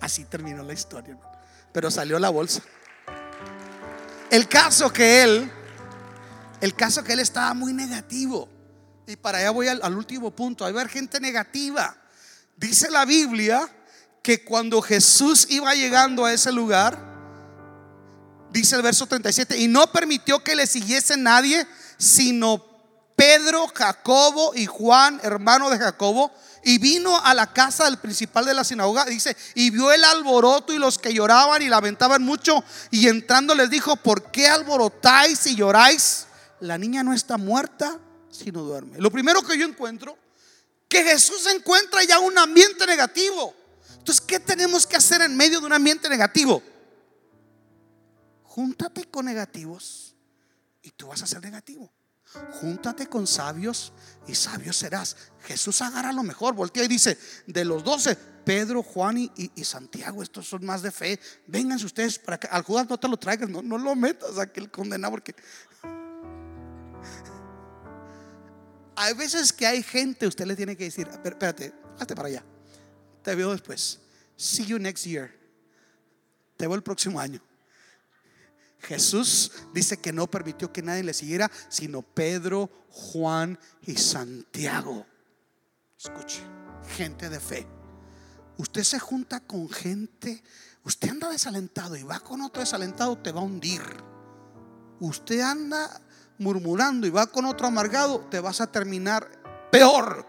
Así 0.00 0.24
terminó 0.24 0.62
la 0.62 0.72
historia. 0.72 1.18
Pero 1.72 1.90
salió 1.90 2.18
la 2.18 2.30
bolsa. 2.30 2.62
El 4.30 4.48
caso 4.48 4.92
que 4.92 5.22
él, 5.22 5.52
el 6.60 6.74
caso 6.74 7.04
que 7.04 7.12
él 7.12 7.20
estaba 7.20 7.54
muy 7.54 7.72
negativo. 7.72 8.48
Y 9.06 9.16
para 9.16 9.38
allá 9.38 9.50
voy 9.50 9.68
al, 9.68 9.80
al 9.82 9.96
último 9.96 10.30
punto. 10.30 10.64
Hay 10.64 10.72
ver 10.72 10.88
gente 10.88 11.20
negativa. 11.20 11.96
Dice 12.56 12.90
la 12.90 13.04
Biblia 13.04 13.68
que 14.22 14.44
cuando 14.44 14.82
Jesús 14.82 15.46
iba 15.48 15.74
llegando 15.74 16.24
a 16.24 16.32
ese 16.32 16.52
lugar, 16.52 16.98
dice 18.50 18.76
el 18.76 18.82
verso 18.82 19.06
37, 19.06 19.56
y 19.56 19.68
no 19.68 19.90
permitió 19.92 20.42
que 20.42 20.56
le 20.56 20.66
siguiese 20.66 21.16
nadie, 21.16 21.66
sino 21.96 22.64
Pedro, 23.16 23.66
Jacobo 23.74 24.52
y 24.54 24.66
Juan, 24.66 25.20
hermano 25.22 25.70
de 25.70 25.78
Jacobo, 25.78 26.32
y 26.62 26.78
vino 26.78 27.18
a 27.24 27.34
la 27.34 27.52
casa 27.52 27.84
del 27.86 27.98
principal 27.98 28.44
de 28.44 28.54
la 28.54 28.62
sinagoga, 28.62 29.04
dice, 29.06 29.36
y 29.54 29.70
vio 29.70 29.90
el 29.90 30.04
alboroto 30.04 30.72
y 30.72 30.78
los 30.78 30.98
que 30.98 31.12
lloraban 31.12 31.62
y 31.62 31.68
lamentaban 31.68 32.22
mucho, 32.22 32.62
y 32.90 33.08
entrando 33.08 33.56
les 33.56 33.70
dijo, 33.70 33.96
¿por 33.96 34.30
qué 34.30 34.46
alborotáis 34.48 35.46
y 35.46 35.56
lloráis? 35.56 36.27
La 36.60 36.78
niña 36.78 37.02
no 37.02 37.12
está 37.12 37.36
muerta, 37.36 37.98
sino 38.30 38.62
duerme. 38.62 38.98
Lo 38.98 39.10
primero 39.10 39.42
que 39.42 39.58
yo 39.58 39.66
encuentro, 39.66 40.18
que 40.88 41.04
Jesús 41.04 41.46
encuentra 41.54 42.02
ya 42.04 42.18
un 42.18 42.36
ambiente 42.38 42.86
negativo. 42.86 43.54
Entonces, 43.98 44.20
¿qué 44.20 44.40
tenemos 44.40 44.86
que 44.86 44.96
hacer 44.96 45.20
en 45.20 45.36
medio 45.36 45.60
de 45.60 45.66
un 45.66 45.72
ambiente 45.72 46.08
negativo? 46.08 46.62
Júntate 48.44 49.04
con 49.04 49.26
negativos 49.26 50.14
y 50.82 50.90
tú 50.90 51.08
vas 51.08 51.22
a 51.22 51.26
ser 51.26 51.42
negativo. 51.42 51.92
Júntate 52.60 53.06
con 53.06 53.26
sabios 53.26 53.92
y 54.26 54.34
sabios 54.34 54.76
serás. 54.76 55.16
Jesús 55.44 55.80
agarra 55.80 56.12
lo 56.12 56.22
mejor, 56.22 56.54
voltea 56.54 56.84
y 56.84 56.88
dice, 56.88 57.18
de 57.46 57.64
los 57.64 57.84
doce, 57.84 58.16
Pedro, 58.16 58.82
Juan 58.82 59.18
y, 59.18 59.64
Santiago, 59.64 60.22
estos 60.22 60.48
son 60.48 60.64
más 60.64 60.82
de 60.82 60.90
fe. 60.90 61.20
Vénganse 61.46 61.86
ustedes 61.86 62.18
para 62.18 62.38
que 62.38 62.46
al 62.48 62.62
Judas 62.62 62.88
no 62.88 62.98
te 62.98 63.08
lo 63.08 63.16
traigas, 63.16 63.48
no, 63.48 63.62
no 63.62 63.78
lo 63.78 63.94
metas 63.94 64.38
aquel 64.38 64.70
condenado 64.70 65.12
porque... 65.12 65.34
Hay 69.00 69.14
veces 69.14 69.52
que 69.52 69.64
hay 69.64 69.80
gente, 69.84 70.26
usted 70.26 70.44
le 70.44 70.56
tiene 70.56 70.76
que 70.76 70.82
decir, 70.82 71.06
espérate, 71.06 71.72
hazte 72.00 72.16
para 72.16 72.26
allá. 72.26 72.44
Te 73.22 73.32
veo 73.36 73.52
después. 73.52 74.00
See 74.36 74.66
you 74.66 74.76
next 74.76 75.06
year. 75.06 75.30
Te 76.56 76.66
veo 76.66 76.74
el 76.74 76.82
próximo 76.82 77.20
año. 77.20 77.40
Jesús 78.80 79.52
dice 79.72 79.98
que 79.98 80.12
no 80.12 80.28
permitió 80.28 80.72
que 80.72 80.82
nadie 80.82 81.04
le 81.04 81.14
siguiera, 81.14 81.48
sino 81.68 82.02
Pedro, 82.02 82.70
Juan 82.90 83.56
y 83.82 83.94
Santiago. 83.94 85.06
Escuche, 85.96 86.40
gente 86.96 87.28
de 87.28 87.38
fe. 87.38 87.68
Usted 88.56 88.82
se 88.82 88.98
junta 88.98 89.38
con 89.38 89.70
gente, 89.70 90.42
usted 90.82 91.10
anda 91.10 91.30
desalentado 91.30 91.94
y 91.94 92.02
va 92.02 92.18
con 92.18 92.40
otro 92.40 92.62
desalentado, 92.62 93.16
te 93.16 93.30
va 93.30 93.42
a 93.42 93.44
hundir. 93.44 93.82
Usted 94.98 95.38
anda 95.38 96.02
murmurando 96.38 97.06
y 97.06 97.10
va 97.10 97.26
con 97.26 97.44
otro 97.44 97.66
amargado, 97.66 98.20
te 98.30 98.40
vas 98.40 98.60
a 98.60 98.66
terminar 98.66 99.28
peor. 99.70 100.26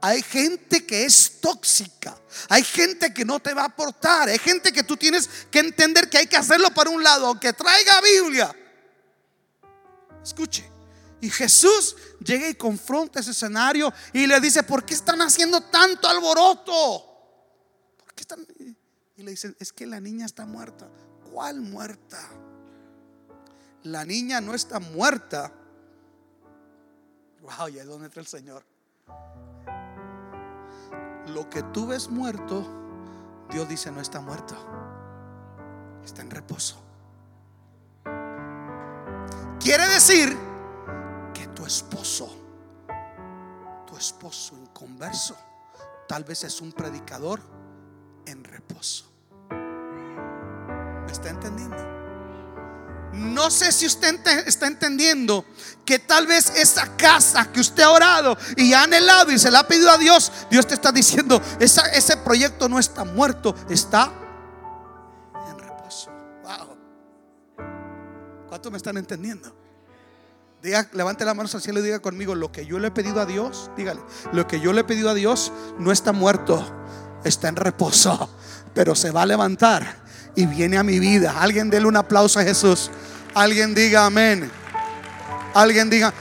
Hay 0.00 0.22
gente 0.22 0.86
que 0.86 1.04
es 1.04 1.40
tóxica. 1.40 2.16
Hay 2.48 2.62
gente 2.62 3.12
que 3.12 3.24
no 3.24 3.40
te 3.40 3.52
va 3.54 3.62
a 3.62 3.66
aportar. 3.66 4.28
Hay 4.28 4.38
gente 4.38 4.72
que 4.72 4.84
tú 4.84 4.96
tienes 4.96 5.28
que 5.50 5.58
entender 5.58 6.08
que 6.08 6.18
hay 6.18 6.26
que 6.26 6.36
hacerlo 6.36 6.70
para 6.70 6.90
un 6.90 7.02
lado, 7.02 7.26
aunque 7.26 7.52
traiga 7.52 8.00
Biblia. 8.00 8.54
Escuche. 10.22 10.70
Y 11.20 11.30
Jesús 11.30 11.96
llega 12.24 12.48
y 12.48 12.54
confronta 12.54 13.18
ese 13.18 13.32
escenario 13.32 13.92
y 14.12 14.26
le 14.26 14.38
dice, 14.40 14.62
¿por 14.62 14.84
qué 14.84 14.94
están 14.94 15.20
haciendo 15.20 15.60
tanto 15.62 16.08
alboroto? 16.08 17.04
Y 19.16 19.22
le 19.24 19.32
dicen, 19.32 19.56
es 19.58 19.72
que 19.72 19.84
la 19.84 19.98
niña 19.98 20.26
está 20.26 20.46
muerta. 20.46 20.88
¿Cuál 21.32 21.60
muerta? 21.60 22.18
La 23.84 24.04
niña 24.04 24.40
no 24.40 24.54
está 24.54 24.80
muerta. 24.80 25.52
Wow, 27.40 27.68
¿y 27.68 27.78
es 27.78 27.86
donde 27.86 28.06
entra 28.06 28.20
el 28.20 28.26
Señor? 28.26 28.64
lo 31.28 31.48
que 31.48 31.62
tú 31.62 31.86
ves 31.86 32.08
muerto, 32.08 32.66
Dios 33.50 33.68
dice 33.68 33.90
no 33.90 34.00
está 34.00 34.20
muerto, 34.20 34.54
está 36.04 36.22
en 36.22 36.30
reposo. 36.30 36.82
Quiere 39.60 39.86
decir 39.88 40.36
que 41.34 41.46
tu 41.48 41.66
esposo, 41.66 42.30
tu 43.86 43.96
esposo 43.96 44.56
inconverso, 44.56 45.36
tal 46.06 46.24
vez 46.24 46.44
es 46.44 46.60
un 46.60 46.72
predicador 46.72 47.40
en 48.26 48.44
reposo. 48.44 49.10
¿Me 49.50 51.12
está 51.12 51.30
entendiendo? 51.30 51.97
No 53.12 53.50
sé 53.50 53.72
si 53.72 53.86
usted 53.86 54.20
está 54.46 54.66
entendiendo 54.66 55.44
que 55.84 55.98
tal 55.98 56.26
vez 56.26 56.50
esa 56.56 56.96
casa 56.96 57.50
que 57.50 57.60
usted 57.60 57.82
ha 57.82 57.90
orado 57.90 58.36
y 58.56 58.72
ha 58.74 58.82
anhelado 58.82 59.32
y 59.32 59.38
se 59.38 59.50
la 59.50 59.60
ha 59.60 59.68
pedido 59.68 59.90
a 59.90 59.98
Dios, 59.98 60.30
Dios 60.50 60.66
te 60.66 60.74
está 60.74 60.92
diciendo, 60.92 61.40
ese 61.58 62.16
proyecto 62.18 62.68
no 62.68 62.78
está 62.78 63.04
muerto, 63.04 63.54
está 63.70 64.12
en 65.50 65.58
reposo. 65.58 66.10
Wow. 66.42 66.76
¿Cuánto 68.48 68.70
me 68.70 68.76
están 68.76 68.98
entendiendo? 68.98 69.56
Diga, 70.62 70.88
levante 70.92 71.24
las 71.24 71.36
manos 71.36 71.54
al 71.54 71.62
cielo 71.62 71.80
y 71.80 71.84
diga 71.84 72.00
conmigo, 72.00 72.34
lo 72.34 72.50
que 72.50 72.66
yo 72.66 72.78
le 72.78 72.88
he 72.88 72.90
pedido 72.90 73.20
a 73.20 73.26
Dios, 73.26 73.70
dígale, 73.76 74.00
lo 74.32 74.46
que 74.46 74.60
yo 74.60 74.72
le 74.72 74.80
he 74.80 74.84
pedido 74.84 75.08
a 75.08 75.14
Dios 75.14 75.52
no 75.78 75.92
está 75.92 76.12
muerto, 76.12 76.66
está 77.24 77.48
en 77.48 77.56
reposo, 77.56 78.28
pero 78.74 78.94
se 78.94 79.12
va 79.12 79.22
a 79.22 79.26
levantar 79.26 80.07
y 80.38 80.46
viene 80.46 80.78
a 80.78 80.84
mi 80.84 81.00
vida. 81.00 81.34
Alguien 81.40 81.68
déle 81.68 81.88
un 81.88 81.96
aplauso 81.96 82.38
a 82.38 82.44
Jesús. 82.44 82.92
Alguien 83.34 83.74
diga 83.74 84.06
amén. 84.06 84.48
Alguien 85.52 85.90
diga, 85.90 86.14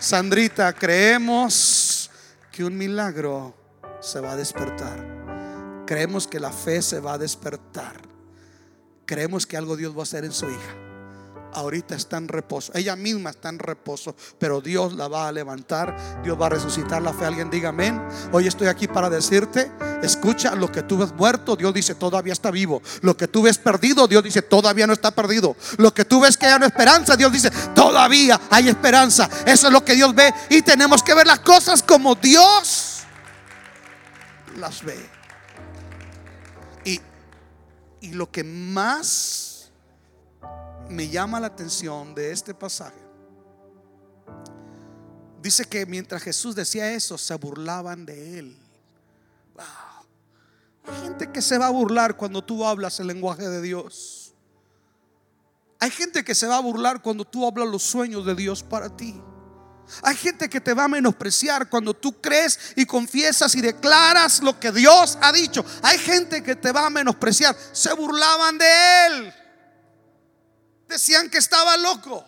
Sandrita, 0.00 0.72
creemos 0.72 2.10
que 2.50 2.64
un 2.64 2.76
milagro 2.76 3.54
se 4.00 4.18
va 4.18 4.32
a 4.32 4.36
despertar. 4.36 5.84
Creemos 5.86 6.26
que 6.26 6.40
la 6.40 6.50
fe 6.50 6.82
se 6.82 6.98
va 6.98 7.12
a 7.12 7.18
despertar. 7.18 7.94
Creemos 9.06 9.46
que 9.46 9.56
algo 9.56 9.76
Dios 9.76 9.94
va 9.94 10.00
a 10.00 10.02
hacer 10.02 10.24
en 10.24 10.32
su 10.32 10.46
hija. 10.50 10.91
Ahorita 11.54 11.94
está 11.94 12.16
en 12.16 12.28
reposo. 12.28 12.72
Ella 12.74 12.96
misma 12.96 13.30
está 13.30 13.48
en 13.48 13.58
reposo, 13.58 14.14
pero 14.38 14.60
Dios 14.60 14.94
la 14.94 15.08
va 15.08 15.28
a 15.28 15.32
levantar, 15.32 16.22
Dios 16.22 16.40
va 16.40 16.46
a 16.46 16.50
resucitar 16.50 17.02
la 17.02 17.12
fe. 17.12 17.26
Alguien 17.26 17.50
diga 17.50 17.70
amén. 17.70 18.00
Hoy 18.32 18.46
estoy 18.46 18.68
aquí 18.68 18.88
para 18.88 19.10
decirte, 19.10 19.70
escucha, 20.02 20.54
lo 20.54 20.70
que 20.70 20.82
tú 20.82 20.98
ves 20.98 21.12
muerto, 21.12 21.56
Dios 21.56 21.72
dice, 21.74 21.94
todavía 21.94 22.32
está 22.32 22.50
vivo. 22.50 22.82
Lo 23.00 23.16
que 23.16 23.28
tú 23.28 23.42
ves 23.42 23.58
perdido, 23.58 24.06
Dios 24.08 24.22
dice, 24.22 24.42
todavía 24.42 24.86
no 24.86 24.92
está 24.92 25.10
perdido. 25.10 25.56
Lo 25.78 25.92
que 25.94 26.04
tú 26.04 26.20
ves 26.20 26.36
que 26.36 26.46
hay 26.46 26.54
una 26.54 26.66
esperanza, 26.66 27.16
Dios 27.16 27.32
dice, 27.32 27.50
todavía 27.74 28.40
hay 28.50 28.68
esperanza. 28.68 29.28
Eso 29.46 29.66
es 29.66 29.72
lo 29.72 29.84
que 29.84 29.94
Dios 29.94 30.14
ve 30.14 30.32
y 30.50 30.62
tenemos 30.62 31.02
que 31.02 31.14
ver 31.14 31.26
las 31.26 31.40
cosas 31.40 31.82
como 31.82 32.14
Dios 32.14 33.02
las 34.58 34.82
ve. 34.84 35.08
Y, 36.84 37.00
y 38.00 38.10
lo 38.12 38.30
que 38.30 38.44
más 38.44 39.51
me 40.92 41.08
llama 41.08 41.40
la 41.40 41.48
atención 41.48 42.14
de 42.14 42.30
este 42.30 42.54
pasaje. 42.54 42.98
Dice 45.40 45.64
que 45.64 45.86
mientras 45.86 46.22
Jesús 46.22 46.54
decía 46.54 46.92
eso, 46.92 47.18
se 47.18 47.34
burlaban 47.34 48.06
de 48.06 48.38
él. 48.38 48.58
Hay 50.84 51.02
gente 51.02 51.30
que 51.30 51.42
se 51.42 51.58
va 51.58 51.66
a 51.66 51.70
burlar 51.70 52.16
cuando 52.16 52.42
tú 52.42 52.64
hablas 52.64 53.00
el 53.00 53.06
lenguaje 53.06 53.48
de 53.48 53.60
Dios. 53.60 54.34
Hay 55.80 55.90
gente 55.90 56.24
que 56.24 56.34
se 56.34 56.46
va 56.46 56.58
a 56.58 56.60
burlar 56.60 57.02
cuando 57.02 57.24
tú 57.24 57.46
hablas 57.46 57.68
los 57.68 57.82
sueños 57.82 58.24
de 58.24 58.34
Dios 58.34 58.62
para 58.62 58.88
ti. 58.96 59.20
Hay 60.02 60.16
gente 60.16 60.48
que 60.48 60.60
te 60.60 60.74
va 60.74 60.84
a 60.84 60.88
menospreciar 60.88 61.68
cuando 61.68 61.92
tú 61.92 62.20
crees 62.20 62.72
y 62.76 62.86
confiesas 62.86 63.54
y 63.56 63.60
declaras 63.60 64.42
lo 64.42 64.58
que 64.58 64.70
Dios 64.70 65.18
ha 65.20 65.32
dicho. 65.32 65.64
Hay 65.82 65.98
gente 65.98 66.42
que 66.42 66.54
te 66.54 66.70
va 66.70 66.86
a 66.86 66.90
menospreciar. 66.90 67.56
Se 67.72 67.92
burlaban 67.94 68.58
de 68.58 69.06
él 69.06 69.34
decían 70.92 71.30
que 71.30 71.38
estaba 71.38 71.76
loco. 71.76 72.24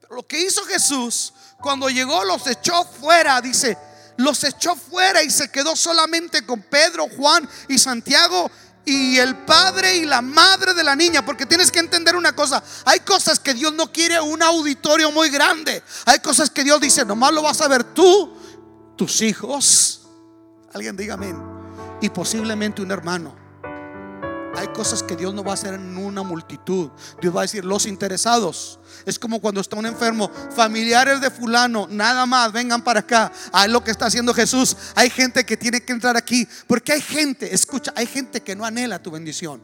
Pero 0.00 0.16
lo 0.16 0.26
que 0.26 0.40
hizo 0.40 0.64
Jesús 0.64 1.32
cuando 1.60 1.88
llegó 1.88 2.24
los 2.24 2.46
echó 2.46 2.84
fuera, 2.84 3.40
dice, 3.40 3.78
los 4.16 4.42
echó 4.44 4.74
fuera 4.74 5.22
y 5.22 5.30
se 5.30 5.50
quedó 5.50 5.76
solamente 5.76 6.44
con 6.44 6.62
Pedro, 6.62 7.06
Juan 7.16 7.48
y 7.68 7.78
Santiago 7.78 8.50
y 8.84 9.18
el 9.18 9.36
padre 9.44 9.96
y 9.96 10.04
la 10.04 10.20
madre 10.20 10.74
de 10.74 10.82
la 10.82 10.96
niña, 10.96 11.24
porque 11.24 11.46
tienes 11.46 11.70
que 11.70 11.78
entender 11.78 12.16
una 12.16 12.34
cosa, 12.34 12.62
hay 12.84 13.00
cosas 13.00 13.38
que 13.38 13.54
Dios 13.54 13.72
no 13.74 13.92
quiere 13.92 14.20
un 14.20 14.42
auditorio 14.42 15.12
muy 15.12 15.30
grande, 15.30 15.82
hay 16.04 16.18
cosas 16.18 16.50
que 16.50 16.64
Dios 16.64 16.80
dice, 16.80 17.04
nomás 17.04 17.32
lo 17.32 17.42
vas 17.42 17.60
a 17.60 17.68
ver 17.68 17.84
tú, 17.84 18.36
tus 18.96 19.22
hijos, 19.22 20.02
alguien 20.72 20.96
diga 20.96 21.14
amén, 21.14 21.40
y 22.00 22.08
posiblemente 22.08 22.82
un 22.82 22.90
hermano. 22.90 23.41
Hay 24.54 24.68
cosas 24.68 25.02
que 25.02 25.16
Dios 25.16 25.32
no 25.32 25.42
va 25.42 25.52
a 25.52 25.54
hacer 25.54 25.74
en 25.74 25.96
una 25.96 26.22
multitud. 26.22 26.90
Dios 27.20 27.34
va 27.34 27.40
a 27.40 27.42
decir, 27.42 27.64
los 27.64 27.86
interesados. 27.86 28.78
Es 29.06 29.18
como 29.18 29.40
cuando 29.40 29.60
está 29.60 29.76
un 29.76 29.86
enfermo, 29.86 30.30
familiares 30.54 31.20
de 31.20 31.30
fulano, 31.30 31.86
nada 31.90 32.26
más, 32.26 32.52
vengan 32.52 32.82
para 32.82 33.00
acá. 33.00 33.32
A 33.52 33.66
lo 33.66 33.82
que 33.82 33.90
está 33.90 34.06
haciendo 34.06 34.34
Jesús. 34.34 34.76
Hay 34.94 35.08
gente 35.08 35.44
que 35.44 35.56
tiene 35.56 35.80
que 35.80 35.92
entrar 35.92 36.16
aquí. 36.16 36.46
Porque 36.66 36.92
hay 36.92 37.00
gente, 37.00 37.54
escucha, 37.54 37.92
hay 37.96 38.06
gente 38.06 38.42
que 38.42 38.54
no 38.54 38.64
anhela 38.64 39.02
tu 39.02 39.10
bendición. 39.10 39.62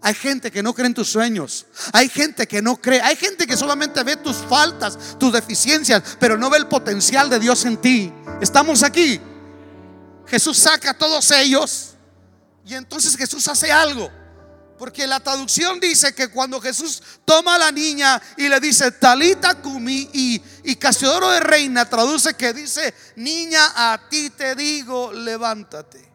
Hay 0.00 0.14
gente 0.14 0.50
que 0.50 0.62
no 0.62 0.74
cree 0.74 0.86
en 0.86 0.94
tus 0.94 1.08
sueños. 1.08 1.66
Hay 1.92 2.08
gente 2.08 2.46
que 2.46 2.60
no 2.60 2.76
cree. 2.76 3.00
Hay 3.00 3.16
gente 3.16 3.46
que 3.46 3.56
solamente 3.56 4.02
ve 4.02 4.16
tus 4.16 4.36
faltas, 4.36 5.16
tus 5.18 5.32
deficiencias, 5.32 6.02
pero 6.18 6.36
no 6.36 6.50
ve 6.50 6.58
el 6.58 6.66
potencial 6.66 7.28
de 7.30 7.38
Dios 7.38 7.64
en 7.64 7.76
ti. 7.78 8.12
Estamos 8.40 8.82
aquí. 8.82 9.20
Jesús 10.26 10.58
saca 10.58 10.90
a 10.90 10.94
todos 10.94 11.30
ellos 11.30 11.93
y 12.66 12.74
entonces 12.74 13.16
Jesús 13.16 13.46
hace 13.48 13.70
algo. 13.70 14.10
Porque 14.78 15.06
la 15.06 15.20
traducción 15.20 15.78
dice 15.78 16.14
que 16.14 16.28
cuando 16.28 16.60
Jesús 16.60 17.00
toma 17.24 17.54
a 17.54 17.58
la 17.58 17.72
niña 17.72 18.20
y 18.36 18.48
le 18.48 18.58
dice 18.58 18.90
Talita 18.90 19.62
Kumi 19.62 20.10
y, 20.12 20.42
y 20.64 20.76
Casiodoro 20.76 21.30
de 21.30 21.40
Reina 21.40 21.88
traduce 21.88 22.34
que 22.34 22.52
dice 22.52 22.92
Niña, 23.16 23.72
a 23.74 24.08
ti 24.08 24.30
te 24.30 24.56
digo, 24.56 25.12
levántate. 25.12 26.12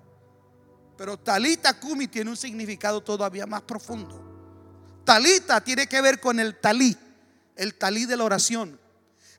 Pero 0.98 1.18
Talita 1.18 1.80
Kumi 1.80 2.08
tiene 2.08 2.32
un 2.32 2.38
significado 2.38 3.02
todavía 3.02 3.46
más 3.46 3.62
profundo. 3.62 4.26
Talita 5.06 5.62
tiene 5.62 5.88
que 5.88 6.02
ver 6.02 6.20
con 6.20 6.40
el 6.40 6.60
talí, 6.60 6.98
el 7.56 7.76
talí 7.76 8.06
de 8.06 8.18
la 8.18 8.26
oración. 8.26 8.78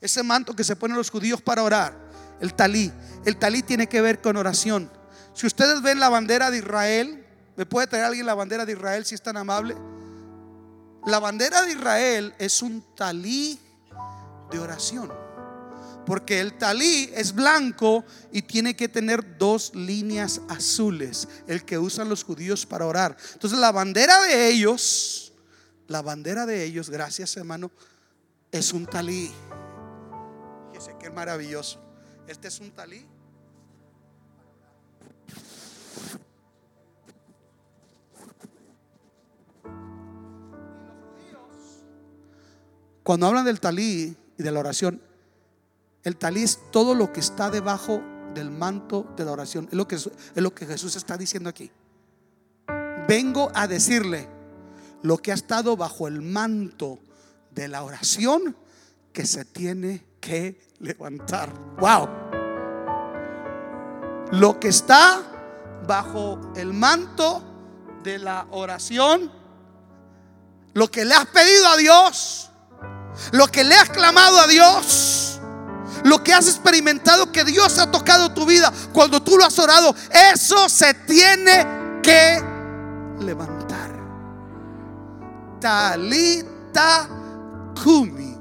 Ese 0.00 0.22
manto 0.22 0.56
que 0.56 0.64
se 0.64 0.76
ponen 0.76 0.96
los 0.96 1.10
judíos 1.10 1.42
para 1.42 1.62
orar, 1.62 1.94
el 2.40 2.54
talí. 2.54 2.90
El 3.26 3.36
talí 3.36 3.62
tiene 3.62 3.86
que 3.86 4.00
ver 4.00 4.22
con 4.22 4.38
oración. 4.38 4.90
Si 5.40 5.46
ustedes 5.46 5.80
ven 5.80 5.98
la 5.98 6.10
bandera 6.10 6.50
de 6.50 6.58
Israel, 6.58 7.24
¿me 7.56 7.64
puede 7.64 7.86
traer 7.86 8.04
alguien 8.04 8.26
la 8.26 8.34
bandera 8.34 8.66
de 8.66 8.72
Israel 8.72 9.06
si 9.06 9.14
es 9.14 9.22
tan 9.22 9.38
amable? 9.38 9.74
La 11.06 11.18
bandera 11.18 11.62
de 11.62 11.72
Israel 11.72 12.34
es 12.38 12.60
un 12.60 12.84
talí 12.94 13.58
de 14.50 14.58
oración. 14.58 15.10
Porque 16.04 16.40
el 16.40 16.58
talí 16.58 17.10
es 17.14 17.34
blanco 17.34 18.04
y 18.30 18.42
tiene 18.42 18.76
que 18.76 18.90
tener 18.90 19.38
dos 19.38 19.74
líneas 19.74 20.42
azules, 20.50 21.26
el 21.46 21.64
que 21.64 21.78
usan 21.78 22.10
los 22.10 22.22
judíos 22.22 22.66
para 22.66 22.84
orar. 22.84 23.16
Entonces 23.32 23.58
la 23.58 23.72
bandera 23.72 24.20
de 24.20 24.48
ellos, 24.50 25.32
la 25.88 26.02
bandera 26.02 26.44
de 26.44 26.64
ellos, 26.64 26.90
gracias 26.90 27.34
hermano, 27.38 27.70
es 28.52 28.74
un 28.74 28.84
talí. 28.84 29.32
Fíjese 30.70 30.96
qué 31.00 31.08
maravilloso. 31.08 31.80
Este 32.26 32.48
es 32.48 32.60
un 32.60 32.72
talí 32.72 33.06
Cuando 43.10 43.26
hablan 43.26 43.44
del 43.44 43.58
talí 43.58 44.16
y 44.38 44.42
de 44.44 44.52
la 44.52 44.60
oración, 44.60 45.02
el 46.04 46.16
talí 46.16 46.44
es 46.44 46.60
todo 46.70 46.94
lo 46.94 47.12
que 47.12 47.18
está 47.18 47.50
debajo 47.50 48.00
del 48.34 48.52
manto 48.52 49.12
de 49.16 49.24
la 49.24 49.32
oración. 49.32 49.66
Es 49.68 49.74
lo 49.74 49.88
que, 49.88 49.96
es 49.96 50.10
lo 50.36 50.54
que 50.54 50.64
Jesús 50.64 50.94
está 50.94 51.16
diciendo 51.16 51.50
aquí. 51.50 51.72
Vengo 53.08 53.50
a 53.52 53.66
decirle 53.66 54.28
lo 55.02 55.18
que 55.18 55.32
ha 55.32 55.34
estado 55.34 55.76
bajo 55.76 56.06
el 56.06 56.22
manto 56.22 57.00
de 57.52 57.66
la 57.66 57.82
oración 57.82 58.54
que 59.12 59.26
se 59.26 59.44
tiene 59.44 60.06
que 60.20 60.60
levantar. 60.78 61.52
Wow. 61.80 62.08
Lo 64.30 64.60
que 64.60 64.68
está 64.68 65.20
bajo 65.84 66.52
el 66.54 66.72
manto 66.72 67.42
de 68.04 68.20
la 68.20 68.46
oración, 68.52 69.32
lo 70.74 70.88
que 70.88 71.04
le 71.04 71.14
has 71.14 71.26
pedido 71.26 71.66
a 71.66 71.76
Dios, 71.76 72.49
lo 73.32 73.46
que 73.48 73.64
le 73.64 73.74
has 73.74 73.90
clamado 73.90 74.38
a 74.40 74.46
Dios, 74.46 75.40
lo 76.04 76.22
que 76.22 76.32
has 76.32 76.48
experimentado 76.48 77.30
que 77.30 77.44
Dios 77.44 77.78
ha 77.78 77.90
tocado 77.90 78.32
tu 78.32 78.46
vida 78.46 78.72
cuando 78.92 79.22
tú 79.22 79.36
lo 79.36 79.44
has 79.44 79.58
orado, 79.58 79.94
eso 80.32 80.68
se 80.68 80.94
tiene 80.94 82.00
que 82.02 82.42
levantar. 83.20 83.90
Talita 85.60 87.08
Kumi, 87.82 88.36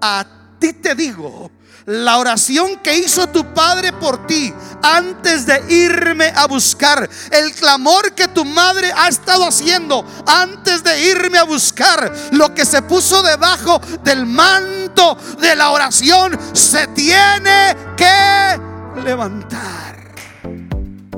a 0.00 0.24
ti 0.58 0.72
te 0.72 0.94
digo, 0.94 1.50
la 1.86 2.18
oración 2.18 2.76
que 2.82 2.98
hizo 2.98 3.28
tu 3.28 3.54
padre 3.54 3.92
por 3.92 4.26
ti 4.26 4.52
antes 4.82 5.46
de 5.46 5.64
irme 5.68 6.32
a 6.34 6.46
buscar, 6.46 7.08
el 7.30 7.54
clamor 7.54 8.12
que 8.12 8.28
tu 8.28 8.44
madre 8.44 8.92
ha 8.96 9.08
estado 9.08 9.46
haciendo 9.46 10.04
antes 10.26 10.82
de 10.82 11.00
irme 11.00 11.38
a 11.38 11.44
buscar, 11.44 12.12
lo 12.32 12.54
que 12.54 12.64
se 12.64 12.82
puso 12.82 13.22
debajo 13.22 13.80
del 14.02 14.26
manto 14.26 15.16
de 15.40 15.54
la 15.54 15.70
oración, 15.70 16.38
se 16.52 16.88
tiene 16.88 17.76
que 17.96 18.60
levantar. 19.02 19.85